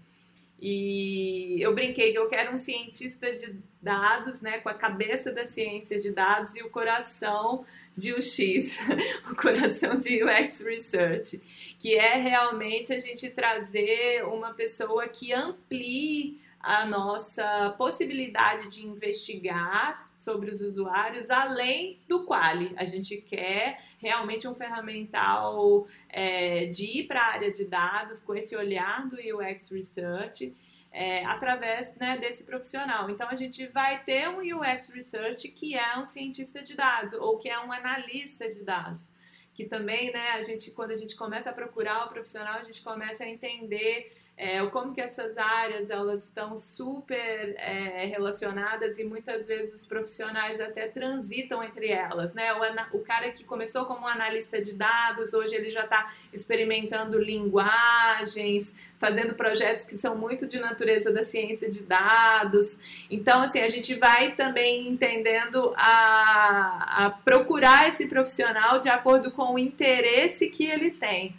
E 0.60 1.58
eu 1.62 1.76
brinquei 1.76 2.12
que 2.12 2.18
eu 2.18 2.28
quero 2.28 2.54
um 2.54 2.58
cientista 2.58 3.32
de 3.32 3.60
dados, 3.82 4.42
né, 4.42 4.60
com 4.60 4.70
a 4.70 4.74
cabeça 4.74 5.32
da 5.32 5.46
ciência 5.46 6.00
de 6.00 6.12
dados 6.12 6.56
e 6.56 6.64
o 6.64 6.70
coração 6.70 7.66
de 7.96 8.14
UX, 8.14 8.78
o 9.30 9.36
coração 9.36 9.96
de 9.96 10.24
UX 10.24 10.62
Research, 10.62 11.42
que 11.78 11.96
é 11.96 12.16
realmente 12.16 12.94
a 12.94 13.00
gente 13.00 13.30
trazer 13.30 14.26
uma 14.26 14.54
pessoa 14.54 15.08
que 15.08 15.34
amplie 15.34 16.40
a 16.66 16.84
nossa 16.84 17.76
possibilidade 17.78 18.70
de 18.70 18.88
investigar 18.88 20.10
sobre 20.16 20.50
os 20.50 20.62
usuários 20.62 21.30
além 21.30 22.00
do 22.08 22.24
quali. 22.24 22.74
A 22.76 22.86
gente 22.86 23.18
quer 23.18 23.80
realmente 24.00 24.48
um 24.48 24.56
ferramental 24.56 25.88
é, 26.10 26.66
de 26.66 27.02
ir 27.02 27.08
para 27.08 27.22
a 27.22 27.34
área 27.34 27.52
de 27.52 27.66
dados 27.66 28.24
com 28.24 28.34
esse 28.34 28.56
olhar 28.56 29.08
do 29.08 29.16
UX 29.16 29.70
Research. 29.70 30.56
É, 30.98 31.26
através 31.26 31.94
né, 31.98 32.18
desse 32.18 32.46
profissional. 32.46 33.10
Então, 33.10 33.28
a 33.28 33.36
gente 33.36 33.68
vai 33.68 34.02
ter 34.06 34.30
um 34.30 34.38
UX 34.40 34.90
Research 34.92 35.50
que 35.50 35.76
é 35.76 36.00
um 36.00 36.06
cientista 36.06 36.62
de 36.62 36.74
dados 36.74 37.12
ou 37.12 37.38
que 37.38 37.50
é 37.50 37.60
um 37.60 37.70
analista 37.70 38.48
de 38.48 38.64
dados. 38.64 39.14
Que 39.56 39.66
também, 39.66 40.12
né, 40.12 40.32
a 40.32 40.42
gente, 40.44 40.72
quando 40.72 40.92
a 40.92 40.96
gente 40.96 41.16
começa 41.16 41.50
a 41.50 41.54
procurar 41.54 42.06
o 42.06 42.10
profissional, 42.10 42.60
a 42.60 42.62
gente 42.62 42.84
começa 42.84 43.24
a 43.24 43.28
entender 43.28 44.12
é, 44.38 44.66
como 44.68 44.94
que 44.94 45.00
essas 45.00 45.38
áreas 45.38 45.90
elas 45.90 46.26
estão 46.26 46.58
super 46.58 47.56
é, 47.58 48.06
relacionadas 48.06 49.00
e 49.00 49.04
muitas 49.06 49.48
vezes 49.48 49.74
os 49.74 49.88
profissionais 49.88 50.60
até 50.60 50.90
transitam 50.90 51.64
entre 51.64 51.88
elas, 51.88 52.34
né? 52.34 52.52
O, 52.54 52.98
o 52.98 53.00
cara 53.00 53.32
que 53.32 53.46
começou 53.46 53.86
como 53.86 54.06
analista 54.06 54.62
de 54.62 54.74
dados, 54.74 55.34
hoje 55.34 55.56
ele 55.56 55.70
já 55.70 55.86
está 55.86 56.14
experimentando 56.34 57.18
linguagens, 57.18 58.74
fazendo 58.98 59.36
projetos 59.36 59.86
que 59.86 59.96
são 59.96 60.18
muito 60.18 60.46
de 60.46 60.60
natureza 60.60 61.14
da 61.14 61.24
ciência 61.24 61.70
de 61.70 61.84
dados. 61.84 62.82
Então, 63.10 63.42
assim, 63.42 63.62
a 63.62 63.70
gente 63.70 63.94
vai 63.96 64.36
também 64.36 64.86
entendendo 64.88 65.74
a, 65.78 67.06
a 67.06 67.10
procurar 67.10 67.88
esse 67.88 68.06
profissional 68.08 68.80
de 68.80 68.90
acordo 68.90 69.32
com 69.32 69.54
o 69.54 69.60
interesse 69.60 70.50
que 70.50 70.66
ele 70.66 70.92
tem. 70.92 71.34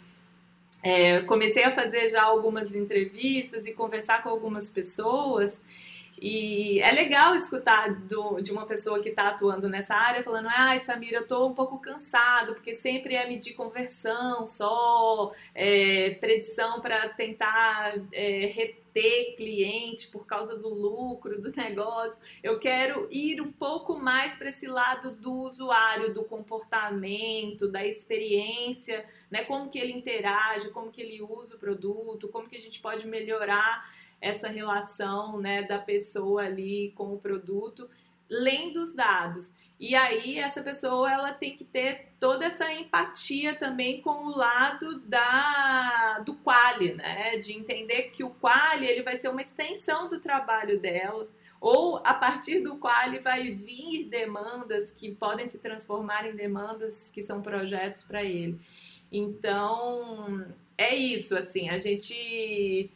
É, 0.83 1.21
comecei 1.21 1.63
a 1.63 1.73
fazer 1.73 2.09
já 2.09 2.23
algumas 2.23 2.75
entrevistas 2.75 3.65
e 3.65 3.73
conversar 3.73 4.23
com 4.23 4.29
algumas 4.29 4.69
pessoas. 4.69 5.63
E 6.19 6.79
é 6.81 6.91
legal 6.91 7.35
escutar 7.35 7.93
do, 7.93 8.41
de 8.41 8.51
uma 8.51 8.65
pessoa 8.65 8.99
que 8.99 9.09
está 9.09 9.29
atuando 9.29 9.69
nessa 9.69 9.93
área 9.93 10.23
falando: 10.23 10.47
ai, 10.49 10.79
Samira, 10.79 11.17
eu 11.17 11.21
estou 11.21 11.47
um 11.47 11.53
pouco 11.53 11.79
cansado, 11.79 12.55
porque 12.55 12.73
sempre 12.73 13.15
é 13.15 13.27
medir 13.27 13.53
conversão 13.53 14.45
só, 14.45 15.31
é, 15.53 16.17
predição 16.19 16.81
para 16.81 17.09
tentar 17.09 17.93
é, 18.11 18.47
reter 18.47 18.86
cliente 19.35 20.07
por 20.07 20.25
causa 20.25 20.57
do 20.57 20.69
lucro 20.69 21.41
do 21.41 21.51
negócio. 21.51 22.21
Eu 22.41 22.59
quero 22.59 23.07
ir 23.11 23.41
um 23.41 23.51
pouco 23.51 23.97
mais 23.97 24.35
para 24.35 24.49
esse 24.49 24.67
lado 24.67 25.15
do 25.15 25.33
usuário, 25.33 26.13
do 26.13 26.23
comportamento, 26.23 27.71
da 27.71 27.85
experiência, 27.85 29.05
né? 29.29 29.43
Como 29.43 29.69
que 29.69 29.79
ele 29.79 29.93
interage, 29.93 30.69
como 30.71 30.91
que 30.91 31.01
ele 31.01 31.21
usa 31.21 31.55
o 31.55 31.59
produto, 31.59 32.27
como 32.27 32.49
que 32.49 32.57
a 32.57 32.61
gente 32.61 32.79
pode 32.81 33.07
melhorar 33.07 33.89
essa 34.19 34.47
relação 34.47 35.39
né, 35.39 35.63
da 35.63 35.77
pessoa 35.77 36.43
ali 36.43 36.91
com 36.95 37.13
o 37.13 37.19
produto, 37.19 37.89
lendo 38.29 38.81
os 38.81 38.95
dados. 38.95 39.57
E 39.79 39.95
aí 39.95 40.39
essa 40.39 40.63
pessoa 40.63 41.11
ela 41.11 41.33
tem 41.33 41.55
que 41.55 41.63
ter 41.63 42.06
toda 42.19 42.45
essa 42.45 42.71
empatia 42.71 43.55
também 43.55 44.01
com 44.01 44.25
o 44.25 44.35
lado 44.35 44.99
da 45.01 46.19
do 46.25 46.35
quali, 46.35 46.93
né? 46.93 47.37
De 47.37 47.53
entender 47.53 48.09
que 48.09 48.23
o 48.23 48.29
quali 48.29 48.85
ele 48.87 49.03
vai 49.03 49.17
ser 49.17 49.29
uma 49.29 49.41
extensão 49.41 50.07
do 50.07 50.19
trabalho 50.19 50.79
dela, 50.79 51.27
ou 51.59 51.97
a 52.03 52.13
partir 52.13 52.61
do 52.61 52.77
quali 52.77 53.19
vai 53.19 53.51
vir 53.51 54.09
demandas 54.09 54.91
que 54.91 55.15
podem 55.15 55.45
se 55.45 55.59
transformar 55.59 56.27
em 56.27 56.35
demandas 56.35 57.11
que 57.11 57.21
são 57.21 57.41
projetos 57.41 58.03
para 58.03 58.23
ele. 58.23 58.59
Então, 59.11 60.45
é 60.77 60.93
isso 60.95 61.37
assim, 61.37 61.69
a 61.69 61.77
gente 61.77 62.91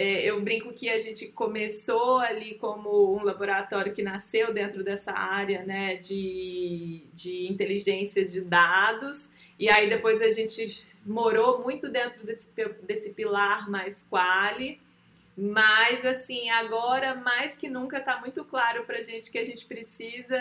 eu 0.00 0.40
brinco 0.40 0.72
que 0.72 0.88
a 0.88 0.98
gente 0.98 1.26
começou 1.32 2.18
ali 2.18 2.54
como 2.54 3.16
um 3.16 3.24
laboratório 3.24 3.92
que 3.92 4.00
nasceu 4.00 4.54
dentro 4.54 4.84
dessa 4.84 5.10
área 5.10 5.64
né, 5.64 5.96
de, 5.96 7.02
de 7.12 7.48
inteligência 7.50 8.24
de 8.24 8.40
dados, 8.42 9.32
e 9.58 9.68
aí 9.68 9.88
depois 9.88 10.22
a 10.22 10.30
gente 10.30 10.94
morou 11.04 11.64
muito 11.64 11.88
dentro 11.88 12.24
desse, 12.24 12.54
desse 12.84 13.12
pilar 13.12 13.68
mais 13.68 14.06
quali. 14.08 14.80
Mas, 15.40 16.04
assim, 16.04 16.50
agora 16.50 17.14
mais 17.14 17.56
que 17.56 17.68
nunca 17.68 17.98
está 17.98 18.18
muito 18.18 18.44
claro 18.44 18.84
para 18.84 18.98
a 18.98 19.02
gente 19.02 19.30
que 19.30 19.38
a 19.38 19.44
gente 19.44 19.64
precisa 19.66 20.36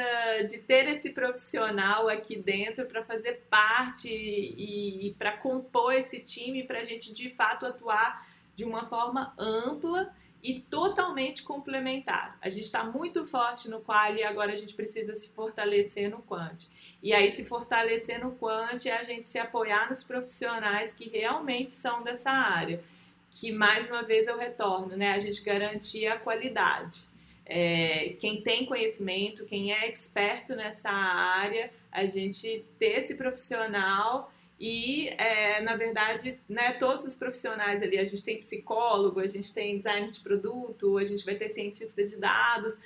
de 0.50 0.58
ter 0.58 0.88
esse 0.88 1.12
profissional 1.12 2.10
aqui 2.10 2.36
dentro 2.36 2.84
para 2.86 3.04
fazer 3.04 3.44
parte 3.48 4.10
e, 4.10 5.08
e 5.08 5.14
para 5.14 5.34
compor 5.34 5.94
esse 5.94 6.20
time, 6.20 6.64
para 6.64 6.80
a 6.80 6.84
gente 6.84 7.14
de 7.14 7.30
fato 7.30 7.68
atuar 7.68 8.27
de 8.58 8.66
uma 8.66 8.84
forma 8.86 9.36
ampla 9.38 10.12
e 10.42 10.62
totalmente 10.62 11.44
complementar. 11.44 12.38
A 12.42 12.50
gente 12.50 12.64
está 12.64 12.84
muito 12.84 13.24
forte 13.28 13.70
no 13.70 13.82
qual 13.82 14.16
e 14.16 14.24
agora 14.24 14.52
a 14.52 14.56
gente 14.56 14.74
precisa 14.74 15.14
se 15.14 15.30
fortalecer 15.30 16.10
no 16.10 16.24
quant. 16.24 16.68
E 17.04 17.14
aí, 17.14 17.30
se 17.30 17.46
fortalecer 17.46 18.20
no 18.20 18.32
quant 18.32 18.84
é 18.88 18.98
a 18.98 19.04
gente 19.04 19.30
se 19.30 19.38
apoiar 19.38 19.88
nos 19.88 20.04
profissionais 20.04 20.92
que 20.92 21.08
realmente 21.08 21.72
são 21.72 22.02
dessa 22.02 22.32
área. 22.32 22.84
Que 23.30 23.52
mais 23.52 23.88
uma 23.90 24.02
vez 24.02 24.26
eu 24.26 24.40
retorno, 24.40 24.98
né? 24.98 25.12
A 25.12 25.20
gente 25.20 25.44
garantir 25.44 26.08
a 26.08 26.18
qualidade. 26.18 27.02
É, 27.46 28.16
quem 28.20 28.42
tem 28.42 28.66
conhecimento, 28.66 29.46
quem 29.46 29.72
é 29.72 29.88
experto 29.88 30.56
nessa 30.56 30.90
área, 30.90 31.72
a 31.92 32.06
gente 32.08 32.66
ter 32.80 32.98
esse 32.98 33.14
profissional 33.14 34.32
e, 34.60 35.10
é, 35.10 35.62
na 35.62 35.76
verdade, 35.76 36.40
né, 36.50 36.74
todos 36.74 37.06
os 37.06 37.16
profissionais 37.16 37.84
ali, 37.84 37.98
a 38.00 38.04
gente 38.04 38.24
tem 38.24 38.40
psicólogo, 38.40 39.20
a 39.20 39.28
gente 39.28 39.54
tem 39.54 39.78
designer 39.78 40.10
de 40.10 40.20
produto, 40.20 40.98
a 40.98 41.04
gente 41.04 41.24
vai 41.24 41.36
ter 41.36 41.50
cientista 41.50 42.04
de 42.04 42.18
dados. 42.18 42.82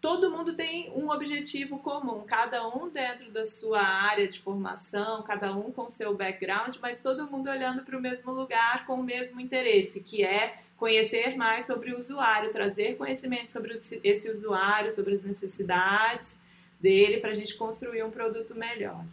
Todo 0.00 0.30
mundo 0.30 0.56
tem 0.56 0.90
um 0.92 1.10
objetivo 1.10 1.78
comum, 1.80 2.22
cada 2.26 2.66
um 2.66 2.88
dentro 2.88 3.30
da 3.30 3.44
sua 3.44 3.82
área 3.82 4.26
de 4.26 4.40
formação, 4.40 5.22
cada 5.22 5.54
um 5.54 5.70
com 5.70 5.90
seu 5.90 6.16
background, 6.16 6.76
mas 6.80 7.02
todo 7.02 7.30
mundo 7.30 7.50
olhando 7.50 7.82
para 7.84 7.98
o 7.98 8.00
mesmo 8.00 8.32
lugar 8.32 8.86
com 8.86 8.94
o 8.94 9.02
mesmo 9.02 9.42
interesse, 9.42 10.02
que 10.02 10.24
é 10.24 10.58
conhecer 10.78 11.36
mais 11.36 11.66
sobre 11.66 11.92
o 11.92 11.98
usuário, 11.98 12.50
trazer 12.50 12.96
conhecimento 12.96 13.50
sobre 13.50 13.74
esse 13.74 14.30
usuário, 14.30 14.90
sobre 14.90 15.12
as 15.12 15.22
necessidades 15.22 16.40
dele, 16.80 17.20
para 17.20 17.32
a 17.32 17.34
gente 17.34 17.54
construir 17.54 18.02
um 18.02 18.10
produto 18.10 18.54
melhor. 18.54 19.04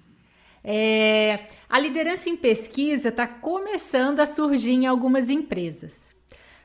É, 0.70 1.48
a 1.70 1.80
liderança 1.80 2.30
em 2.30 2.36
pesquisa 2.36 3.08
está 3.08 3.26
começando 3.26 4.20
a 4.20 4.26
surgir 4.26 4.72
em 4.72 4.86
algumas 4.86 5.30
empresas. 5.30 6.14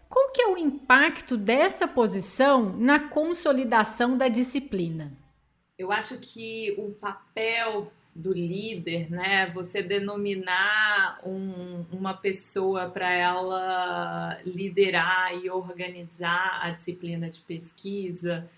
Qual 0.08 0.32
que 0.32 0.42
é 0.42 0.48
o 0.48 0.58
impacto 0.58 1.36
dessa 1.36 1.86
posição 1.86 2.76
na 2.76 2.98
consolidação 2.98 4.18
da 4.18 4.26
disciplina? 4.26 5.12
Eu 5.78 5.92
acho 5.92 6.18
que 6.18 6.74
o 6.78 6.90
papel 6.94 7.92
do 8.12 8.32
líder, 8.32 9.08
né? 9.08 9.48
Você 9.54 9.80
denominar 9.80 11.20
um, 11.24 11.86
uma 11.92 12.12
pessoa 12.12 12.90
para 12.90 13.08
ela 13.08 14.36
liderar 14.44 15.32
e 15.32 15.48
organizar 15.48 16.58
a 16.60 16.70
disciplina 16.70 17.30
de 17.30 17.38
pesquisa, 17.38 18.50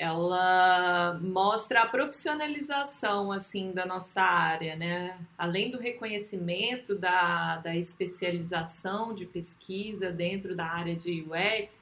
ela 0.00 1.20
mostra 1.22 1.82
a 1.82 1.86
profissionalização 1.86 3.30
assim 3.30 3.70
da 3.70 3.84
nossa 3.84 4.22
área, 4.22 4.74
né? 4.74 5.18
Além 5.36 5.70
do 5.70 5.78
reconhecimento 5.78 6.94
da, 6.94 7.58
da 7.58 7.76
especialização 7.76 9.12
de 9.12 9.26
pesquisa 9.26 10.10
dentro 10.10 10.56
da 10.56 10.64
área 10.64 10.96
de 10.96 11.20
UX, 11.20 11.78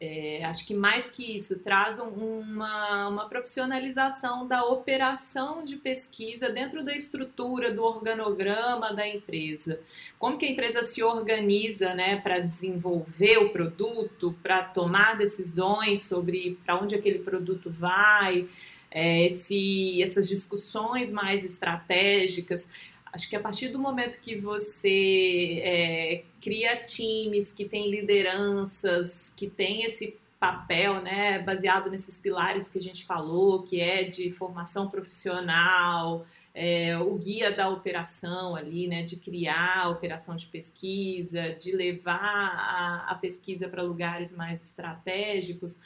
é, 0.00 0.42
acho 0.46 0.66
que 0.66 0.72
mais 0.72 1.10
que 1.10 1.36
isso, 1.36 1.60
traz 1.60 1.98
uma, 1.98 3.08
uma 3.08 3.28
profissionalização 3.28 4.48
da 4.48 4.64
operação 4.64 5.62
de 5.62 5.76
pesquisa 5.76 6.48
dentro 6.48 6.82
da 6.82 6.94
estrutura, 6.94 7.70
do 7.70 7.84
organograma 7.84 8.94
da 8.94 9.06
empresa. 9.06 9.78
Como 10.18 10.38
que 10.38 10.46
a 10.46 10.50
empresa 10.50 10.82
se 10.82 11.02
organiza 11.02 11.94
né, 11.94 12.16
para 12.16 12.38
desenvolver 12.38 13.36
o 13.38 13.50
produto, 13.50 14.34
para 14.42 14.62
tomar 14.62 15.18
decisões 15.18 16.02
sobre 16.02 16.58
para 16.64 16.80
onde 16.80 16.94
aquele 16.94 17.18
produto 17.18 17.70
vai, 17.70 18.48
é, 18.90 19.26
esse, 19.26 20.02
essas 20.02 20.26
discussões 20.26 21.12
mais 21.12 21.44
estratégicas. 21.44 22.66
Acho 23.12 23.28
que 23.28 23.34
a 23.34 23.40
partir 23.40 23.68
do 23.68 23.78
momento 23.78 24.20
que 24.20 24.36
você 24.36 25.60
é, 25.64 26.24
cria 26.40 26.76
times, 26.76 27.52
que 27.52 27.64
tem 27.64 27.90
lideranças, 27.90 29.32
que 29.36 29.48
tem 29.48 29.82
esse 29.82 30.16
papel, 30.38 31.02
né, 31.02 31.38
baseado 31.40 31.90
nesses 31.90 32.18
pilares 32.18 32.68
que 32.68 32.78
a 32.78 32.82
gente 32.82 33.04
falou, 33.04 33.62
que 33.62 33.80
é 33.80 34.04
de 34.04 34.30
formação 34.30 34.88
profissional, 34.88 36.24
é, 36.54 36.96
o 36.98 37.14
guia 37.16 37.52
da 37.52 37.68
operação 37.68 38.56
ali, 38.56 38.88
né, 38.88 39.02
de 39.02 39.16
criar 39.16 39.82
a 39.84 39.88
operação 39.88 40.36
de 40.36 40.46
pesquisa, 40.46 41.50
de 41.50 41.72
levar 41.72 42.16
a, 42.16 43.06
a 43.10 43.14
pesquisa 43.16 43.68
para 43.68 43.82
lugares 43.82 44.34
mais 44.34 44.64
estratégicos, 44.64 45.80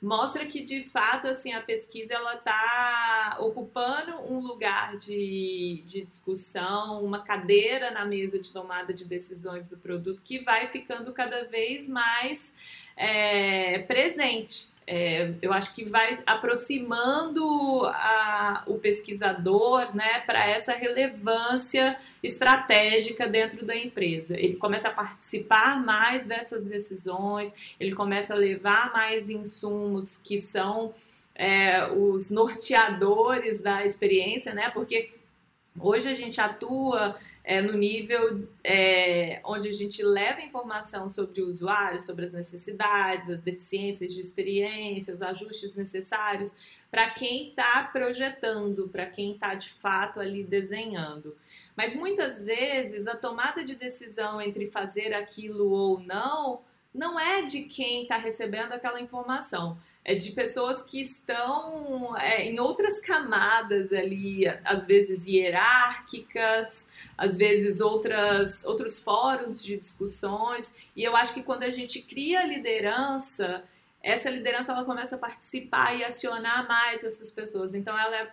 mostra 0.00 0.46
que 0.46 0.62
de 0.62 0.82
fato 0.82 1.28
assim 1.28 1.52
a 1.52 1.60
pesquisa 1.60 2.14
ela 2.14 2.34
está 2.34 3.36
ocupando 3.40 4.12
um 4.32 4.40
lugar 4.40 4.96
de, 4.96 5.82
de 5.84 6.02
discussão, 6.02 7.04
uma 7.04 7.22
cadeira 7.22 7.90
na 7.90 8.04
mesa 8.06 8.38
de 8.38 8.50
tomada 8.50 8.94
de 8.94 9.04
decisões 9.04 9.68
do 9.68 9.76
produto 9.76 10.22
que 10.22 10.38
vai 10.38 10.68
ficando 10.68 11.12
cada 11.12 11.44
vez 11.44 11.88
mais 11.88 12.54
é, 12.96 13.80
presente. 13.80 14.70
É, 14.86 15.34
eu 15.40 15.52
acho 15.52 15.74
que 15.74 15.84
vai 15.84 16.18
aproximando 16.26 17.44
a, 17.86 18.64
o 18.66 18.78
pesquisador 18.78 19.94
né, 19.94 20.20
para 20.20 20.48
essa 20.48 20.72
relevância 20.72 21.96
estratégica 22.22 23.28
dentro 23.28 23.64
da 23.64 23.76
empresa. 23.76 24.38
Ele 24.38 24.56
começa 24.56 24.88
a 24.88 24.92
participar 24.92 25.82
mais 25.84 26.24
dessas 26.24 26.64
decisões, 26.64 27.54
ele 27.78 27.94
começa 27.94 28.34
a 28.34 28.36
levar 28.36 28.92
mais 28.92 29.30
insumos 29.30 30.18
que 30.18 30.40
são 30.40 30.92
é, 31.34 31.90
os 31.90 32.30
norteadores 32.30 33.60
da 33.60 33.84
experiência, 33.84 34.52
né? 34.52 34.70
Porque 34.70 35.14
hoje 35.78 36.08
a 36.08 36.14
gente 36.14 36.40
atua 36.40 37.16
é, 37.42 37.62
no 37.62 37.72
nível 37.72 38.46
é, 38.62 39.40
onde 39.44 39.68
a 39.68 39.72
gente 39.72 40.02
leva 40.02 40.42
informação 40.42 41.08
sobre 41.08 41.40
o 41.40 41.46
usuário, 41.46 42.00
sobre 42.00 42.26
as 42.26 42.32
necessidades, 42.32 43.30
as 43.30 43.40
deficiências 43.40 44.12
de 44.12 44.20
experiência, 44.20 45.14
os 45.14 45.22
ajustes 45.22 45.74
necessários 45.74 46.54
para 46.90 47.08
quem 47.10 47.48
está 47.48 47.84
projetando, 47.84 48.88
para 48.88 49.06
quem 49.06 49.32
está 49.32 49.54
de 49.54 49.70
fato 49.70 50.20
ali 50.20 50.42
desenhando. 50.42 51.36
Mas 51.80 51.94
muitas 51.94 52.44
vezes 52.44 53.06
a 53.06 53.16
tomada 53.16 53.64
de 53.64 53.74
decisão 53.74 54.38
entre 54.38 54.66
fazer 54.66 55.14
aquilo 55.14 55.70
ou 55.70 55.98
não 55.98 56.60
não 56.92 57.18
é 57.18 57.40
de 57.40 57.62
quem 57.62 58.02
está 58.02 58.18
recebendo 58.18 58.72
aquela 58.74 59.00
informação 59.00 59.78
é 60.04 60.14
de 60.14 60.32
pessoas 60.32 60.82
que 60.82 61.00
estão 61.00 62.14
é, 62.18 62.44
em 62.44 62.60
outras 62.60 63.00
camadas 63.00 63.94
ali, 63.94 64.46
às 64.62 64.86
vezes 64.86 65.26
hierárquicas, 65.26 66.86
às 67.16 67.38
vezes 67.38 67.80
outras, 67.80 68.62
outros 68.64 68.98
fóruns 68.98 69.64
de 69.64 69.78
discussões. 69.78 70.76
E 70.94 71.02
eu 71.02 71.16
acho 71.16 71.32
que 71.32 71.42
quando 71.42 71.62
a 71.62 71.70
gente 71.70 72.02
cria 72.02 72.44
liderança, 72.44 73.64
essa 74.02 74.28
liderança 74.28 74.72
ela 74.72 74.84
começa 74.84 75.16
a 75.16 75.18
participar 75.18 75.96
e 75.96 76.04
acionar 76.04 76.68
mais 76.68 77.02
essas 77.04 77.30
pessoas. 77.30 77.74
Então 77.74 77.98
ela, 77.98 78.16
é, 78.16 78.32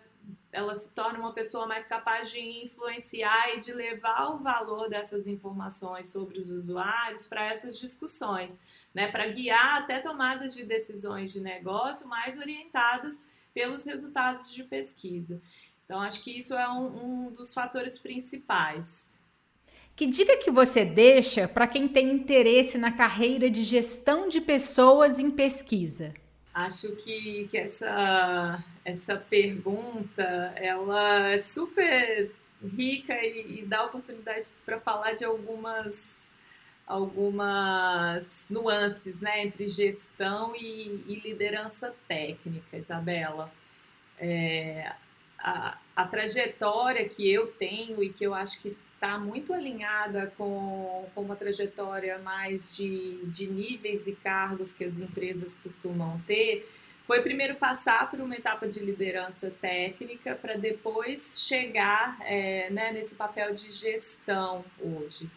ela 0.57 0.75
se 0.75 0.93
torna 0.93 1.19
uma 1.19 1.33
pessoa 1.33 1.67
mais 1.67 1.85
capaz 1.85 2.29
de 2.31 2.39
influenciar 2.39 3.55
e 3.55 3.59
de 3.59 3.73
levar 3.73 4.33
o 4.33 4.39
valor 4.39 4.89
dessas 4.89 5.27
informações 5.27 6.09
sobre 6.09 6.39
os 6.39 6.49
usuários 6.49 7.25
para 7.25 7.45
essas 7.45 7.79
discussões 7.79 8.59
né, 8.97 9.11
para 9.11 9.27
guiar 9.27 9.83
até 9.83 9.99
tomadas 9.99 10.55
de 10.55 10.65
decisões 10.65 11.31
de 11.31 11.39
negócio 11.39 12.07
mais 12.07 12.35
orientadas 12.35 13.23
pelos 13.53 13.85
resultados 13.85 14.51
de 14.51 14.63
pesquisa. 14.63 15.39
Então, 15.85 16.01
acho 16.01 16.23
que 16.23 16.35
isso 16.35 16.55
é 16.55 16.67
um, 16.67 17.27
um 17.27 17.31
dos 17.31 17.53
fatores 17.53 17.99
principais. 17.99 19.13
Que 19.95 20.07
dica 20.07 20.37
que 20.37 20.49
você 20.49 20.83
deixa 20.83 21.47
para 21.47 21.67
quem 21.67 21.87
tem 21.87 22.11
interesse 22.11 22.79
na 22.79 22.91
carreira 22.91 23.51
de 23.51 23.61
gestão 23.61 24.27
de 24.27 24.41
pessoas 24.41 25.19
em 25.19 25.29
pesquisa? 25.29 26.11
Acho 26.57 26.95
que, 26.95 27.47
que 27.51 27.55
essa, 27.55 28.63
essa 28.83 29.15
pergunta 29.15 30.23
ela 30.55 31.29
é 31.29 31.37
super 31.37 32.31
rica 32.75 33.13
e, 33.13 33.59
e 33.59 33.61
dá 33.63 33.83
oportunidade 33.83 34.47
para 34.65 34.79
falar 34.79 35.13
de 35.13 35.23
algumas 35.23 36.25
algumas 36.87 38.25
nuances 38.49 39.19
né, 39.19 39.43
entre 39.43 39.67
gestão 39.67 40.55
e, 40.55 41.03
e 41.07 41.21
liderança 41.23 41.93
técnica, 42.07 42.75
Isabela. 42.75 43.51
É, 44.17 44.93
a, 45.37 45.77
a, 45.95 46.07
trajetória 46.07 47.07
que 47.07 47.31
eu 47.31 47.51
tenho 47.51 48.01
e 48.01 48.09
que 48.09 48.25
eu 48.25 48.33
acho 48.33 48.61
que 48.61 48.75
está 48.97 49.19
muito 49.19 49.53
alinhada 49.53 50.33
com, 50.35 51.07
com 51.13 51.21
uma 51.21 51.35
trajetória 51.35 52.17
mais 52.17 52.75
de, 52.75 53.23
de 53.25 53.45
níveis 53.45 54.07
e 54.07 54.13
cargos 54.13 54.73
que 54.73 54.83
as 54.83 54.99
empresas 54.99 55.59
costumam 55.59 56.19
ter, 56.25 56.67
foi 57.05 57.21
primeiro 57.21 57.55
passar 57.55 58.09
por 58.09 58.19
uma 58.19 58.35
etapa 58.35 58.67
de 58.67 58.79
liderança 58.79 59.51
técnica 59.61 60.35
para 60.35 60.55
depois 60.55 61.39
chegar 61.47 62.17
é, 62.21 62.69
né, 62.71 62.91
nesse 62.91 63.15
papel 63.15 63.55
de 63.55 63.71
gestão 63.71 64.65
hoje. 64.79 65.29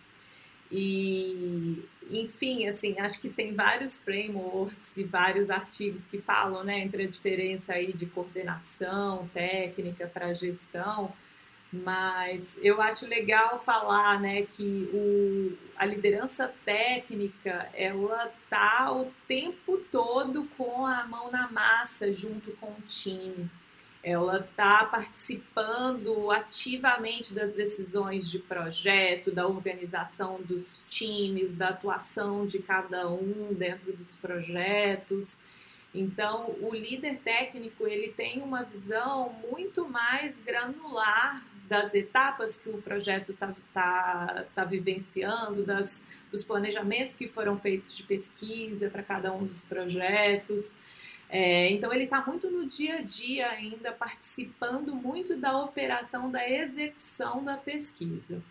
E, 0.72 1.84
enfim, 2.10 2.66
assim, 2.66 2.98
acho 2.98 3.20
que 3.20 3.28
tem 3.28 3.54
vários 3.54 4.02
frameworks 4.02 4.96
e 4.96 5.04
vários 5.04 5.50
artigos 5.50 6.06
que 6.06 6.18
falam, 6.18 6.64
né, 6.64 6.78
entre 6.80 7.04
a 7.04 7.08
diferença 7.08 7.74
aí 7.74 7.92
de 7.92 8.06
coordenação 8.06 9.28
técnica 9.34 10.06
para 10.06 10.32
gestão, 10.32 11.12
mas 11.72 12.56
eu 12.62 12.80
acho 12.82 13.06
legal 13.06 13.62
falar, 13.64 14.20
né, 14.20 14.42
que 14.42 14.90
o, 14.92 15.56
a 15.76 15.84
liderança 15.84 16.52
técnica, 16.64 17.68
ela 17.74 18.32
tá 18.48 18.92
o 18.92 19.12
tempo 19.28 19.78
todo 19.90 20.48
com 20.56 20.84
a 20.84 21.06
mão 21.06 21.30
na 21.30 21.50
massa 21.50 22.12
junto 22.12 22.50
com 22.52 22.66
o 22.66 22.82
time 22.88 23.48
ela 24.02 24.38
está 24.38 24.84
participando 24.86 26.30
ativamente 26.30 27.34
das 27.34 27.52
decisões 27.52 28.30
de 28.30 28.38
projeto, 28.38 29.30
da 29.30 29.46
organização 29.46 30.40
dos 30.40 30.86
times, 30.88 31.54
da 31.54 31.68
atuação 31.68 32.46
de 32.46 32.60
cada 32.60 33.08
um 33.10 33.52
dentro 33.52 33.92
dos 33.92 34.16
projetos. 34.16 35.40
Então, 35.94 36.56
o 36.60 36.74
líder 36.74 37.18
técnico 37.18 37.86
ele 37.86 38.08
tem 38.08 38.40
uma 38.40 38.62
visão 38.62 39.34
muito 39.50 39.86
mais 39.86 40.40
granular 40.40 41.44
das 41.70 41.94
etapas 41.94 42.58
que 42.58 42.68
o 42.68 42.82
projeto 42.82 43.30
está 43.30 43.54
tá, 43.72 44.44
tá 44.52 44.64
vivenciando, 44.64 45.64
das, 45.64 46.02
dos 46.28 46.42
planejamentos 46.42 47.14
que 47.14 47.28
foram 47.28 47.56
feitos 47.56 47.96
de 47.96 48.02
pesquisa 48.02 48.90
para 48.90 49.04
cada 49.04 49.32
um 49.32 49.46
dos 49.46 49.64
projetos. 49.64 50.80
É, 51.28 51.70
então 51.70 51.92
ele 51.92 52.04
está 52.04 52.26
muito 52.26 52.50
no 52.50 52.66
dia 52.66 52.96
a 52.96 53.02
dia 53.02 53.48
ainda, 53.50 53.92
participando 53.92 54.96
muito 54.96 55.36
da 55.36 55.62
operação 55.62 56.28
da 56.28 56.46
execução 56.50 57.44
da 57.44 57.56
pesquisa. 57.56 58.42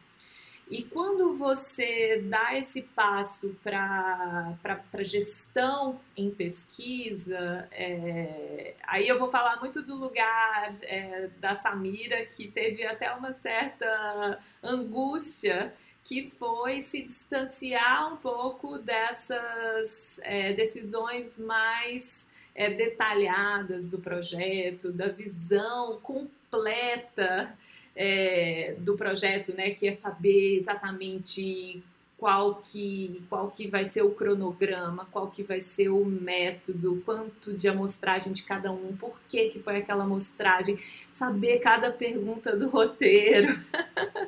E 0.69 0.83
quando 0.83 1.33
você 1.33 2.21
dá 2.25 2.55
esse 2.55 2.83
passo 2.83 3.55
para 3.63 4.55
gestão 4.99 5.99
em 6.15 6.29
pesquisa, 6.29 7.67
é, 7.71 8.75
aí 8.83 9.07
eu 9.07 9.17
vou 9.17 9.31
falar 9.31 9.59
muito 9.59 9.81
do 9.81 9.95
lugar 9.95 10.75
é, 10.83 11.27
da 11.39 11.55
Samira, 11.55 12.23
que 12.23 12.47
teve 12.47 12.85
até 12.85 13.11
uma 13.11 13.33
certa 13.33 14.39
angústia, 14.61 15.73
que 16.03 16.29
foi 16.37 16.81
se 16.81 17.01
distanciar 17.01 18.13
um 18.13 18.17
pouco 18.17 18.77
dessas 18.77 20.19
é, 20.21 20.53
decisões 20.53 21.35
mais 21.39 22.27
é, 22.53 22.69
detalhadas 22.69 23.87
do 23.87 23.97
projeto, 23.97 24.91
da 24.91 25.07
visão 25.07 25.99
completa 25.99 27.57
é, 28.01 28.75
do 28.77 28.95
projeto, 28.95 29.53
né? 29.53 29.71
Que 29.71 29.89
é 29.89 29.91
saber 29.91 30.55
exatamente 30.55 31.83
qual 32.17 32.55
que, 32.55 33.21
qual 33.29 33.51
que 33.51 33.67
vai 33.67 33.85
ser 33.85 34.03
o 34.03 34.11
cronograma, 34.11 35.07
qual 35.11 35.29
que 35.29 35.43
vai 35.43 35.59
ser 35.59 35.89
o 35.89 36.05
método, 36.05 37.01
quanto 37.05 37.53
de 37.53 37.67
amostragem 37.67 38.31
de 38.31 38.43
cada 38.43 38.71
um, 38.71 38.95
por 38.95 39.17
que, 39.29 39.49
que 39.49 39.59
foi 39.59 39.77
aquela 39.77 40.03
amostragem, 40.03 40.77
saber 41.09 41.59
cada 41.59 41.91
pergunta 41.91 42.55
do 42.55 42.69
roteiro. 42.69 43.59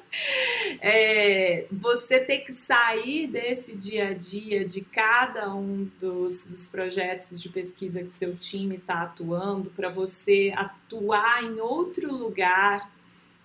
é, 0.81 1.65
você 1.71 2.19
ter 2.19 2.39
que 2.39 2.53
sair 2.53 3.27
desse 3.27 3.73
dia 3.73 4.09
a 4.09 4.13
dia 4.13 4.65
de 4.65 4.81
cada 4.81 5.53
um 5.53 5.89
dos, 5.99 6.45
dos 6.47 6.67
projetos 6.67 7.41
de 7.41 7.49
pesquisa 7.49 8.03
que 8.03 8.11
seu 8.11 8.35
time 8.35 8.75
está 8.75 9.03
atuando 9.03 9.69
para 9.69 9.89
você 9.89 10.53
atuar 10.55 11.43
em 11.43 11.59
outro 11.59 12.13
lugar 12.13 12.89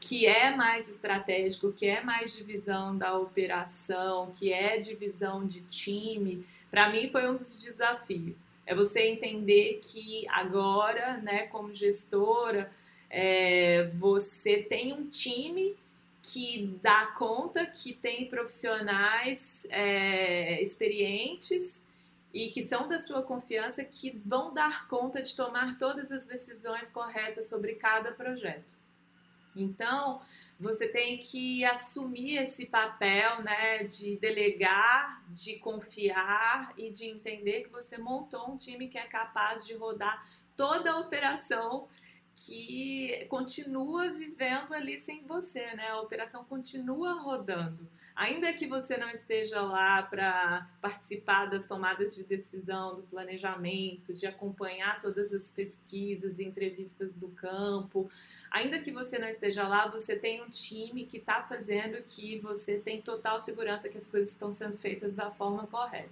que 0.06 0.24
é 0.24 0.54
mais 0.54 0.88
estratégico, 0.88 1.72
que 1.72 1.84
é 1.84 2.00
mais 2.00 2.32
divisão 2.32 2.96
da 2.96 3.18
operação, 3.18 4.32
que 4.38 4.52
é 4.52 4.78
divisão 4.78 5.44
de 5.44 5.62
time, 5.62 6.46
para 6.70 6.88
mim 6.88 7.10
foi 7.10 7.28
um 7.28 7.36
dos 7.36 7.60
desafios. 7.60 8.46
É 8.64 8.72
você 8.72 9.02
entender 9.08 9.80
que 9.82 10.24
agora, 10.28 11.16
né, 11.18 11.48
como 11.48 11.74
gestora, 11.74 12.70
é, 13.10 13.90
você 13.94 14.58
tem 14.58 14.92
um 14.92 15.08
time 15.08 15.74
que 16.22 16.78
dá 16.80 17.06
conta, 17.18 17.66
que 17.66 17.92
tem 17.92 18.26
profissionais 18.26 19.66
é, 19.70 20.62
experientes 20.62 21.84
e 22.32 22.48
que 22.50 22.62
são 22.62 22.86
da 22.86 23.00
sua 23.00 23.22
confiança 23.22 23.82
que 23.82 24.20
vão 24.24 24.54
dar 24.54 24.86
conta 24.86 25.20
de 25.20 25.34
tomar 25.34 25.76
todas 25.78 26.12
as 26.12 26.26
decisões 26.26 26.90
corretas 26.90 27.48
sobre 27.48 27.74
cada 27.74 28.12
projeto. 28.12 28.75
Então, 29.56 30.20
você 30.58 30.88
tem 30.88 31.18
que 31.18 31.64
assumir 31.64 32.38
esse 32.38 32.66
papel, 32.66 33.42
né, 33.42 33.84
de 33.84 34.16
delegar, 34.16 35.22
de 35.28 35.58
confiar 35.58 36.72
e 36.76 36.90
de 36.90 37.06
entender 37.06 37.62
que 37.62 37.70
você 37.70 37.98
montou 37.98 38.50
um 38.50 38.56
time 38.56 38.88
que 38.88 38.98
é 38.98 39.06
capaz 39.06 39.66
de 39.66 39.74
rodar 39.74 40.26
toda 40.56 40.92
a 40.92 40.98
operação 40.98 41.88
que 42.36 43.26
continua 43.30 44.10
vivendo 44.10 44.74
ali 44.74 44.98
sem 44.98 45.22
você, 45.22 45.74
né? 45.74 45.88
A 45.88 46.00
operação 46.00 46.44
continua 46.44 47.14
rodando. 47.14 47.88
Ainda 48.16 48.50
que 48.54 48.66
você 48.66 48.96
não 48.96 49.10
esteja 49.10 49.60
lá 49.60 50.02
para 50.02 50.66
participar 50.80 51.50
das 51.50 51.66
tomadas 51.66 52.16
de 52.16 52.24
decisão, 52.24 52.96
do 52.96 53.02
planejamento, 53.02 54.14
de 54.14 54.26
acompanhar 54.26 55.02
todas 55.02 55.34
as 55.34 55.50
pesquisas 55.50 56.38
e 56.38 56.44
entrevistas 56.44 57.14
do 57.14 57.28
campo, 57.28 58.10
ainda 58.50 58.78
que 58.78 58.90
você 58.90 59.18
não 59.18 59.28
esteja 59.28 59.68
lá, 59.68 59.86
você 59.86 60.16
tem 60.16 60.42
um 60.42 60.48
time 60.48 61.04
que 61.04 61.18
está 61.18 61.42
fazendo 61.42 62.02
que 62.08 62.38
você 62.38 62.78
tem 62.78 63.02
total 63.02 63.38
segurança 63.38 63.86
que 63.90 63.98
as 63.98 64.08
coisas 64.08 64.32
estão 64.32 64.50
sendo 64.50 64.78
feitas 64.78 65.14
da 65.14 65.30
forma 65.30 65.66
correta. 65.66 66.08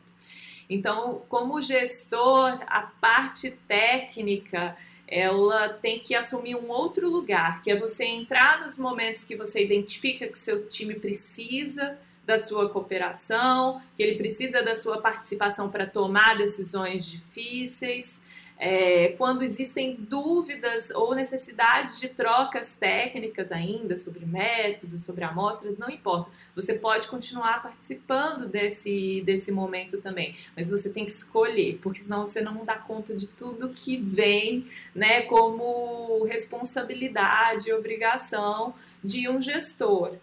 Então, 0.69 1.23
como 1.27 1.63
gestor, 1.63 2.63
a 2.67 2.83
parte 3.01 3.51
técnica 3.67 4.77
ela 5.07 5.69
tem 5.69 5.99
que 5.99 6.15
assumir 6.15 6.57
um 6.57 6.71
outro 6.71 7.09
lugar, 7.09 7.63
que 7.63 7.71
é 7.71 7.77
você 7.77 8.05
entrar 8.05 8.61
nos 8.63 8.79
momentos 8.79 9.25
que 9.25 9.37
você 9.37 9.63
identifica 9.63 10.27
que 10.27 10.39
seu 10.39 10.69
time 10.69 10.95
precisa 10.95 11.99
da 12.25 12.39
sua 12.39 12.71
cooperação, 12.71 13.83
que 13.97 14.03
ele 14.03 14.17
precisa 14.17 14.63
da 14.63 14.75
sua 14.75 14.99
participação 14.99 15.71
para 15.71 15.87
tomar 15.87 16.39
decisões 16.39 17.05
difíceis, 17.05 18.23
é, 18.67 19.09
quando 19.19 19.43
existem 19.43 19.95
dúvidas 19.95 20.89
ou 20.89 21.15
necessidades 21.15 22.01
de 22.01 22.09
trocas 22.09 22.75
técnicas 22.75 23.53
ainda 23.53 23.95
sobre 23.95 24.25
métodos, 24.25 25.05
sobre 25.05 25.23
amostras, 25.23 25.77
não 25.77 25.91
importa. 25.91 26.31
Você 26.57 26.73
pode 26.73 27.07
continuar 27.09 27.63
participando 27.63 28.49
desse, 28.49 29.21
desse 29.27 29.53
momento 29.53 29.99
também, 30.01 30.35
mas 30.57 30.71
você 30.71 30.91
tem 30.91 31.05
que 31.05 31.13
escolher, 31.13 31.79
porque 31.83 32.01
senão 32.01 32.25
você 32.25 32.41
não 32.41 32.65
dá 32.65 32.77
conta 32.77 33.15
de 33.15 33.29
tudo 33.29 33.69
que 33.69 33.99
vem 33.99 34.67
né, 34.95 35.21
como 35.23 36.25
responsabilidade 36.25 37.71
obrigação 37.71 38.73
de 39.03 39.29
um 39.29 39.43
gestor. 39.43 40.15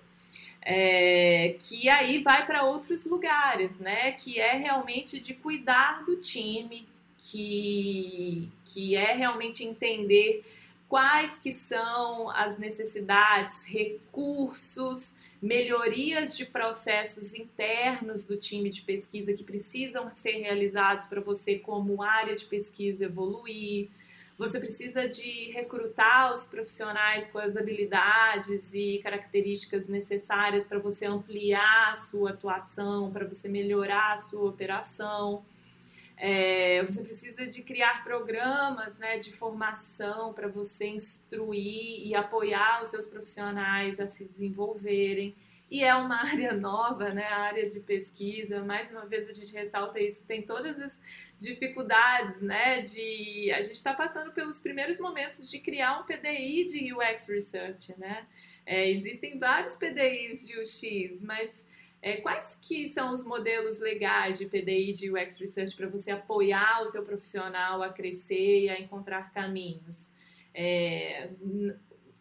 É, 0.64 1.58
que 1.60 1.90
aí 1.90 2.24
vai 2.24 2.46
para 2.46 2.64
outros 2.64 3.06
lugares, 3.06 3.80
né? 3.80 4.12
Que 4.12 4.40
é 4.40 4.54
realmente 4.54 5.20
de 5.20 5.34
cuidar 5.34 6.06
do 6.06 6.16
time, 6.18 6.88
que, 7.22 8.50
que 8.66 8.96
é 8.96 9.14
realmente 9.14 9.64
entender 9.64 10.44
quais 10.90 11.38
que 11.38 11.54
são 11.54 12.30
as 12.32 12.58
necessidades, 12.58 13.66
recursos, 13.66 15.16
melhorias 15.42 16.36
de 16.36 16.46
processos 16.46 17.34
internos 17.34 18.26
do 18.26 18.38
time 18.38 18.70
de 18.70 18.82
pesquisa 18.82 19.34
que 19.34 19.44
precisam 19.44 20.12
ser 20.14 20.34
realizados 20.34 21.06
para 21.06 21.22
você 21.22 21.58
como 21.58 22.04
área 22.04 22.36
de 22.36 22.46
pesquisa 22.46 23.06
evoluir. 23.06 23.90
Você 24.38 24.60
precisa 24.60 25.08
de 25.08 25.52
recrutar 25.52 26.34
os 26.34 26.46
profissionais 26.46 27.30
com 27.32 27.38
as 27.38 27.56
habilidades 27.56 28.74
e 28.74 29.00
características 29.04 29.88
necessárias 29.88 30.68
para 30.68 30.80
você 30.80 31.06
ampliar 31.06 31.92
a 31.92 31.96
sua 31.96 32.32
atuação, 32.32 33.12
para 33.12 33.26
você 33.26 33.48
melhorar 33.48 34.14
a 34.14 34.18
sua 34.18 34.50
operação. 34.50 35.44
É, 36.24 36.84
você 36.84 37.02
precisa 37.02 37.48
de 37.48 37.64
criar 37.64 38.04
programas 38.04 38.96
né, 39.00 39.18
de 39.18 39.34
formação 39.34 40.32
para 40.34 40.48
você 40.48 40.86
instruir 40.86 42.06
e 42.06 42.14
apoiar 42.14 42.84
os 42.84 42.90
seus 42.90 43.08
profissionais 43.08 44.00
a 44.00 44.06
se 44.06 44.24
desenvolverem. 44.26 45.36
E 45.70 45.84
é 45.84 45.96
uma 45.96 46.22
área 46.30 46.54
nova, 46.54 47.10
né, 47.10 47.26
a 47.26 47.40
área 47.40 47.68
de 47.68 47.80
pesquisa. 47.80 48.64
Mais 48.64 48.92
uma 48.92 49.08
vez 49.08 49.28
a 49.28 49.32
gente 49.32 49.52
ressalta 49.52 50.00
isso, 50.00 50.28
tem 50.28 50.44
todas 50.44 50.80
as 50.80 51.02
dificuldades, 51.40 52.40
né, 52.40 52.82
de 52.82 53.52
a 53.52 53.64
gente 53.64 53.78
está 53.78 53.92
passando 53.92 54.32
pelos 54.32 54.60
primeiros 54.60 55.00
momentos 55.00 55.50
de 55.50 55.58
criar 55.58 56.02
um 56.02 56.04
PDI 56.04 56.66
de 56.66 56.94
UX 56.94 57.28
Research, 57.28 57.98
né? 57.98 58.28
É, 58.64 58.88
existem 58.88 59.40
vários 59.40 59.76
PDIs 59.76 60.48
de 60.48 60.60
UX, 60.60 61.24
mas 61.24 61.66
é, 62.02 62.18
quais 62.18 62.58
que 62.62 62.90
são 62.90 63.14
os 63.14 63.24
modelos 63.24 63.80
legais 63.80 64.40
de 64.40 64.46
PDI 64.46 64.92
de 64.92 65.12
UX 65.12 65.38
Research 65.38 65.76
para 65.76 65.88
você 65.88 66.12
apoiar 66.12 66.82
o 66.82 66.88
seu 66.88 67.06
profissional 67.06 67.84
a 67.84 67.90
crescer 67.90 68.62
e 68.62 68.70
a 68.70 68.80
encontrar 68.80 69.32
caminhos? 69.32 70.16
É, 70.54 71.30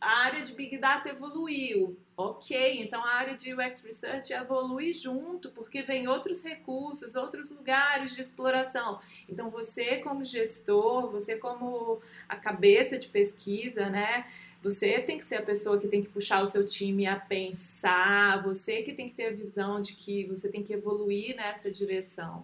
a 0.01 0.25
área 0.25 0.43
de 0.43 0.53
Big 0.53 0.79
Data 0.79 1.09
evoluiu, 1.09 1.99
ok, 2.17 2.81
então 2.83 3.05
a 3.05 3.15
área 3.15 3.35
de 3.35 3.55
UX 3.55 3.83
Research 3.83 4.33
evolui 4.33 4.93
junto, 4.93 5.51
porque 5.51 5.83
vem 5.83 6.09
outros 6.09 6.43
recursos, 6.43 7.17
outros 7.17 7.51
lugares 7.51 8.15
de 8.15 8.21
exploração. 8.21 9.01
Então 9.29 9.51
você 9.51 9.97
como 9.97 10.25
gestor, 10.25 11.11
você 11.11 11.37
como 11.37 12.01
a 12.29 12.37
cabeça 12.37 12.99
de 12.99 13.09
pesquisa, 13.09 13.91
né, 13.91 14.27
você 14.63 15.01
tem 15.01 15.19
que 15.19 15.25
ser 15.25 15.37
a 15.37 15.43
pessoa 15.43 15.81
que 15.81 15.89
tem 15.89 16.03
que 16.03 16.09
puxar 16.09 16.43
o 16.43 16.47
seu 16.47 16.67
time 16.69 17.07
a 17.07 17.19
pensar, 17.19 18.43
você 18.43 18.83
que 18.83 18.93
tem 18.93 19.09
que 19.09 19.15
ter 19.15 19.27
a 19.27 19.35
visão 19.35 19.81
de 19.81 19.95
que 19.95 20.25
você 20.27 20.51
tem 20.51 20.63
que 20.63 20.73
evoluir 20.73 21.35
nessa 21.35 21.71
direção. 21.71 22.43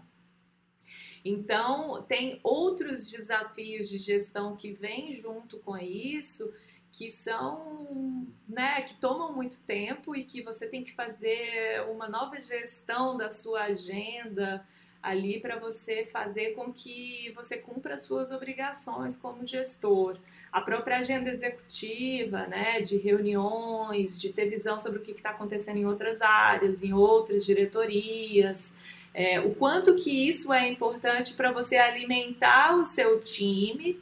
Então, 1.24 2.04
tem 2.06 2.38
outros 2.42 3.10
desafios 3.10 3.88
de 3.88 3.98
gestão 3.98 4.56
que 4.56 4.72
vêm 4.72 5.12
junto 5.12 5.58
com 5.58 5.76
isso, 5.76 6.54
que 6.92 7.10
são, 7.10 8.26
né, 8.48 8.80
que 8.82 8.94
tomam 8.94 9.34
muito 9.34 9.60
tempo 9.66 10.16
e 10.16 10.24
que 10.24 10.40
você 10.40 10.66
tem 10.66 10.82
que 10.82 10.94
fazer 10.94 11.82
uma 11.90 12.08
nova 12.08 12.40
gestão 12.40 13.16
da 13.16 13.28
sua 13.28 13.64
agenda, 13.64 14.66
ali 15.03 15.40
para 15.40 15.59
você 15.59 16.05
fazer 16.05 16.55
com 16.55 16.72
que 16.72 17.32
você 17.34 17.59
cumpra 17.59 17.94
as 17.94 18.03
suas 18.03 18.30
obrigações 18.30 19.16
como 19.16 19.47
gestor. 19.47 20.18
A 20.53 20.61
própria 20.61 20.99
agenda 20.99 21.30
executiva, 21.30 22.47
né, 22.47 22.80
de 22.80 22.97
reuniões, 22.97 24.20
de 24.20 24.32
ter 24.32 24.49
visão 24.49 24.78
sobre 24.78 24.99
o 24.99 25.03
que 25.03 25.12
está 25.12 25.30
acontecendo 25.30 25.78
em 25.78 25.86
outras 25.86 26.22
áreas, 26.22 26.82
em 26.82 26.92
outras 26.92 27.44
diretorias. 27.44 28.74
É, 29.12 29.40
o 29.40 29.55
quanto 29.55 29.97
que 29.97 30.28
isso 30.28 30.53
é 30.53 30.68
importante 30.68 31.34
para 31.34 31.51
você 31.51 31.76
alimentar 31.76 32.76
o 32.76 32.84
seu 32.84 33.20
time, 33.20 33.99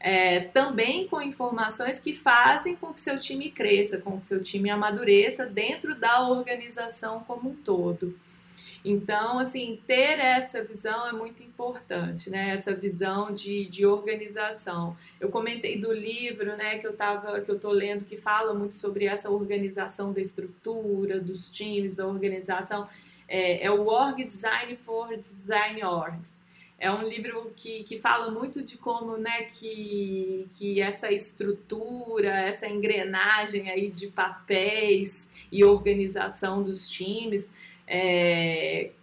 é, 0.00 0.40
também 0.40 1.08
com 1.08 1.20
informações 1.20 2.00
que 2.00 2.12
fazem 2.12 2.76
com 2.76 2.92
que 2.92 3.00
seu 3.00 3.18
time 3.18 3.50
cresça, 3.50 3.98
com 3.98 4.18
que 4.18 4.26
seu 4.26 4.42
time 4.42 4.70
amadureça 4.70 5.46
dentro 5.46 5.98
da 5.98 6.28
organização 6.28 7.20
como 7.20 7.50
um 7.50 7.54
todo. 7.54 8.14
Então, 8.84 9.38
assim, 9.38 9.78
ter 9.86 10.18
essa 10.18 10.62
visão 10.62 11.08
é 11.08 11.12
muito 11.12 11.42
importante, 11.42 12.30
né? 12.30 12.50
Essa 12.50 12.74
visão 12.74 13.32
de, 13.32 13.66
de 13.66 13.84
organização. 13.84 14.96
Eu 15.20 15.30
comentei 15.30 15.80
do 15.80 15.92
livro, 15.92 16.56
né, 16.56 16.78
que 16.78 16.86
eu 16.86 16.96
tava, 16.96 17.40
que 17.40 17.50
eu 17.50 17.58
tô 17.58 17.70
lendo, 17.70 18.04
que 18.04 18.16
fala 18.16 18.54
muito 18.54 18.76
sobre 18.76 19.06
essa 19.06 19.30
organização 19.30 20.12
da 20.12 20.20
estrutura, 20.20 21.20
dos 21.20 21.50
times, 21.50 21.94
da 21.94 22.06
organização. 22.06 22.88
É, 23.26 23.64
é 23.64 23.70
o 23.70 23.86
Org 23.86 24.24
Design 24.24 24.76
for 24.76 25.16
Design 25.16 25.82
Orgs. 25.84 26.46
É 26.78 26.90
um 26.92 27.02
livro 27.02 27.52
que, 27.56 27.82
que 27.82 27.98
fala 27.98 28.30
muito 28.30 28.62
de 28.62 28.78
como 28.78 29.16
né, 29.16 29.42
que, 29.52 30.46
que 30.56 30.80
essa 30.80 31.10
estrutura, 31.10 32.30
essa 32.30 32.68
engrenagem 32.68 33.68
aí 33.68 33.90
de 33.90 34.06
papéis 34.06 35.28
e 35.50 35.64
organização 35.64 36.62
dos 36.62 36.88
times 36.88 37.56
é, 37.88 38.97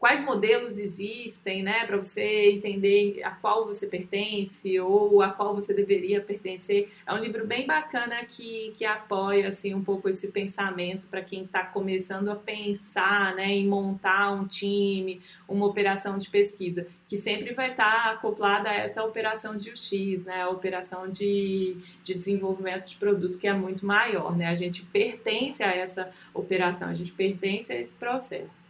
quais 0.00 0.24
modelos 0.24 0.78
existem, 0.78 1.62
né, 1.62 1.84
para 1.86 1.98
você 1.98 2.52
entender 2.52 3.22
a 3.22 3.32
qual 3.32 3.66
você 3.66 3.86
pertence 3.86 4.80
ou 4.80 5.20
a 5.20 5.28
qual 5.28 5.54
você 5.54 5.74
deveria 5.74 6.22
pertencer. 6.22 6.90
É 7.06 7.12
um 7.12 7.18
livro 7.18 7.46
bem 7.46 7.66
bacana 7.66 8.24
que, 8.24 8.72
que 8.78 8.86
apoia 8.86 9.48
assim 9.48 9.74
um 9.74 9.84
pouco 9.84 10.08
esse 10.08 10.32
pensamento 10.32 11.06
para 11.06 11.20
quem 11.20 11.44
está 11.44 11.66
começando 11.66 12.30
a 12.30 12.34
pensar, 12.34 13.34
né, 13.34 13.48
em 13.48 13.68
montar 13.68 14.32
um 14.32 14.46
time, 14.46 15.20
uma 15.46 15.66
operação 15.66 16.16
de 16.16 16.30
pesquisa, 16.30 16.86
que 17.06 17.18
sempre 17.18 17.52
vai 17.52 17.72
estar 17.72 18.04
tá 18.04 18.10
acoplada 18.12 18.70
a 18.70 18.74
essa 18.74 19.04
operação 19.04 19.54
de 19.54 19.70
UX, 19.70 20.24
né, 20.24 20.40
a 20.40 20.48
operação 20.48 21.10
de, 21.10 21.76
de 22.02 22.14
desenvolvimento 22.14 22.88
de 22.88 22.96
produto 22.96 23.38
que 23.38 23.46
é 23.46 23.52
muito 23.52 23.84
maior, 23.84 24.34
né? 24.34 24.46
A 24.46 24.54
gente 24.54 24.82
pertence 24.82 25.62
a 25.62 25.74
essa 25.74 26.10
operação, 26.32 26.88
a 26.88 26.94
gente 26.94 27.12
pertence 27.12 27.70
a 27.70 27.76
esse 27.76 27.96
processo. 27.96 28.69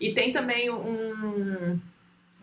E 0.00 0.12
tem 0.12 0.32
também 0.32 0.70
um, 0.70 1.80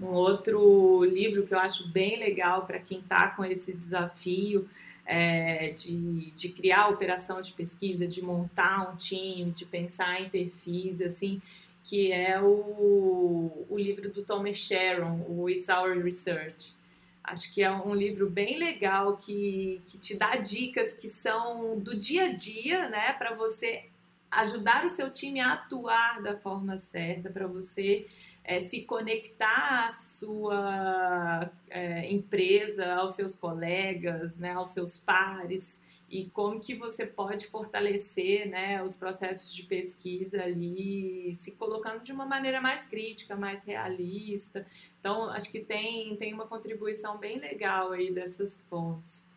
um 0.01 0.08
outro 0.08 1.03
livro 1.06 1.47
que 1.47 1.53
eu 1.53 1.60
acho 1.60 1.88
bem 1.89 2.20
legal 2.20 2.66
para 2.66 2.80
quem 2.80 2.99
está 2.99 3.30
com 3.30 3.45
esse 3.45 3.74
desafio 3.74 4.68
é, 5.06 5.70
de, 5.70 6.32
de 6.32 6.49
criar 6.49 6.89
operação 6.89 7.41
de 7.41 7.53
pesquisa, 7.53 8.08
de 8.08 8.22
montar 8.22 8.91
um 8.91 8.95
time, 8.95 9.51
de 9.51 9.66
pensar 9.66 10.22
em 10.22 10.30
perfis, 10.30 11.01
assim, 11.01 11.41
que 11.84 12.12
é 12.12 12.41
o, 12.41 13.66
o 13.70 13.78
livro 13.78 14.10
do 14.10 14.24
Thomas 14.24 14.58
Sharon, 14.58 15.24
o 15.30 15.49
It's 15.49 15.70
Our 15.70 16.03
Research. 16.03 16.74
Acho 17.24 17.53
que 17.53 17.64
é 17.64 17.72
um 17.72 17.93
livro 17.93 18.30
bem 18.30 18.58
legal 18.58 19.18
que, 19.18 19.82
que 19.88 19.97
te 19.97 20.16
dá 20.16 20.36
dicas 20.36 20.93
que 20.93 21.08
são 21.08 21.80
do 21.80 21.95
dia 21.95 22.26
a 22.26 22.34
dia, 22.34 22.89
né, 22.89 23.14
para 23.14 23.36
você 23.36 23.86
ajudar 24.32 24.86
o 24.86 24.89
seu 24.89 25.09
time 25.09 25.39
a 25.39 25.53
atuar 25.53 26.21
da 26.21 26.38
forma 26.38 26.78
certa, 26.78 27.30
para 27.30 27.47
você 27.47 28.07
é, 28.43 28.59
se 28.59 28.82
conectar 28.84 29.88
à 29.88 29.91
sua 29.91 31.51
é, 31.69 32.11
empresa, 32.11 32.93
aos 32.95 33.13
seus 33.13 33.36
colegas, 33.36 34.38
né, 34.38 34.53
aos 34.53 34.69
seus 34.69 34.99
pares 34.99 35.84
e 36.09 36.30
como 36.30 36.59
que 36.59 36.76
você 36.76 37.05
pode 37.05 37.47
fortalecer 37.47 38.47
né, 38.47 38.82
os 38.84 38.95
processos 38.95 39.53
de 39.53 39.63
pesquisa 39.63 40.43
ali, 40.43 41.34
se 41.34 41.53
colocando 41.53 42.03
de 42.03 42.11
uma 42.11 42.26
maneira 42.26 42.61
mais 42.61 42.88
crítica, 42.88 43.36
mais 43.36 43.63
realista. 43.63 44.65
Então, 44.99 45.30
acho 45.32 45.51
que 45.51 45.59
tem, 45.59 46.15
tem 46.15 46.34
uma 46.34 46.47
contribuição 46.47 47.17
bem 47.17 47.39
legal 47.39 47.91
aí 47.91 48.13
dessas 48.13 48.63
fontes. 48.63 49.34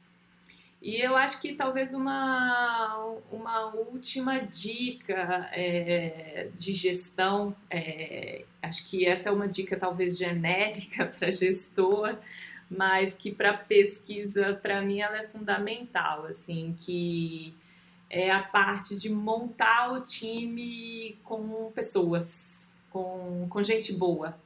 E 0.81 1.01
eu 1.01 1.17
acho 1.17 1.41
que 1.41 1.55
talvez 1.55 1.93
uma, 1.93 3.17
uma 3.33 3.75
última 3.75 4.39
dica 4.39 5.49
é, 5.53 6.49
de 6.55 6.73
gestão, 6.73 7.55
é, 7.69 8.45
acho 8.63 8.89
que 8.89 9.05
essa 9.05 9.29
é 9.29 9.33
uma 9.33 9.49
dica 9.49 9.77
talvez 9.77 10.17
genérica 10.17 11.07
para 11.19 11.33
gestor, 11.33 12.17
mas 12.71 13.15
que 13.15 13.33
para 13.33 13.55
pesquisa, 13.55 14.55
para 14.55 14.81
mim, 14.81 15.01
ela 15.01 15.19
é 15.19 15.27
fundamental, 15.27 16.27
assim, 16.27 16.77
que 16.81 17.57
é 18.09 18.31
a 18.31 18.43
parte 18.43 18.95
de 18.95 19.09
montar 19.11 19.93
o 19.93 20.01
time 20.01 21.19
com 21.25 21.73
pessoas, 21.75 22.81
com, 22.89 23.49
com 23.51 23.63
gente 23.65 23.93
boa. 23.93 24.39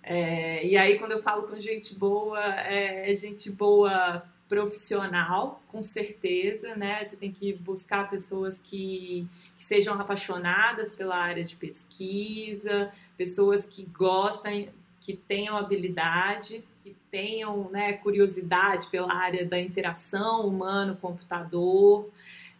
É, 0.00 0.64
e 0.64 0.76
aí, 0.76 0.98
quando 0.98 1.12
eu 1.12 1.22
falo 1.22 1.48
com 1.48 1.58
gente 1.60 1.94
boa, 1.94 2.40
é 2.40 3.14
gente 3.16 3.50
boa 3.50 4.22
profissional, 4.52 5.62
com 5.68 5.82
certeza, 5.82 6.76
né? 6.76 7.02
Você 7.02 7.16
tem 7.16 7.32
que 7.32 7.54
buscar 7.54 8.10
pessoas 8.10 8.60
que, 8.60 9.26
que, 9.56 9.64
sejam 9.64 9.98
apaixonadas 9.98 10.94
pela 10.94 11.16
área 11.16 11.42
de 11.42 11.56
pesquisa, 11.56 12.92
pessoas 13.16 13.66
que 13.66 13.82
gostem, 13.84 14.68
que 15.00 15.16
tenham 15.16 15.56
habilidade, 15.56 16.62
que 16.84 16.94
tenham 17.10 17.70
né, 17.70 17.94
curiosidade 17.94 18.88
pela 18.88 19.10
área 19.10 19.46
da 19.46 19.58
interação 19.58 20.46
humano-computador, 20.46 22.10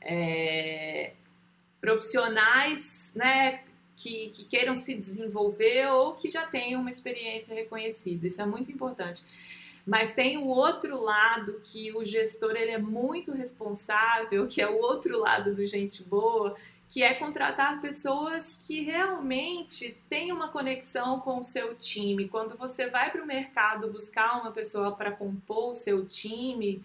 é, 0.01 1.13
profissionais 1.79 3.13
né, 3.15 3.65
que, 3.97 4.31
que 4.31 4.45
queiram 4.45 4.77
se 4.77 4.95
desenvolver 4.95 5.89
ou 5.89 6.15
que 6.15 6.31
já 6.31 6.47
tenham 6.47 6.81
uma 6.81 6.89
experiência 6.89 7.55
reconhecida. 7.55 8.27
Isso 8.27 8.41
é 8.41 8.47
muito 8.47 8.73
importante. 8.73 9.23
Mas 9.85 10.15
tem 10.15 10.39
o 10.39 10.47
outro 10.47 11.01
lado 11.01 11.61
que 11.65 11.93
o 11.93 12.05
gestor 12.05 12.53
ele 12.53 12.71
é 12.71 12.79
muito 12.79 13.33
responsável, 13.33 14.47
que 14.47 14.63
é 14.63 14.69
o 14.69 14.79
outro 14.81 15.19
lado 15.19 15.55
do 15.55 15.67
gente 15.67 16.05
boa, 16.05 16.55
que 16.93 17.03
é 17.03 17.15
contratar 17.15 17.81
pessoas 17.81 18.61
que 18.65 18.83
realmente 18.83 19.99
têm 20.11 20.31
uma 20.31 20.49
conexão 20.49 21.21
com 21.21 21.41
o 21.41 21.45
seu 21.45 21.75
time. 21.75 22.29
Quando 22.29 22.57
você 22.57 22.91
vai 22.91 23.11
para 23.11 23.23
o 23.23 23.27
mercado 23.27 23.91
buscar 23.91 24.41
uma 24.41 24.53
pessoa 24.53 24.93
para 24.93 25.11
compor 25.11 25.71
o 25.71 25.75
seu 25.75 26.07
time, 26.07 26.85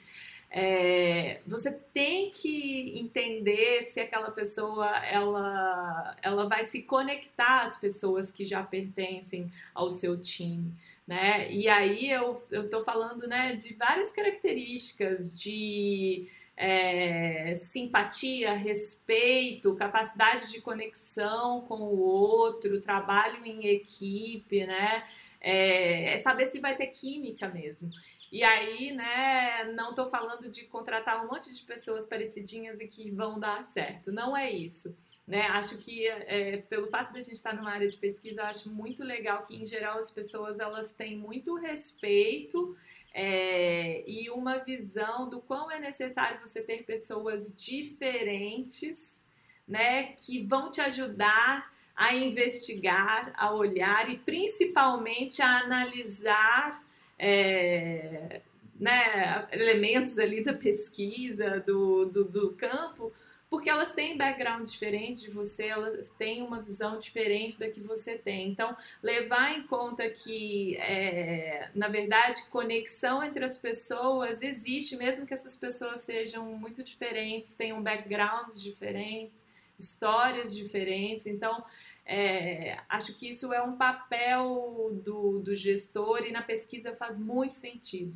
é, 0.50 1.42
você 1.46 1.72
tem 1.94 2.32
que 2.32 2.98
entender 2.98 3.84
se 3.84 4.00
aquela 4.00 4.32
pessoa 4.32 4.88
ela, 5.06 6.16
ela 6.22 6.48
vai 6.48 6.64
se 6.64 6.84
conectar 6.84 7.64
às 7.64 7.78
pessoas 7.78 8.32
que 8.32 8.46
já 8.46 8.64
pertencem 8.64 9.52
ao 9.76 9.92
seu 9.92 10.18
time. 10.18 10.74
Né? 11.08 11.50
E 11.52 11.70
aí 11.70 12.12
eu 12.12 12.44
estou 12.52 12.84
falando 12.84 13.28
né, 13.28 13.56
de 13.56 13.74
várias 13.76 14.12
características 14.12 15.40
de 15.40 16.28
é, 16.58 17.56
simpatia, 17.56 18.54
respeito, 18.54 19.76
capacidade 19.78 20.52
de 20.52 20.60
conexão 20.60 21.62
com 21.62 21.76
o 21.76 22.00
outro, 22.00 22.82
trabalho 22.82 23.46
em 23.46 23.68
equipe, 23.68 24.66
né? 24.66 25.08
É, 25.40 26.16
é 26.16 26.18
saber 26.18 26.48
se 26.48 26.60
vai 26.60 26.76
ter 26.76 26.88
química 26.88 27.48
mesmo. 27.48 27.90
E 28.32 28.44
aí, 28.44 28.92
né, 28.92 29.64
não 29.76 29.92
estou 29.92 30.10
falando 30.10 30.50
de 30.50 30.66
contratar 30.66 31.24
um 31.24 31.30
monte 31.30 31.54
de 31.56 31.62
pessoas 31.62 32.06
parecidinhas 32.06 32.82
e 32.82 32.88
que 32.88 33.10
vão 33.12 33.40
dar 33.40 33.64
certo. 33.64 34.12
Não 34.12 34.36
é 34.36 34.52
isso. 34.52 34.98
Né? 35.28 35.42
Acho 35.48 35.78
que 35.80 36.08
é, 36.08 36.58
pelo 36.70 36.88
fato 36.88 37.12
de 37.12 37.20
a 37.20 37.22
gente 37.22 37.34
estar 37.34 37.54
numa 37.54 37.70
área 37.70 37.88
de 37.88 37.98
pesquisa, 37.98 38.44
acho 38.44 38.70
muito 38.70 39.04
legal 39.04 39.46
que, 39.46 39.62
em 39.62 39.66
geral, 39.66 39.98
as 39.98 40.10
pessoas 40.10 40.58
elas 40.58 40.94
têm 40.94 41.18
muito 41.18 41.56
respeito 41.56 42.74
é, 43.14 44.04
e 44.08 44.30
uma 44.30 44.60
visão 44.60 45.28
do 45.30 45.42
quão 45.42 45.70
é 45.70 45.80
necessário 45.80 46.40
você 46.40 46.62
ter 46.62 46.84
pessoas 46.86 47.54
diferentes, 47.58 49.26
né, 49.68 50.14
que 50.14 50.44
vão 50.44 50.72
te 50.72 50.80
ajudar 50.80 51.74
a 51.94 52.16
investigar, 52.16 53.34
a 53.36 53.52
olhar 53.52 54.10
e 54.10 54.20
principalmente 54.20 55.42
a 55.42 55.60
analisar 55.60 56.82
é, 57.20 58.42
né, 58.80 59.48
elementos 59.52 60.20
ali 60.20 60.44
da 60.44 60.54
pesquisa, 60.54 61.60
do, 61.66 62.06
do, 62.06 62.24
do 62.24 62.54
campo, 62.54 63.12
porque 63.50 63.70
elas 63.70 63.94
têm 63.94 64.18
background 64.18 64.68
diferente 64.68 65.22
de 65.22 65.30
você, 65.30 65.68
elas 65.68 66.10
têm 66.12 66.42
uma 66.42 66.62
visão 66.62 67.00
diferente 67.00 67.58
da 67.58 67.70
que 67.70 67.80
você 67.80 68.18
tem. 68.18 68.50
Então, 68.50 68.76
levar 69.02 69.58
em 69.58 69.64
conta 69.64 70.10
que, 70.10 70.76
é, 70.78 71.70
na 71.74 71.88
verdade, 71.88 72.44
conexão 72.50 73.24
entre 73.24 73.46
as 73.46 73.58
pessoas 73.58 74.42
existe, 74.42 74.98
mesmo 74.98 75.26
que 75.26 75.34
essas 75.34 75.56
pessoas 75.56 76.02
sejam 76.02 76.46
muito 76.58 76.84
diferentes, 76.84 77.54
tenham 77.54 77.82
backgrounds 77.82 78.62
diferentes, 78.62 79.48
histórias 79.80 80.54
diferentes. 80.54 81.26
Então, 81.26 81.64
é, 82.06 82.78
acho 82.90 83.18
que 83.18 83.30
isso 83.30 83.54
é 83.54 83.62
um 83.62 83.78
papel 83.78 84.92
do, 85.06 85.40
do 85.40 85.56
gestor 85.56 86.26
e 86.26 86.32
na 86.32 86.42
pesquisa 86.42 86.96
faz 86.96 87.18
muito 87.18 87.56
sentido 87.56 88.14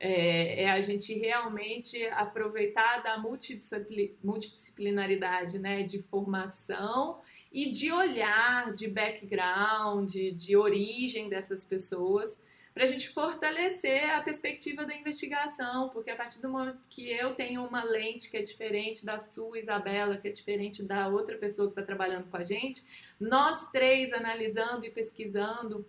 é, 0.00 0.62
é, 0.62 0.70
a 0.70 0.80
gente 0.80 1.12
realmente 1.12 2.02
aproveitar 2.06 3.02
da 3.02 3.18
multidisciplinaridade 3.18 5.58
né, 5.58 5.82
de 5.82 6.02
formação 6.02 7.20
e 7.52 7.70
de 7.70 7.92
olhar, 7.92 8.72
de 8.72 8.88
background, 8.88 10.10
de, 10.10 10.30
de 10.30 10.56
origem 10.56 11.28
dessas 11.28 11.64
pessoas, 11.64 12.42
para 12.72 12.84
a 12.84 12.86
gente 12.86 13.10
fortalecer 13.10 14.08
a 14.10 14.22
perspectiva 14.22 14.86
da 14.86 14.94
investigação, 14.94 15.90
porque 15.90 16.08
a 16.08 16.16
partir 16.16 16.40
do 16.40 16.48
momento 16.48 16.78
que 16.88 17.10
eu 17.10 17.34
tenho 17.34 17.62
uma 17.62 17.84
lente 17.84 18.30
que 18.30 18.38
é 18.38 18.42
diferente 18.42 19.04
da 19.04 19.18
sua, 19.18 19.58
Isabela, 19.58 20.16
que 20.16 20.28
é 20.28 20.30
diferente 20.30 20.82
da 20.82 21.08
outra 21.08 21.36
pessoa 21.36 21.68
que 21.68 21.72
está 21.72 21.82
trabalhando 21.82 22.30
com 22.30 22.38
a 22.38 22.42
gente, 22.42 22.82
nós 23.18 23.70
três 23.70 24.14
analisando 24.14 24.86
e 24.86 24.90
pesquisando 24.90 25.84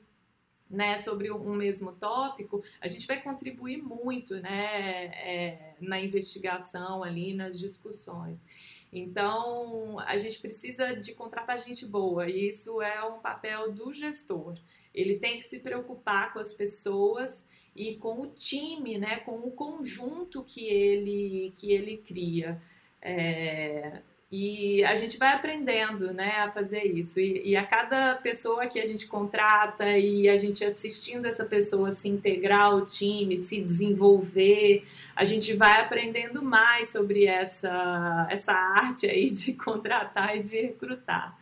né, 0.71 0.97
sobre 1.01 1.31
um 1.31 1.53
mesmo 1.53 1.91
tópico, 1.91 2.63
a 2.79 2.87
gente 2.87 3.05
vai 3.05 3.21
contribuir 3.21 3.83
muito 3.83 4.35
né, 4.37 5.05
é, 5.15 5.75
na 5.79 5.99
investigação 5.99 7.03
ali, 7.03 7.33
nas 7.33 7.59
discussões. 7.59 8.45
Então, 8.91 9.99
a 9.99 10.17
gente 10.17 10.39
precisa 10.39 10.93
de 10.93 11.13
contratar 11.13 11.59
gente 11.59 11.85
boa, 11.85 12.29
e 12.29 12.49
isso 12.49 12.81
é 12.81 13.03
um 13.03 13.19
papel 13.19 13.71
do 13.71 13.93
gestor. 13.93 14.57
Ele 14.93 15.17
tem 15.19 15.37
que 15.37 15.43
se 15.43 15.59
preocupar 15.59 16.33
com 16.33 16.39
as 16.39 16.53
pessoas 16.53 17.47
e 17.75 17.95
com 17.95 18.21
o 18.21 18.27
time, 18.27 18.97
né, 18.97 19.17
com 19.17 19.39
o 19.39 19.51
conjunto 19.51 20.43
que 20.43 20.65
ele, 20.67 21.53
que 21.55 21.71
ele 21.71 21.97
cria. 21.97 22.61
É, 23.01 24.01
e 24.31 24.81
a 24.85 24.95
gente 24.95 25.17
vai 25.17 25.33
aprendendo 25.33 26.13
né, 26.13 26.37
a 26.37 26.51
fazer 26.51 26.85
isso. 26.85 27.19
E, 27.19 27.49
e, 27.49 27.57
a 27.57 27.65
cada 27.65 28.15
pessoa 28.15 28.65
que 28.65 28.79
a 28.79 28.85
gente 28.87 29.05
contrata 29.05 29.97
e 29.97 30.29
a 30.29 30.37
gente 30.37 30.63
assistindo 30.63 31.25
essa 31.25 31.43
pessoa 31.43 31.91
se 31.91 32.07
integrar 32.07 32.67
ao 32.67 32.85
time, 32.85 33.37
se 33.37 33.59
desenvolver, 33.59 34.87
a 35.13 35.25
gente 35.25 35.53
vai 35.53 35.81
aprendendo 35.81 36.41
mais 36.41 36.89
sobre 36.89 37.25
essa, 37.25 38.25
essa 38.29 38.53
arte 38.53 39.05
aí 39.05 39.29
de 39.29 39.51
contratar 39.61 40.37
e 40.37 40.41
de 40.41 40.61
recrutar. 40.61 41.37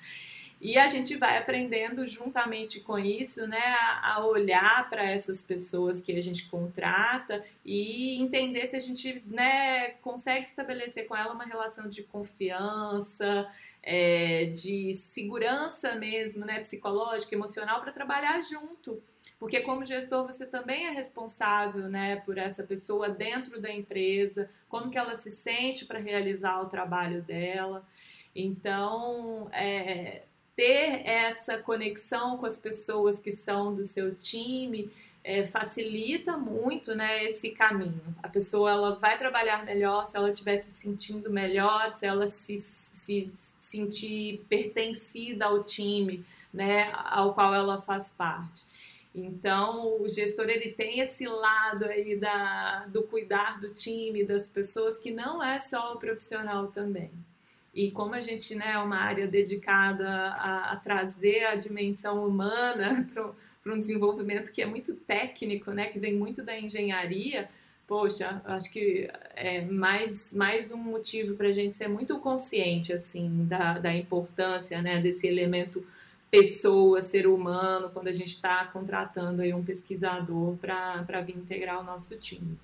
E 0.62 0.78
a 0.78 0.90
gente 0.90 1.16
vai 1.16 1.38
aprendendo 1.38 2.06
juntamente 2.06 2.82
com 2.82 3.00
isso, 3.00 3.48
né, 3.48 3.76
a, 4.02 4.26
olhar 4.26 4.90
para 4.90 5.04
essas 5.04 5.42
pessoas 5.42 6.02
que 6.02 6.12
a 6.12 6.22
gente 6.22 6.50
contrata 6.50 7.44
e 7.64 8.22
entender 8.22 8.68
se 8.68 8.76
a 8.76 8.80
gente, 8.80 9.24
né, 9.26 9.92
consegue 10.02 10.46
estabelecer 10.46 11.08
com 11.08 11.16
ela 11.16 11.34
uma 11.34 11.46
relação 11.46 11.88
de 11.88 12.04
confiança, 12.04 13.50
é, 13.82 14.46
de 14.46 14.94
segurança 14.96 15.96
mesmo, 15.96 16.46
né, 16.46 16.60
psicológica, 16.60 17.34
emocional 17.34 17.80
para 17.80 17.94
trabalhar 17.94 18.42
junto. 18.42 19.02
Porque 19.40 19.62
como 19.62 19.86
gestor 19.86 20.26
você 20.26 20.46
também 20.46 20.88
é 20.88 20.90
responsável, 20.90 21.88
né, 21.88 22.18
por 22.18 22.38
essa 22.38 22.64
pessoa 22.64 23.08
dentro 23.08 23.62
da 23.62 23.72
empresa, 23.72 24.50
como 24.68 24.92
que 24.92 24.98
ela 24.98 25.16
se 25.16 25.32
sente 25.32 25.86
para 25.86 26.00
realizar 26.00 26.62
o 26.62 26.68
trabalho 26.68 27.22
dela. 27.22 27.88
Então, 28.36 29.50
é, 29.54 30.24
ter 30.60 31.08
essa 31.08 31.58
conexão 31.58 32.38
com 32.38 32.46
as 32.46 32.60
pessoas 32.60 33.22
que 33.22 33.32
são 33.32 33.74
do 33.74 33.86
seu 33.86 34.14
time 34.14 34.92
é, 35.24 35.46
facilita 35.46 36.36
muito 36.36 36.94
né, 36.94 37.24
esse 37.24 37.52
caminho. 37.52 38.14
A 38.22 38.28
pessoa 38.28 38.70
ela 38.70 38.96
vai 38.96 39.18
trabalhar 39.18 39.64
melhor 39.64 40.06
se 40.06 40.18
ela 40.18 40.30
estiver 40.30 40.58
se 40.58 40.72
sentindo 40.72 41.32
melhor, 41.32 41.94
se 41.94 42.06
ela 42.06 42.28
se, 42.28 42.60
se 42.60 43.34
sentir 43.64 44.46
pertencida 44.50 45.46
ao 45.46 45.64
time 45.64 46.26
né, 46.54 46.92
ao 47.06 47.34
qual 47.34 47.56
ela 47.56 47.82
faz 47.82 48.12
parte. 48.12 48.68
Então, 49.16 50.02
o 50.02 50.10
gestor 50.10 50.50
ele 50.50 50.74
tem 50.74 51.00
esse 51.00 51.26
lado 51.26 51.86
aí 51.86 52.18
da, 52.18 52.86
do 52.88 53.04
cuidar 53.04 53.62
do 53.62 53.70
time, 53.74 54.26
das 54.26 54.50
pessoas, 54.50 54.98
que 54.98 55.10
não 55.10 55.42
é 55.42 55.58
só 55.58 55.94
o 55.94 56.00
profissional 56.00 56.68
também. 56.68 57.10
E 57.80 57.92
como 57.92 58.14
a 58.14 58.20
gente 58.20 58.56
né, 58.56 58.74
é 58.74 58.78
uma 58.78 58.98
área 58.98 59.26
dedicada 59.26 60.06
a, 60.10 60.74
a 60.74 60.76
trazer 60.76 61.46
a 61.46 61.56
dimensão 61.56 62.28
humana 62.28 63.08
para 63.64 63.74
um 63.74 63.80
desenvolvimento 63.80 64.52
que 64.52 64.62
é 64.62 64.66
muito 64.66 64.96
técnico, 64.96 65.72
né, 65.72 65.86
que 65.86 65.98
vem 65.98 66.14
muito 66.14 66.44
da 66.44 66.60
engenharia, 66.60 67.50
poxa, 67.88 68.42
acho 68.44 68.70
que 68.70 69.10
é 69.34 69.62
mais, 69.62 70.34
mais 70.34 70.74
um 70.74 70.78
motivo 70.78 71.38
para 71.38 71.48
a 71.48 71.54
gente 71.54 71.78
ser 71.78 71.88
muito 71.88 72.20
consciente 72.20 72.92
assim 72.92 73.46
da, 73.46 73.80
da 73.80 73.96
importância 73.96 74.82
né, 74.82 75.00
desse 75.00 75.26
elemento 75.26 75.82
pessoa, 76.30 77.02
ser 77.02 77.28
humano, 77.28 77.90
quando 77.94 78.10
a 78.10 78.12
gente 78.12 78.34
está 78.34 78.66
contratando 78.66 79.42
aí 79.42 79.54
um 79.54 79.64
pesquisador 79.64 80.58
para 80.58 81.22
vir 81.22 81.38
integrar 81.38 81.80
o 81.80 81.86
nosso 81.86 82.18
time. 82.18 82.60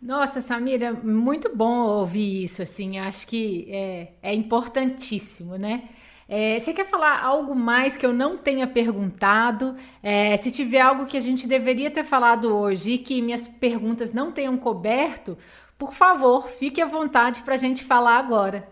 Nossa, 0.00 0.40
Samira, 0.40 0.92
muito 0.92 1.54
bom 1.54 1.86
ouvir 1.86 2.44
isso, 2.44 2.62
assim, 2.62 2.98
acho 2.98 3.26
que 3.26 3.66
é, 3.70 4.12
é 4.22 4.34
importantíssimo, 4.34 5.56
né? 5.56 5.88
É, 6.28 6.58
você 6.58 6.72
quer 6.72 6.86
falar 6.88 7.22
algo 7.22 7.54
mais 7.54 7.96
que 7.96 8.04
eu 8.04 8.12
não 8.12 8.36
tenha 8.36 8.66
perguntado? 8.66 9.76
É, 10.02 10.36
se 10.36 10.50
tiver 10.50 10.80
algo 10.80 11.06
que 11.06 11.16
a 11.16 11.20
gente 11.20 11.46
deveria 11.46 11.90
ter 11.90 12.04
falado 12.04 12.54
hoje 12.54 12.92
e 12.92 12.98
que 12.98 13.22
minhas 13.22 13.48
perguntas 13.48 14.12
não 14.12 14.32
tenham 14.32 14.56
coberto, 14.58 15.38
por 15.78 15.94
favor, 15.94 16.48
fique 16.48 16.80
à 16.80 16.86
vontade 16.86 17.42
para 17.42 17.54
a 17.54 17.58
gente 17.58 17.84
falar 17.84 18.18
agora. 18.18 18.68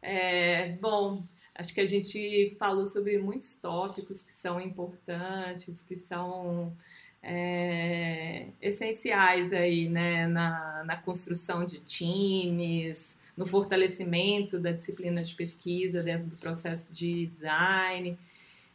É, 0.00 0.76
bom, 0.80 1.22
Acho 1.54 1.74
que 1.74 1.80
a 1.80 1.86
gente 1.86 2.56
falou 2.58 2.86
sobre 2.86 3.18
muitos 3.18 3.56
tópicos 3.56 4.22
que 4.22 4.32
são 4.32 4.60
importantes, 4.60 5.82
que 5.82 5.96
são 5.96 6.74
é, 7.22 8.46
essenciais 8.60 9.52
aí, 9.52 9.88
né, 9.88 10.26
na, 10.26 10.82
na 10.84 10.96
construção 10.96 11.64
de 11.64 11.78
times, 11.80 13.20
no 13.36 13.46
fortalecimento 13.46 14.58
da 14.58 14.72
disciplina 14.72 15.22
de 15.22 15.34
pesquisa 15.34 16.02
dentro 16.02 16.26
do 16.26 16.36
processo 16.36 16.92
de 16.92 17.26
design. 17.26 18.18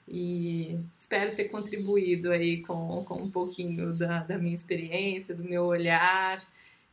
E 0.08 0.80
espero 0.98 1.36
ter 1.36 1.46
contribuído 1.46 2.32
aí 2.32 2.62
com, 2.62 3.04
com 3.04 3.16
um 3.16 3.30
pouquinho 3.30 3.94
da, 3.94 4.24
da 4.24 4.38
minha 4.38 4.56
experiência, 4.56 5.36
do 5.36 5.44
meu 5.44 5.66
olhar. 5.66 6.42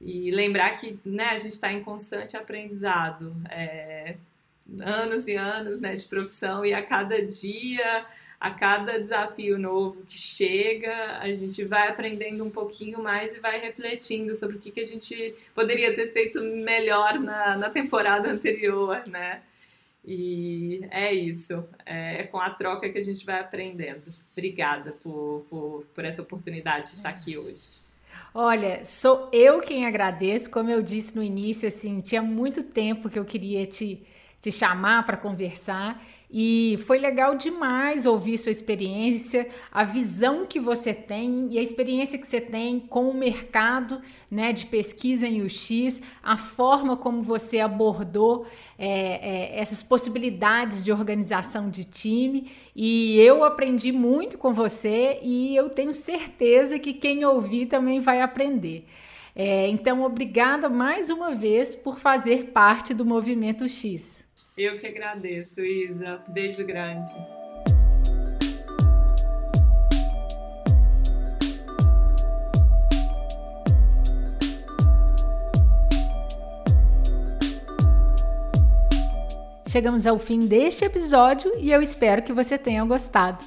E 0.01 0.31
lembrar 0.33 0.77
que 0.79 0.99
né, 1.05 1.31
a 1.31 1.39
gente 1.39 1.53
está 1.53 1.73
em 1.73 1.83
constante 1.83 2.37
aprendizado. 2.37 3.33
É, 3.49 4.17
anos 4.81 5.29
e 5.29 5.37
anos 5.37 5.81
né, 5.81 5.95
de 5.95 6.05
profissão 6.07 6.65
e 6.65 6.75
a 6.75 6.83
cada 6.83 7.25
dia, 7.25 8.05
a 8.45 8.51
cada 8.51 9.01
desafio 9.01 9.59
novo 9.59 10.03
que 10.03 10.19
chega, 10.19 11.19
a 11.19 11.33
gente 11.33 11.65
vai 11.65 11.89
aprendendo 11.89 12.45
um 12.45 12.51
pouquinho 12.51 13.03
mais 13.03 13.35
e 13.35 13.41
vai 13.41 13.59
refletindo 13.59 14.37
sobre 14.37 14.57
o 14.57 14.59
que, 14.59 14.71
que 14.71 14.81
a 14.81 14.87
gente 14.87 15.35
poderia 15.55 15.97
ter 15.97 16.13
feito 16.13 16.43
melhor 16.43 17.19
na, 17.19 17.57
na 17.57 17.71
temporada 17.71 18.31
anterior, 18.31 19.03
né? 19.07 19.41
E 20.05 20.87
é 20.91 21.11
isso, 21.11 21.65
é 21.87 22.25
com 22.25 22.39
a 22.39 22.51
troca 22.51 22.87
que 22.91 22.99
a 22.99 23.03
gente 23.03 23.25
vai 23.25 23.41
aprendendo. 23.41 24.13
Obrigada 24.33 24.93
por, 25.03 25.47
por, 25.49 25.87
por 25.95 26.05
essa 26.05 26.21
oportunidade 26.21 26.91
de 26.91 26.97
estar 26.99 27.09
aqui 27.09 27.39
hoje. 27.39 27.83
Olha, 28.35 28.85
sou 28.85 29.31
eu 29.33 29.63
quem 29.63 29.87
agradeço. 29.87 30.51
Como 30.51 30.69
eu 30.69 30.83
disse 30.83 31.17
no 31.17 31.23
início, 31.23 31.67
assim, 31.67 32.03
tinha 32.03 32.21
muito 32.21 32.63
tempo 32.63 33.09
que 33.09 33.19
eu 33.19 33.25
queria 33.25 33.65
te 33.65 34.07
te 34.45 34.53
chamar 34.53 35.07
para 35.07 35.17
conversar 35.17 36.05
e 36.37 36.81
foi 36.85 36.99
legal 36.99 37.37
demais 37.37 38.07
ouvir 38.07 38.37
sua 38.39 38.51
experiência, 38.51 39.49
a 39.71 39.85
visão 39.85 40.45
que 40.45 40.59
você 40.59 40.93
tem 40.93 41.47
e 41.49 41.61
a 41.61 41.63
experiência 41.63 42.19
que 42.19 42.27
você 42.27 42.41
tem 42.41 42.81
com 42.81 43.09
o 43.09 43.15
mercado 43.15 44.03
né, 44.29 44.53
de 44.53 44.67
pesquisa 44.67 45.29
em 45.29 45.43
UX, 45.43 46.01
a 46.21 46.37
forma 46.37 46.97
como 46.97 47.21
você 47.21 47.61
abordou 47.61 48.49
é, 48.77 48.89
é, 48.89 49.61
essas 49.61 49.81
possibilidades 49.81 50.83
de 50.83 50.91
organização 50.91 51.71
de 51.71 51.85
time. 51.85 52.51
E 52.75 53.17
eu 53.21 53.45
aprendi 53.45 53.93
muito 53.93 54.37
com 54.37 54.53
você 54.53 55.21
e 55.23 55.55
eu 55.55 55.71
tenho 55.71 55.95
certeza 55.95 56.81
que 56.81 56.95
quem 56.95 57.25
ouvir 57.25 57.67
também 57.67 58.01
vai 58.01 58.21
aprender. 58.21 58.87
É, 59.37 59.69
então, 59.69 60.03
obrigada 60.03 60.69
mais 60.69 61.11
uma 61.11 61.33
vez 61.33 61.77
por 61.77 62.01
fazer 62.01 62.47
parte 62.47 62.93
do 62.93 63.05
Movimento 63.05 63.69
X. 63.69 64.24
Eu 64.57 64.79
que 64.79 64.87
agradeço, 64.87 65.61
Isa. 65.63 66.23
Beijo 66.29 66.65
grande. 66.65 67.13
Chegamos 79.69 80.07
ao 80.07 80.21
fim 80.21 80.39
deste 80.39 80.85
episódio 80.85 81.53
e 81.59 81.73
eu 81.73 81.83
espero 81.83 82.23
que 82.23 82.33
você 82.33 82.57
tenha 82.57 82.85
gostado. 82.85 83.45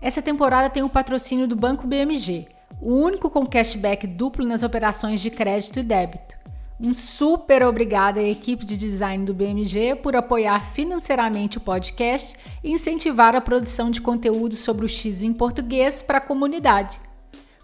Essa 0.00 0.22
temporada 0.22 0.70
tem 0.70 0.84
o 0.84 0.88
patrocínio 0.88 1.48
do 1.48 1.56
Banco 1.56 1.88
BMG, 1.88 2.46
o 2.80 2.94
único 2.94 3.28
com 3.28 3.44
cashback 3.44 4.06
duplo 4.06 4.46
nas 4.46 4.62
operações 4.62 5.20
de 5.20 5.28
crédito 5.28 5.80
e 5.80 5.82
débito. 5.82 6.35
Um 6.78 6.92
super 6.92 7.62
obrigada 7.62 8.20
à 8.20 8.22
equipe 8.22 8.64
de 8.64 8.76
design 8.76 9.24
do 9.24 9.32
BMG 9.32 9.94
por 9.96 10.14
apoiar 10.14 10.72
financeiramente 10.72 11.56
o 11.56 11.60
podcast 11.60 12.36
e 12.62 12.70
incentivar 12.70 13.34
a 13.34 13.40
produção 13.40 13.90
de 13.90 14.00
conteúdo 14.00 14.56
sobre 14.56 14.84
o 14.84 14.88
X 14.88 15.22
em 15.22 15.32
português 15.32 16.02
para 16.02 16.18
a 16.18 16.20
comunidade. 16.20 17.00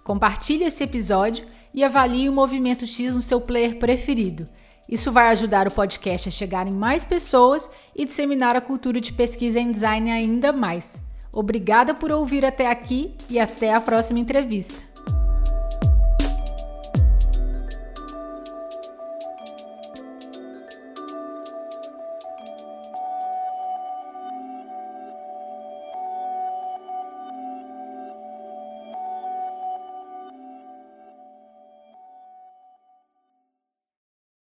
Compartilhe 0.03 0.65
esse 0.65 0.83
episódio 0.83 1.45
e 1.75 1.85
avalie 1.85 2.29
o 2.29 2.33
Movimento 2.33 2.87
X 2.87 3.15
no 3.15 3.21
seu 3.21 3.41
player 3.41 3.79
preferido. 3.79 4.47
Isso 4.89 5.13
vai 5.13 5.29
ajudar 5.29 5.69
o 5.69 5.71
podcast 5.71 6.29
a 6.29 6.33
chegar 6.33 6.67
em 6.67 6.73
mais 6.73 7.05
pessoas 7.05 7.71
e 7.95 8.07
disseminar 8.07 8.57
a 8.57 8.61
cultura 8.61 9.01
de 9.01 9.13
pesquisa 9.13 9.61
em 9.61 9.71
design 9.71 10.11
ainda 10.11 10.53
mais. 10.53 11.01
Obrigada 11.31 11.95
por 11.95 12.11
ouvir 12.11 12.45
até 12.45 12.71
aqui 12.71 13.15
e 13.29 13.39
até 13.39 13.75
a 13.75 13.81
próxima 13.81 14.19
entrevista. 14.19 14.92